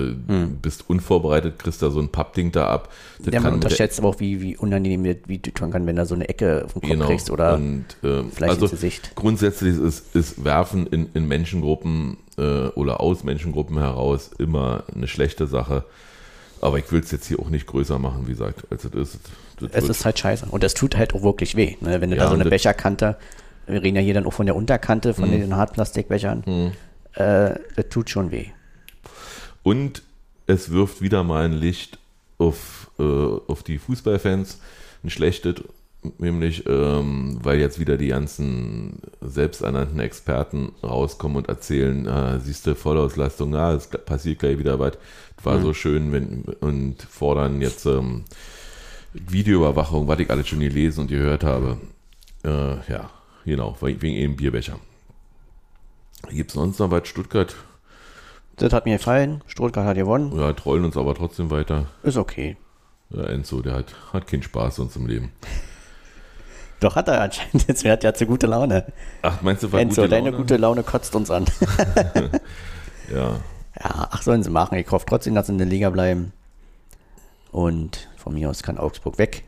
bist 0.61 0.89
unvorbereitet, 0.89 1.59
kriegst 1.59 1.81
da 1.81 1.89
so 1.89 1.99
ein 1.99 2.07
Pappding 2.07 2.53
da 2.53 2.67
ab. 2.69 2.87
Das 3.17 3.27
Hm. 3.27 3.33
Ja, 3.33 3.39
man 3.41 3.53
unterschätzt 3.55 3.99
aber 3.99 4.07
auch, 4.07 4.19
wie, 4.21 4.39
wie 4.39 4.55
unangenehm 4.55 5.03
das- 5.03 5.17
wie 5.27 5.39
du 5.39 5.51
tun 5.51 5.71
kann, 5.71 5.85
wenn 5.87 5.97
da 5.97 6.05
so 6.05 6.15
eine 6.15 6.29
Ecke 6.29 6.63
auf 6.63 6.71
den 6.73 6.81
Kopf 6.81 6.89
Genau. 6.89 7.05
kriegst 7.07 7.29
oder 7.29 7.55
und, 7.55 7.83
ähm, 8.01 8.31
vielleicht 8.33 8.51
also 8.53 8.65
ins 8.67 8.71
Gesicht. 8.71 9.11
grundsätzlich 9.15 9.77
ist, 9.77 10.15
ist 10.15 10.45
Werfen 10.45 10.87
in, 10.87 11.09
in 11.13 11.27
Menschengruppen 11.27 12.15
äh, 12.37 12.67
oder 12.69 13.01
aus 13.01 13.25
Menschengruppen 13.25 13.77
heraus 13.77 14.31
immer 14.37 14.85
eine 14.95 15.09
schlechte 15.09 15.47
Sache. 15.47 15.83
Aber 16.61 16.79
ich 16.79 16.89
will 16.93 17.01
es 17.01 17.11
jetzt 17.11 17.27
hier 17.27 17.39
auch 17.39 17.49
nicht 17.49 17.67
größer 17.67 17.99
machen, 17.99 18.27
wie 18.27 18.31
gesagt, 18.31 18.63
als 18.71 18.85
es 18.85 18.93
ist. 18.93 19.19
Das 19.67 19.83
es 19.85 19.89
ist 19.89 20.05
halt 20.05 20.19
scheiße. 20.19 20.45
Und 20.49 20.63
das 20.63 20.73
tut 20.73 20.95
halt 20.97 21.13
auch 21.13 21.21
wirklich 21.23 21.55
weh. 21.55 21.75
Ne? 21.81 22.01
Wenn 22.01 22.09
du 22.11 22.15
Ja, 22.17 22.23
da 22.23 22.29
so 22.29 22.35
eine 22.35 22.45
Becherkante, 22.49 23.17
wir 23.67 23.81
reden 23.83 23.95
ja 23.97 24.01
hier 24.01 24.13
dann 24.13 24.25
auch 24.25 24.33
von 24.33 24.45
der 24.45 24.55
Unterkante, 24.55 25.13
von 25.13 25.29
Mhm. 25.29 25.41
den 25.41 25.55
Hartplastikbechern, 25.55 26.43
äh, 27.13 27.55
das 27.75 27.85
tut 27.89 28.09
schon 28.09 28.31
weh. 28.31 28.47
Und 29.63 30.01
es 30.47 30.71
wirft 30.71 31.01
wieder 31.01 31.23
mal 31.23 31.45
ein 31.45 31.53
Licht 31.53 31.99
auf, 32.37 32.89
äh, 32.99 33.03
auf 33.03 33.63
die 33.63 33.77
Fußballfans, 33.77 34.59
ein 35.03 35.09
schlechtes, 35.09 35.55
nämlich 36.17 36.65
ähm, 36.67 37.37
weil 37.43 37.59
jetzt 37.59 37.79
wieder 37.79 37.95
die 37.97 38.07
ganzen 38.07 38.99
selbsternannten 39.21 39.99
Experten 39.99 40.71
rauskommen 40.83 41.37
und 41.37 41.47
erzählen, 41.49 42.07
äh, 42.07 42.39
siehst 42.39 42.65
du, 42.65 42.75
Vollauslastung, 42.75 43.51
na, 43.51 43.73
es 43.73 43.87
passiert 43.87 44.39
gleich 44.39 44.57
wieder 44.57 44.79
was. 44.79 44.93
War 45.43 45.57
Mhm. 45.57 45.61
so 45.63 45.73
schön, 45.73 46.11
wenn 46.11 46.43
und 46.59 47.01
fordern 47.03 47.61
jetzt 47.61 47.85
ähm, 47.85 48.25
Videoüberwachung, 49.13 50.07
was 50.07 50.19
ich 50.19 50.29
alles 50.29 50.47
schon 50.47 50.59
gelesen 50.59 51.01
und 51.01 51.07
gehört 51.07 51.43
habe. 51.43 51.77
Äh, 52.43 52.75
ja, 52.91 53.09
genau, 53.45 53.75
wegen 53.81 54.15
eben 54.15 54.35
Bierbecher. 54.35 54.77
Gibt 56.29 56.51
es 56.51 56.55
sonst 56.55 56.79
noch 56.79 56.91
was? 56.91 57.07
Stuttgart, 57.07 57.55
Das 58.57 58.71
hat 58.73 58.85
mir 58.85 58.97
gefallen. 58.97 59.43
Stuttgart 59.47 59.85
hat 59.85 59.95
gewonnen. 59.97 60.37
ja, 60.39 60.53
trollen 60.53 60.85
uns 60.85 60.95
aber 60.97 61.15
trotzdem 61.15 61.49
weiter. 61.49 61.87
Ist 62.03 62.17
okay. 62.17 62.57
Ja, 63.09 63.23
Enzo, 63.25 63.61
der 63.61 63.73
hat, 63.73 63.93
hat 64.13 64.27
keinen 64.27 64.43
Spaß 64.43 64.77
sonst 64.77 64.95
im 64.95 65.07
Leben. 65.07 65.31
Doch 66.79 66.95
hat 66.95 67.07
er 67.09 67.21
anscheinend. 67.21 67.67
Jetzt 67.67 67.85
hat 67.85 68.03
er 68.03 68.13
zu 68.15 68.25
gute 68.25 68.47
Laune. 68.47 68.85
Ach, 69.21 69.41
meinst 69.41 69.61
du, 69.63 69.71
war 69.71 69.79
Enzo, 69.81 70.01
gute 70.01 70.09
deine 70.09 70.29
Laune? 70.31 70.37
gute 70.43 70.57
Laune 70.57 70.83
kotzt 70.83 71.15
uns 71.15 71.29
an. 71.29 71.45
Ja, 73.11 73.31
Ja, 73.77 74.07
ach, 74.09 74.21
sollen 74.21 74.41
sie 74.41 74.49
machen. 74.49 74.77
Ich 74.77 74.89
hoffe 74.89 75.05
trotzdem, 75.05 75.35
dass 75.35 75.47
sie 75.47 75.51
in 75.51 75.57
der 75.57 75.67
Liga 75.67 75.89
bleiben. 75.89 76.31
Und 77.51 78.07
von 78.21 78.33
mir 78.33 78.49
aus 78.49 78.63
kann 78.63 78.77
Augsburg 78.77 79.17
weg. 79.17 79.43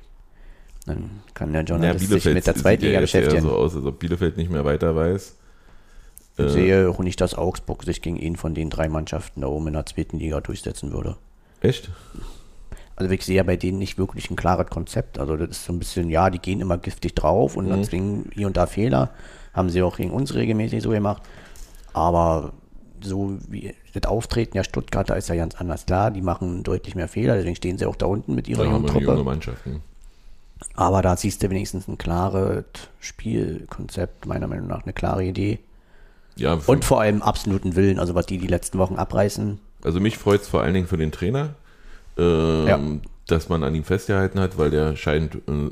Dann 0.86 1.22
kann 1.34 1.54
der 1.54 1.62
ja 1.62 1.68
Journalist 1.68 2.00
sich 2.02 2.10
Bielefeld 2.10 2.36
mit 2.36 2.48
der 2.48 2.54
sieht 2.56 2.62
Zweitliga 2.64 2.94
ja 2.96 3.00
beschäftigen. 3.02 3.42
so 3.44 3.52
aus, 3.56 3.76
als 3.76 3.86
ob 3.86 4.00
Bielefeld 4.00 4.36
nicht 4.38 4.52
mehr 4.52 4.66
weiter 4.66 4.96
weiß. 4.96 5.36
Ich 6.38 6.46
Äh, 6.46 6.50
sehe 6.50 6.90
auch 6.90 7.00
nicht, 7.00 7.22
dass 7.22 7.36
Augsburg 7.36 7.84
sich 7.84 8.02
gegen 8.02 8.18
ihn 8.18 8.36
von 8.36 8.54
den 8.56 8.70
drei 8.70 8.90
Mannschaften 8.90 9.42
da 9.42 9.48
oben 9.48 9.68
in 9.68 9.74
der 9.74 9.86
zweiten 9.86 10.18
Liga 10.20 10.42
durchsetzen 10.42 10.92
würde. 10.92 11.16
Echt? 11.62 11.90
Also 12.96 13.12
ich 13.14 13.24
sehe 13.24 13.38
ja 13.38 13.44
bei 13.44 13.56
denen 13.56 13.78
nicht 13.80 13.98
wirklich 13.98 14.30
ein 14.30 14.36
klares 14.36 14.68
Konzept. 14.68 15.20
Also 15.20 15.38
das 15.38 15.50
ist 15.52 15.66
so 15.66 15.74
ein 15.74 15.80
bisschen, 15.80 16.10
ja, 16.10 16.30
die 16.30 16.40
gehen 16.40 16.60
immer 16.60 16.78
giftig 16.78 17.16
drauf 17.16 17.56
und 17.56 17.70
dann 17.70 17.80
Mhm. 17.80 17.84
zwingen 17.86 18.30
hier 18.34 18.48
und 18.48 18.58
da 18.58 18.66
Fehler. 18.66 19.12
Haben 19.54 19.70
sie 19.70 19.82
auch 19.84 19.98
gegen 19.98 20.12
uns 20.12 20.34
regelmäßig 20.34 20.82
so 20.84 20.90
gemacht. 20.90 21.22
Aber 21.94 22.54
so 23.04 23.38
wie 23.50 23.74
das 23.94 24.04
Auftreten 24.10 24.54
der 24.54 24.64
Stuttgarter 24.64 25.16
ist 25.18 25.30
ja 25.30 25.36
ganz 25.36 25.56
anders 25.56 25.86
klar. 25.86 26.12
Die 26.12 26.22
machen 26.22 26.64
deutlich 26.64 26.96
mehr 26.96 27.08
Fehler, 27.08 27.36
deswegen 27.36 27.56
stehen 27.56 27.78
sie 27.78 27.86
auch 27.86 27.96
da 27.96 28.06
unten 28.08 28.36
mit 28.36 28.48
ihrer 28.48 28.64
jungen 28.66 28.88
junge 28.88 29.06
Truppe. 29.06 29.24
Mannschaft. 29.24 29.66
Ne? 29.66 29.80
Aber 30.76 31.02
da 31.02 31.18
siehst 31.18 31.44
du 31.44 31.50
wenigstens 31.50 31.88
ein 31.88 31.98
klares 31.98 32.64
Spielkonzept, 33.00 34.26
meiner 34.26 34.48
Meinung 34.48 34.68
nach 34.68 34.84
eine 34.84 34.94
klare 34.94 35.24
Idee. 35.26 35.60
Ja, 36.36 36.58
Und 36.66 36.84
vor 36.86 37.00
allem 37.02 37.22
absoluten 37.22 37.76
Willen, 37.76 38.00
also 38.00 38.16
was 38.16 38.26
die 38.26 38.38
die 38.40 38.48
letzten 38.48 38.80
Wochen 38.80 38.96
abreißen. 38.96 39.60
also 39.84 40.00
mich 40.00 40.18
freut 40.18 40.42
es 40.42 40.48
vor 40.48 40.62
allen 40.62 40.74
Dingen 40.74 40.88
für 40.88 40.98
den 40.98 41.12
Trainer, 41.12 41.50
ähm, 42.18 42.68
Ja. 42.68 42.80
dass 43.28 43.50
man 43.50 43.64
an 43.64 43.76
ihm 43.76 43.84
festgehalten 43.84 44.40
hat, 44.40 44.58
weil 44.58 44.72
der 44.72 44.96
scheint, 44.96 45.36
äh, 45.36 45.70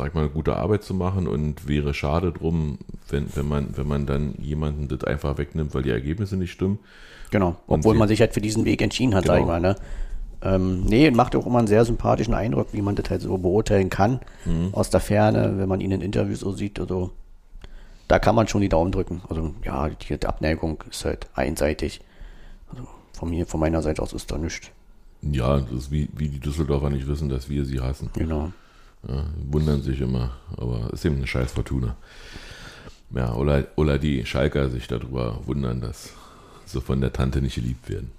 sag 0.00 0.14
mal, 0.14 0.28
gute 0.28 0.56
Arbeit 0.56 0.82
zu 0.82 0.94
machen 0.94 1.26
und 1.28 1.68
wäre 1.68 1.92
schade 1.94 2.32
drum, 2.32 2.78
wenn, 3.08 3.26
wenn, 3.34 3.46
man, 3.48 3.76
wenn 3.76 3.86
man 3.86 4.06
dann 4.06 4.34
jemanden 4.38 4.88
das 4.88 5.04
einfach 5.04 5.36
wegnimmt, 5.38 5.74
weil 5.74 5.82
die 5.82 5.90
Ergebnisse 5.90 6.36
nicht 6.36 6.52
stimmen. 6.52 6.78
Genau, 7.30 7.56
obwohl 7.66 7.94
sie- 7.94 7.98
man 7.98 8.08
sich 8.08 8.20
halt 8.20 8.32
für 8.34 8.40
diesen 8.40 8.64
Weg 8.64 8.82
entschieden 8.82 9.14
hat, 9.14 9.26
sag 9.26 9.34
ich 9.34 9.40
Genau. 9.40 9.52
mal. 9.52 9.60
Ne? 9.60 9.76
Ähm, 10.42 10.84
nee, 10.84 11.10
macht 11.10 11.36
auch 11.36 11.46
immer 11.46 11.58
einen 11.58 11.68
sehr 11.68 11.84
sympathischen 11.84 12.32
Eindruck, 12.34 12.68
wie 12.72 12.80
man 12.82 12.94
das 12.96 13.10
halt 13.10 13.20
so 13.20 13.36
beurteilen 13.36 13.90
kann, 13.90 14.20
Mhm. 14.46 14.70
aus 14.72 14.88
der 14.88 15.00
Ferne, 15.00 15.58
wenn 15.58 15.68
man 15.68 15.80
ihn 15.82 15.90
in 15.92 16.00
Interviews 16.00 16.40
so 16.40 16.52
sieht. 16.52 16.80
Also, 16.80 17.10
da 18.08 18.18
kann 18.18 18.34
man 18.34 18.48
schon 18.48 18.62
die 18.62 18.68
Daumen 18.70 18.90
drücken. 18.90 19.20
Also, 19.28 19.54
ja, 19.64 19.90
die, 19.90 20.16
die 20.18 20.26
Abneigung 20.26 20.82
ist 20.90 21.04
halt 21.04 21.28
einseitig. 21.34 22.00
Also, 22.70 22.88
von 23.12 23.28
mir, 23.28 23.44
von 23.46 23.60
meiner 23.60 23.82
Seite 23.82 24.00
aus 24.02 24.14
ist 24.14 24.30
da 24.32 24.38
nichts. 24.38 24.70
Ja, 25.22 25.58
das 25.60 25.70
ist 25.72 25.90
wie, 25.92 26.08
wie 26.16 26.28
die 26.28 26.40
Düsseldorfer 26.40 26.88
nicht 26.88 27.06
wissen, 27.06 27.28
dass 27.28 27.50
wir 27.50 27.66
sie 27.66 27.78
hassen. 27.80 28.08
Genau. 28.14 28.50
Ja, 29.08 29.24
wundern 29.50 29.80
sich 29.82 30.00
immer, 30.00 30.32
aber 30.56 30.92
ist 30.92 31.04
eben 31.06 31.16
eine 31.16 31.26
scheiß 31.26 31.52
Fortuna. 31.52 31.96
Ja, 33.14 33.32
oder, 33.34 33.66
oder 33.76 33.98
die 33.98 34.24
Schalker 34.26 34.68
sich 34.68 34.86
darüber 34.86 35.40
wundern, 35.46 35.80
dass 35.80 36.12
so 36.66 36.80
von 36.80 37.00
der 37.00 37.12
Tante 37.12 37.40
nicht 37.40 37.54
geliebt 37.56 37.88
werden. 37.88 38.12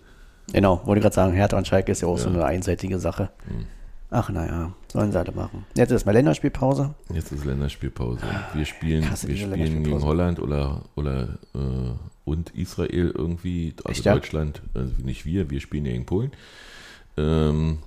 Genau, 0.52 0.82
wollte 0.86 1.02
gerade 1.02 1.16
sagen, 1.16 1.34
Hertha 1.34 1.58
und 1.58 1.68
Schalke 1.68 1.92
ist 1.92 2.02
ja 2.02 2.08
auch 2.08 2.18
so 2.18 2.30
Ja. 2.30 2.36
eine 2.36 2.46
einseitige 2.46 3.00
Sache. 3.00 3.30
Mhm. 3.48 3.66
Ach, 4.14 4.30
naja, 4.30 4.74
sollen 4.92 5.12
sie 5.14 5.20
alle 5.20 5.32
machen. 5.32 5.66
Jetzt 5.76 5.92
ist 5.92 6.06
mal 6.06 6.12
Länderspielpause. 6.12 6.94
Jetzt 7.14 7.32
ist 7.32 7.46
Länderspielpause. 7.46 8.20
Wir 8.54 8.66
spielen, 8.66 9.04
wir 9.04 9.38
spielen 9.38 9.84
gegen. 9.86 10.04
Holland 10.04 10.40
oder, 10.42 10.82
oder 10.96 11.38
äh, 11.56 11.92
und 12.26 12.50
Israel 12.50 13.14
irgendwie, 13.16 13.74
also 13.86 13.92
Echt, 13.92 14.06
ja? 14.06 14.14
Deutschland, 14.14 14.62
also 14.74 14.92
nicht 15.04 15.26
wir, 15.26 15.50
wir 15.50 15.62
spielen 15.62 15.86
gegen 15.86 16.06
Polen. 16.06 16.32
Ähm, 17.16 17.78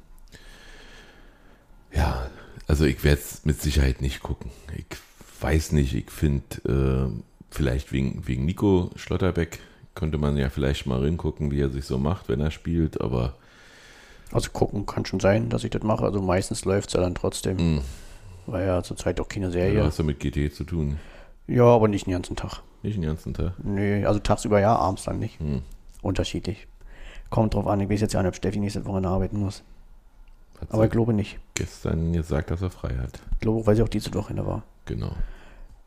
ja, 1.95 2.27
also 2.67 2.85
ich 2.85 3.03
werde 3.05 3.21
es 3.21 3.45
mit 3.45 3.61
Sicherheit 3.61 4.01
nicht 4.01 4.23
gucken. 4.23 4.51
Ich 4.77 4.87
weiß 5.41 5.73
nicht, 5.73 5.95
ich 5.95 6.11
finde, 6.11 6.45
äh, 7.13 7.23
vielleicht 7.51 7.93
wegen, 7.93 8.27
wegen 8.27 8.45
Nico 8.45 8.91
Schlotterbeck 8.97 9.59
könnte 9.95 10.19
man 10.19 10.37
ja 10.37 10.51
vielleicht 10.51 10.87
mal 10.87 11.05
hingucken, 11.05 11.51
wie 11.51 11.61
er 11.61 11.71
sich 11.71 11.85
so 11.85 11.99
macht, 11.99 12.29
wenn 12.29 12.41
er 12.41 12.51
spielt, 12.51 13.01
aber 13.01 13.35
Also 14.33 14.51
gucken 14.51 14.87
kann 14.87 15.05
schon 15.07 15.21
sein, 15.21 15.49
dass 15.51 15.63
ich 15.65 15.71
das 15.71 15.83
mache. 15.83 16.05
Also 16.05 16.21
meistens 16.21 16.65
läuft 16.65 16.89
es 16.89 16.95
ja 16.95 17.01
dann 17.01 17.15
trotzdem, 17.15 17.77
mh, 17.77 17.83
weil 18.47 18.67
ja 18.67 18.83
zurzeit 18.83 19.21
auch 19.21 19.29
keine 19.29 19.47
du 19.47 19.53
Serie. 19.53 19.85
hast 19.85 19.99
ja 19.99 20.05
mit 20.05 20.19
GT 20.21 20.53
zu 20.55 20.65
tun. 20.65 20.99
Ja, 21.47 21.65
aber 21.65 21.89
nicht 21.89 22.07
den 22.07 22.13
ganzen 22.13 22.37
Tag. 22.37 22.63
Nicht 22.83 22.97
den 22.97 23.03
ganzen 23.05 23.35
Tag. 23.35 23.53
Nee, 23.63 24.05
also 24.05 24.19
tagsüber 24.19 24.61
ja, 24.61 24.75
abends 24.75 25.05
dann 25.05 25.19
nicht. 25.19 25.39
Hm. 25.41 25.63
Unterschiedlich. 26.03 26.67
Kommt 27.31 27.55
drauf 27.55 27.67
an, 27.67 27.81
ich 27.81 27.89
weiß 27.89 28.01
jetzt 28.01 28.15
ja 28.15 28.23
nicht, 28.23 28.29
ob 28.29 28.37
Steffi 28.37 28.59
nächste 28.59 28.85
Woche 28.87 29.07
arbeiten 29.07 29.39
muss. 29.39 29.63
Hat 30.65 30.75
Aber 30.75 30.85
ich 30.85 30.91
glaube 30.91 31.13
nicht. 31.13 31.39
gestern 31.55 32.13
gesagt, 32.13 32.51
dass 32.51 32.63
er 32.63 32.71
frei 32.71 32.97
hat. 32.97 33.21
Ich 33.33 33.41
glaube, 33.41 33.67
weil 33.67 33.77
sie 33.77 33.83
auch 33.83 33.89
diese 33.89 34.13
Wochenende 34.15 34.47
war. 34.47 34.63
Genau. 34.87 35.13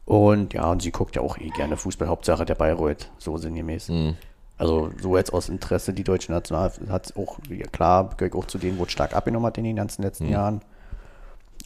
Und 0.06 0.54
ja, 0.54 0.72
und 0.72 0.82
sie 0.82 0.92
guckt 0.92 1.16
ja 1.16 1.22
auch 1.22 1.38
eh 1.38 1.50
gerne 1.50 1.76
Fußball, 1.78 2.08
Hauptsache 2.08 2.46
der 2.46 2.56
Bayreuth, 2.56 3.12
so 3.18 3.38
sinngemäß. 3.38 3.90
Mhm. 3.90 4.16
Also 4.58 4.90
so 5.02 5.18
jetzt 5.18 5.34
aus 5.34 5.50
Interesse, 5.50 5.94
die 5.94 6.04
deutsche 6.04 6.32
National 6.32 6.72
hat 6.90 7.14
auch, 7.16 7.38
ja, 7.50 7.68
klar, 7.68 8.10
gehört 8.18 8.34
auch 8.36 8.46
zu 8.46 8.58
denen, 8.58 8.80
wo 8.80 8.86
es 8.86 8.92
stark 8.92 9.14
abgenommen 9.14 9.46
hat 9.46 9.58
in 9.58 9.66
den 9.66 9.76
ganzen 9.76 10.02
letzten 10.02 10.26
Mhm. 10.28 10.32
Jahren. 10.32 10.62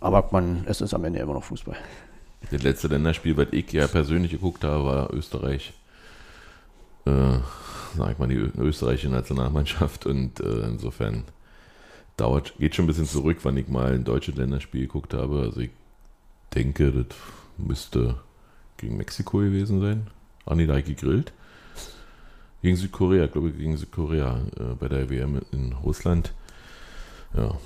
Aber 0.02 0.28
man, 0.32 0.64
es 0.66 0.82
ist 0.82 0.94
am 0.94 1.04
Ende 1.06 1.20
immer 1.20 1.34
noch 1.34 1.44
Fußball. 1.44 1.76
Das 2.50 2.64
letzte 2.64 2.88
Länderspiel, 2.88 3.38
was 3.38 3.48
ich 3.52 3.72
ja 3.72 3.86
persönlich 3.88 4.32
geguckt 4.32 4.64
habe, 4.64 4.84
war 4.84 5.14
Österreich. 5.14 5.74
Äh, 7.06 7.38
sag 7.96 8.12
ich 8.14 8.18
mal, 8.18 8.28
die 8.28 8.36
österreichische 8.36 9.10
Nationalmannschaft. 9.10 10.06
Und 10.08 10.40
äh, 10.40 10.64
insofern 10.68 11.24
dauert, 12.18 12.54
geht 12.60 12.76
schon 12.76 12.86
ein 12.86 12.88
bisschen 12.88 13.08
zurück, 13.08 13.38
wann 13.44 13.58
ich 13.58 13.68
mal 13.68 13.94
ein 13.94 14.04
deutsches 14.04 14.36
Länderspiel 14.36 14.82
geguckt 14.82 15.14
habe. 15.14 15.42
Also 15.42 15.62
ich 15.62 15.72
denke, 16.54 16.92
das 16.92 17.18
müsste 17.58 18.16
gegen 18.78 18.98
Mexiko 18.98 19.38
gewesen 19.40 19.80
sein. 19.82 20.08
Ah 20.46 20.56
nee, 20.56 20.66
da 20.68 20.78
ich 20.78 20.86
gegrillt. 20.86 21.34
Gegen 22.62 22.76
Südkorea, 22.76 23.28
glaube 23.28 23.50
ich, 23.50 23.58
gegen 23.58 23.76
Südkorea 23.78 24.40
äh, 24.60 24.76
bei 24.80 24.88
der 24.88 25.10
WM 25.10 25.42
in 25.52 25.74
Russland. 25.74 26.34
Ja. 27.36 27.58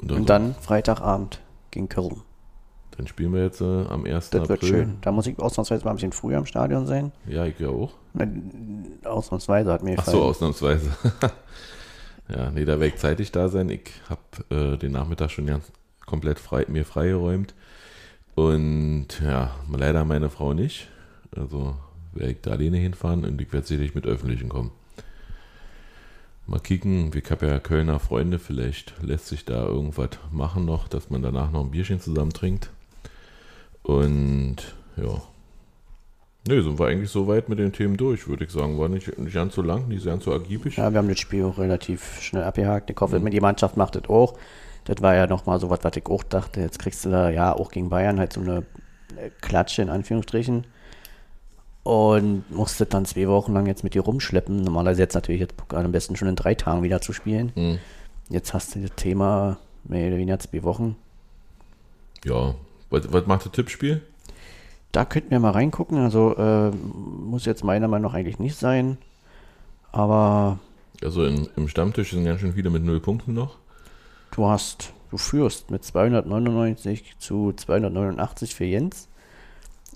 Und 0.00 0.28
dann 0.28 0.54
Freitagabend 0.54 1.40
gegen 1.70 1.88
Köln. 1.88 2.22
Dann 2.96 3.06
spielen 3.06 3.32
wir 3.32 3.42
jetzt 3.42 3.60
äh, 3.60 3.86
am 3.86 4.04
1. 4.04 4.30
Das 4.30 4.42
April. 4.42 4.48
wird 4.48 4.64
schön. 4.64 4.98
Da 5.00 5.12
muss 5.12 5.26
ich 5.26 5.38
ausnahmsweise 5.38 5.84
mal 5.84 5.90
ein 5.90 5.96
bisschen 5.96 6.12
früher 6.12 6.38
im 6.38 6.46
Stadion 6.46 6.86
sein. 6.86 7.12
Ja, 7.26 7.46
ich 7.46 7.58
ja 7.58 7.68
auch. 7.68 7.92
Ausnahmsweise 9.04 9.72
hat 9.72 9.82
mir 9.82 9.94
Ach 9.94 10.04
gefallen. 10.04 10.16
so, 10.18 10.24
ausnahmsweise. 10.24 10.90
ja, 12.28 12.50
nee, 12.50 12.64
da 12.64 12.80
werde 12.80 12.94
ich 12.94 12.96
zeitig 12.96 13.32
da 13.32 13.48
sein. 13.48 13.68
Ich 13.68 13.90
habe 14.08 14.74
äh, 14.74 14.76
den 14.78 14.92
Nachmittag 14.92 15.30
schon 15.30 15.46
ganz 15.46 15.70
komplett 16.06 16.38
frei, 16.38 16.64
mir 16.68 16.84
freigeräumt. 16.84 17.54
Und 18.34 19.08
ja, 19.22 19.54
leider 19.70 20.04
meine 20.04 20.30
Frau 20.30 20.54
nicht. 20.54 20.88
Also 21.36 21.76
werde 22.12 22.32
ich 22.32 22.40
da 22.42 22.52
alleine 22.52 22.78
hinfahren 22.78 23.24
und 23.24 23.40
ich 23.40 23.52
werde 23.52 23.66
sicherlich 23.66 23.94
mit 23.94 24.06
Öffentlichen 24.06 24.48
kommen. 24.48 24.70
Mal 26.46 26.60
kicken, 26.60 27.10
ich 27.14 27.30
habe 27.30 27.46
ja 27.46 27.58
Kölner 27.60 28.00
Freunde, 28.00 28.38
vielleicht 28.38 28.94
lässt 29.00 29.28
sich 29.28 29.44
da 29.44 29.64
irgendwas 29.64 30.10
machen 30.32 30.64
noch, 30.64 30.88
dass 30.88 31.08
man 31.08 31.22
danach 31.22 31.52
noch 31.52 31.64
ein 31.64 31.70
Bierchen 31.70 32.00
zusammen 32.00 32.32
trinkt. 32.32 32.70
Und 33.82 34.56
ja, 34.96 35.22
Ne, 36.48 36.60
sind 36.60 36.78
wir 36.78 36.86
eigentlich 36.86 37.10
so 37.10 37.28
weit 37.28 37.48
mit 37.48 37.60
den 37.60 37.72
Themen 37.72 37.96
durch, 37.96 38.26
würde 38.26 38.44
ich 38.44 38.50
sagen. 38.50 38.76
War 38.78 38.88
nicht, 38.88 39.16
nicht 39.16 39.34
ganz 39.34 39.54
so 39.54 39.62
lang, 39.62 39.86
nicht 39.88 40.04
ganz 40.04 40.24
so 40.24 40.32
ergiebig. 40.32 40.76
Ja, 40.76 40.90
wir 40.90 40.98
haben 40.98 41.08
das 41.08 41.20
Spiel 41.20 41.44
auch 41.44 41.58
relativ 41.58 42.20
schnell 42.20 42.42
abgehakt. 42.42 42.90
Ich 42.90 42.96
Mhm. 42.96 43.00
hoffe, 43.00 43.20
die 43.20 43.40
Mannschaft 43.40 43.76
macht 43.76 43.94
das 43.94 44.08
auch. 44.08 44.34
Das 44.84 45.00
war 45.00 45.14
ja 45.14 45.28
nochmal 45.28 45.60
so 45.60 45.70
was, 45.70 45.84
was 45.84 45.96
ich 45.96 46.06
auch 46.06 46.24
dachte. 46.24 46.60
Jetzt 46.60 46.80
kriegst 46.80 47.04
du 47.04 47.10
da 47.10 47.30
ja 47.30 47.52
auch 47.52 47.70
gegen 47.70 47.88
Bayern 47.90 48.18
halt 48.18 48.32
so 48.32 48.40
eine 48.40 48.64
äh, 49.16 49.30
Klatsche 49.40 49.82
in 49.82 49.88
Anführungsstrichen. 49.88 50.66
Und 51.84 52.44
musste 52.50 52.86
dann 52.86 53.04
zwei 53.04 53.26
Wochen 53.28 53.52
lang 53.52 53.66
jetzt 53.66 53.84
mit 53.84 53.94
dir 53.94 54.02
rumschleppen. 54.02 54.62
Normalerweise 54.62 55.02
jetzt 55.02 55.14
natürlich 55.14 55.40
jetzt 55.40 55.54
am 55.72 55.92
besten 55.92 56.16
schon 56.16 56.28
in 56.28 56.36
drei 56.36 56.54
Tagen 56.54 56.82
wieder 56.82 57.00
zu 57.00 57.12
spielen. 57.12 57.52
Mhm. 57.54 57.78
Jetzt 58.28 58.52
hast 58.54 58.74
du 58.74 58.80
das 58.80 58.92
Thema 58.96 59.58
mehr 59.84 60.08
oder 60.08 60.16
weniger 60.16 60.38
zwei 60.40 60.62
Wochen. 60.64 60.96
Ja. 62.24 62.54
Was, 62.90 63.12
was 63.12 63.26
macht 63.26 63.46
das 63.46 63.52
Tippspiel? 63.52 64.00
Da 64.92 65.04
könnten 65.04 65.30
wir 65.30 65.40
mal 65.40 65.50
reingucken. 65.52 65.98
Also 65.98 66.36
äh, 66.36 66.70
muss 66.70 67.44
jetzt 67.46 67.64
meiner 67.64 67.88
Meinung 67.88 68.10
nach 68.10 68.16
eigentlich 68.18 68.38
nicht 68.38 68.56
sein. 68.56 68.98
Aber 69.90 70.58
Also 71.02 71.24
in, 71.24 71.48
im 71.56 71.68
Stammtisch 71.68 72.10
sind 72.10 72.24
ganz 72.24 72.40
schön 72.40 72.54
viele 72.54 72.70
mit 72.70 72.82
null 72.84 73.00
Punkten 73.00 73.34
noch. 73.34 73.56
du 74.32 74.46
hast 74.46 74.92
du 75.10 75.18
führst 75.18 75.70
mit 75.70 75.84
299 75.84 77.16
zu 77.18 77.52
289 77.52 78.54
für 78.54 78.64
Jens. 78.64 79.08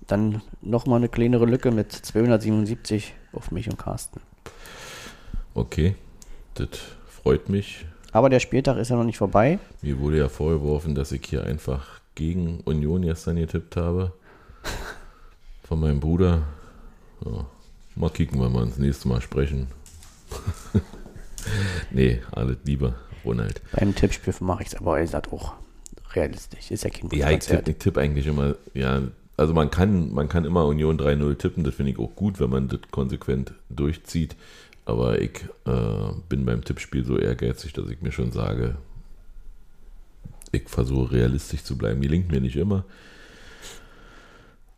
Dann 0.06 0.42
nochmal 0.60 0.98
eine 0.98 1.08
kleinere 1.08 1.46
Lücke 1.46 1.70
mit 1.70 1.90
277 1.92 3.14
auf 3.32 3.50
mich 3.50 3.68
und 3.68 3.78
Carsten. 3.78 4.20
Okay, 5.54 5.96
das 6.54 6.68
freut 7.06 7.48
mich. 7.48 7.86
Aber 8.12 8.28
der 8.28 8.40
Spieltag 8.40 8.76
ist 8.76 8.90
ja 8.90 8.96
noch 8.96 9.04
nicht 9.04 9.18
vorbei. 9.18 9.58
Mir 9.82 9.98
wurde 9.98 10.18
ja 10.18 10.28
vorgeworfen, 10.28 10.94
dass 10.94 11.12
ich 11.12 11.22
hier 11.26 11.44
einfach 11.44 12.00
gegen 12.14 12.60
Union 12.60 13.02
gestern 13.02 13.36
getippt 13.36 13.76
habe. 13.76 14.12
Von 15.64 15.80
meinem 15.80 16.00
Bruder. 16.00 16.42
Ja, 17.24 17.46
mal 17.96 18.10
kicken, 18.10 18.40
wenn 18.40 18.52
wir 18.52 18.60
uns 18.60 18.72
das 18.72 18.78
nächste 18.78 19.08
Mal 19.08 19.20
sprechen. 19.20 19.68
nee, 21.90 22.20
alles 22.32 22.58
Liebe, 22.64 22.94
Ronald. 23.24 23.60
Beim 23.72 23.94
Tippspiel 23.94 24.34
mache 24.40 24.62
ich 24.62 24.68
es 24.68 24.74
aber, 24.74 25.00
ihr 25.00 25.08
seid 25.08 25.32
auch 25.32 25.54
realistisch. 26.14 26.70
Ist 26.70 26.84
ja 26.84 26.90
kein 26.90 27.10
Ja, 27.10 27.30
ich 27.30 27.40
tippe 27.40 27.74
tipp 27.74 27.98
eigentlich 27.98 28.26
immer, 28.26 28.54
ja, 28.74 29.02
also 29.36 29.52
man 29.52 29.70
kann, 29.70 30.12
man 30.12 30.28
kann 30.28 30.44
immer 30.44 30.66
Union 30.66 30.98
3-0 30.98 31.36
tippen, 31.36 31.64
das 31.64 31.74
finde 31.74 31.92
ich 31.92 31.98
auch 31.98 32.14
gut, 32.16 32.40
wenn 32.40 32.50
man 32.50 32.68
das 32.68 32.80
konsequent 32.90 33.52
durchzieht. 33.68 34.36
Aber 34.86 35.20
ich 35.20 35.44
äh, 35.66 36.12
bin 36.28 36.46
beim 36.46 36.64
Tippspiel 36.64 37.04
so 37.04 37.18
ehrgeizig, 37.18 37.72
dass 37.72 37.88
ich 37.88 38.00
mir 38.00 38.12
schon 38.12 38.30
sage, 38.30 38.76
ich 40.52 40.68
versuche 40.68 41.12
realistisch 41.12 41.64
zu 41.64 41.76
bleiben. 41.76 42.00
Gelingt 42.00 42.30
mir 42.30 42.40
nicht 42.40 42.56
immer. 42.56 42.84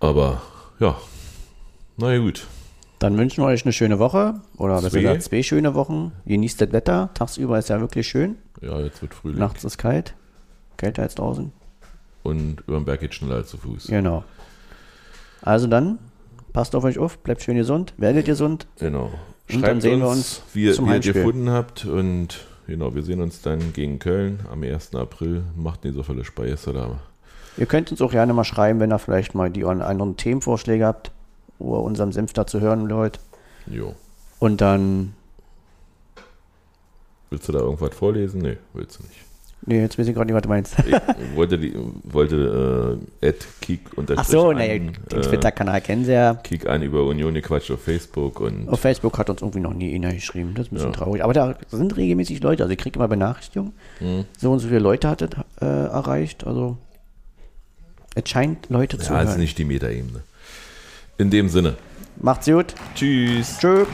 Aber 0.01 0.40
ja, 0.78 0.96
na 1.96 2.12
ja, 2.12 2.18
gut. 2.20 2.46
Dann 3.01 3.16
wünschen 3.16 3.42
wir 3.44 3.49
euch 3.49 3.64
eine 3.64 3.72
schöne 3.72 3.99
Woche. 3.99 4.34
Oder 4.57 4.76
besser 4.76 4.90
Zwei. 4.90 5.01
gesagt 5.03 5.22
zwei 5.22 5.42
schöne 5.42 5.74
Wochen. 5.74 6.12
Genießt 6.26 6.61
das 6.61 6.72
Wetter. 6.72 7.11
Tagsüber 7.14 7.59
ist 7.59 7.68
ja 7.68 7.80
wirklich 7.80 8.09
schön. 8.09 8.36
Ja, 8.61 8.80
jetzt 8.80 9.03
wird 9.03 9.14
Frühling. 9.14 9.38
Nachts 9.38 9.64
ist 9.64 9.78
kalt. 9.78 10.14
Kälter 10.76 11.03
als 11.03 11.14
draußen. 11.14 11.53
Und 12.24 12.61
über 12.66 12.76
den 12.78 12.84
Berg 12.84 13.01
geht 13.01 13.14
schneller 13.14 13.36
als 13.36 13.51
zu 13.51 13.57
Fuß. 13.57 13.86
Genau. 13.86 14.24
Also 15.42 15.68
dann, 15.68 15.99
passt 16.53 16.74
auf 16.74 16.82
euch 16.84 16.99
auf, 16.99 17.18
bleibt 17.18 17.42
schön 17.42 17.57
gesund, 17.57 17.94
werdet 17.99 18.26
gesund. 18.26 18.66
Genau. 18.80 19.12
Und 19.53 19.62
dann 19.62 19.80
sehen 19.80 20.01
wir 20.01 20.09
uns 20.09 20.42
wie, 20.53 20.64
ihr- 20.64 20.76
wie 20.78 20.92
ihr 20.92 21.01
gefunden 21.12 21.51
habt. 21.51 21.84
Und 21.84 22.40
genau, 22.66 22.94
wir 22.94 23.03
sehen 23.03 23.20
uns 23.20 23.40
dann 23.42 23.72
gegen 23.72 23.99
Köln 24.01 24.40
am 24.51 24.62
1. 24.64 24.94
April. 24.96 25.44
Macht 25.57 25.84
nicht 25.84 25.94
so 25.94 26.03
viele 26.03 26.24
Speise 26.24 26.72
da. 26.72 26.99
Ihr 27.59 27.66
könnt 27.66 27.90
uns 27.90 28.00
auch 28.00 28.11
gerne 28.12 28.32
mal 28.32 28.44
schreiben, 28.44 28.80
wenn 28.80 28.92
ihr 28.92 28.98
vielleicht 28.98 29.34
mal 29.34 29.50
die 29.50 29.64
anderen 29.64 30.16
Themenvorschläge 30.16 30.86
habt, 30.86 31.11
wo 31.59 31.76
ihr 31.76 31.82
unseren 31.82 32.12
Senf 32.12 32.32
dazu 32.32 32.61
hören 32.61 32.88
wollt. 32.90 33.18
Jo. 33.66 33.94
Und 34.38 34.61
dann, 34.61 35.14
Willst 37.30 37.48
du 37.48 37.52
da 37.52 37.59
irgendwas 37.59 37.94
vorlesen? 37.94 38.40
Nee, 38.40 38.56
willst 38.72 38.98
du 38.98 39.02
nicht. 39.02 39.16
nee, 39.66 39.80
jetzt 39.82 39.98
weiß 39.98 40.06
ich 40.09 40.14
gerade 40.14 40.26
nicht, 40.26 40.34
was 40.36 40.42
du 40.42 40.48
meinst. 40.48 40.76
Ich 40.78 41.36
wollte, 41.36 41.59
die, 41.59 41.74
wollte 42.04 42.98
äh, 43.20 43.26
Ed 43.26 43.46
Kick 43.61 43.80
Ach 44.16 44.24
so, 44.24 44.52
naja, 44.52 44.78
den 44.78 44.94
äh, 45.11 45.20
Twitter-Kanal 45.20 45.80
kennen 45.82 46.04
sie 46.06 46.12
ja. 46.12 46.34
Kick 46.36 46.66
an 46.66 46.80
über 46.82 47.04
Union 47.04 47.34
gequatscht 47.34 47.70
auf 47.70 47.82
Facebook 47.82 48.40
und 48.40 48.68
Auf 48.70 48.80
Facebook 48.80 49.18
hat 49.18 49.28
uns 49.28 49.42
irgendwie 49.42 49.61
noch 49.61 49.74
nie 49.74 49.94
einer 49.94 50.14
geschrieben. 50.14 50.54
Das 50.54 50.66
ist 50.66 50.72
ein 50.72 50.76
bisschen 50.76 50.92
Ja. 50.92 50.96
traurig. 50.96 51.22
Aber 51.22 51.34
da 51.34 51.54
sind 51.68 51.96
regelmäßig 51.96 52.40
Leute. 52.42 52.62
Also 52.62 52.72
ich 52.72 52.78
kriege 52.78 52.98
immer 52.98 53.09
Benachrichtigungen. 53.09 53.74
Mhm. 54.00 54.24
So 54.38 54.52
und 54.52 54.61
so 54.61 54.68
viele 54.68 54.80
Leute 54.80 55.09
hat 55.11 55.20
es 55.20 55.28
äh, 55.61 55.66
erreicht. 55.66 56.46
Also 56.46 56.78
es 58.19 58.29
scheint 58.29 58.69
Leute 58.69 58.99
zu 58.99 59.12
ja, 59.12 59.23
ist 59.23 59.31
hören. 59.31 59.41
nicht 59.41 59.59
die 59.59 59.64
Metaebene. 59.64 60.23
In 61.19 61.31
dem 61.31 61.49
Sinne. 61.49 61.77
Macht's 62.16 62.47
gut. 62.47 62.75
Tschüss. 62.95 63.59
Tschö. 63.59 63.87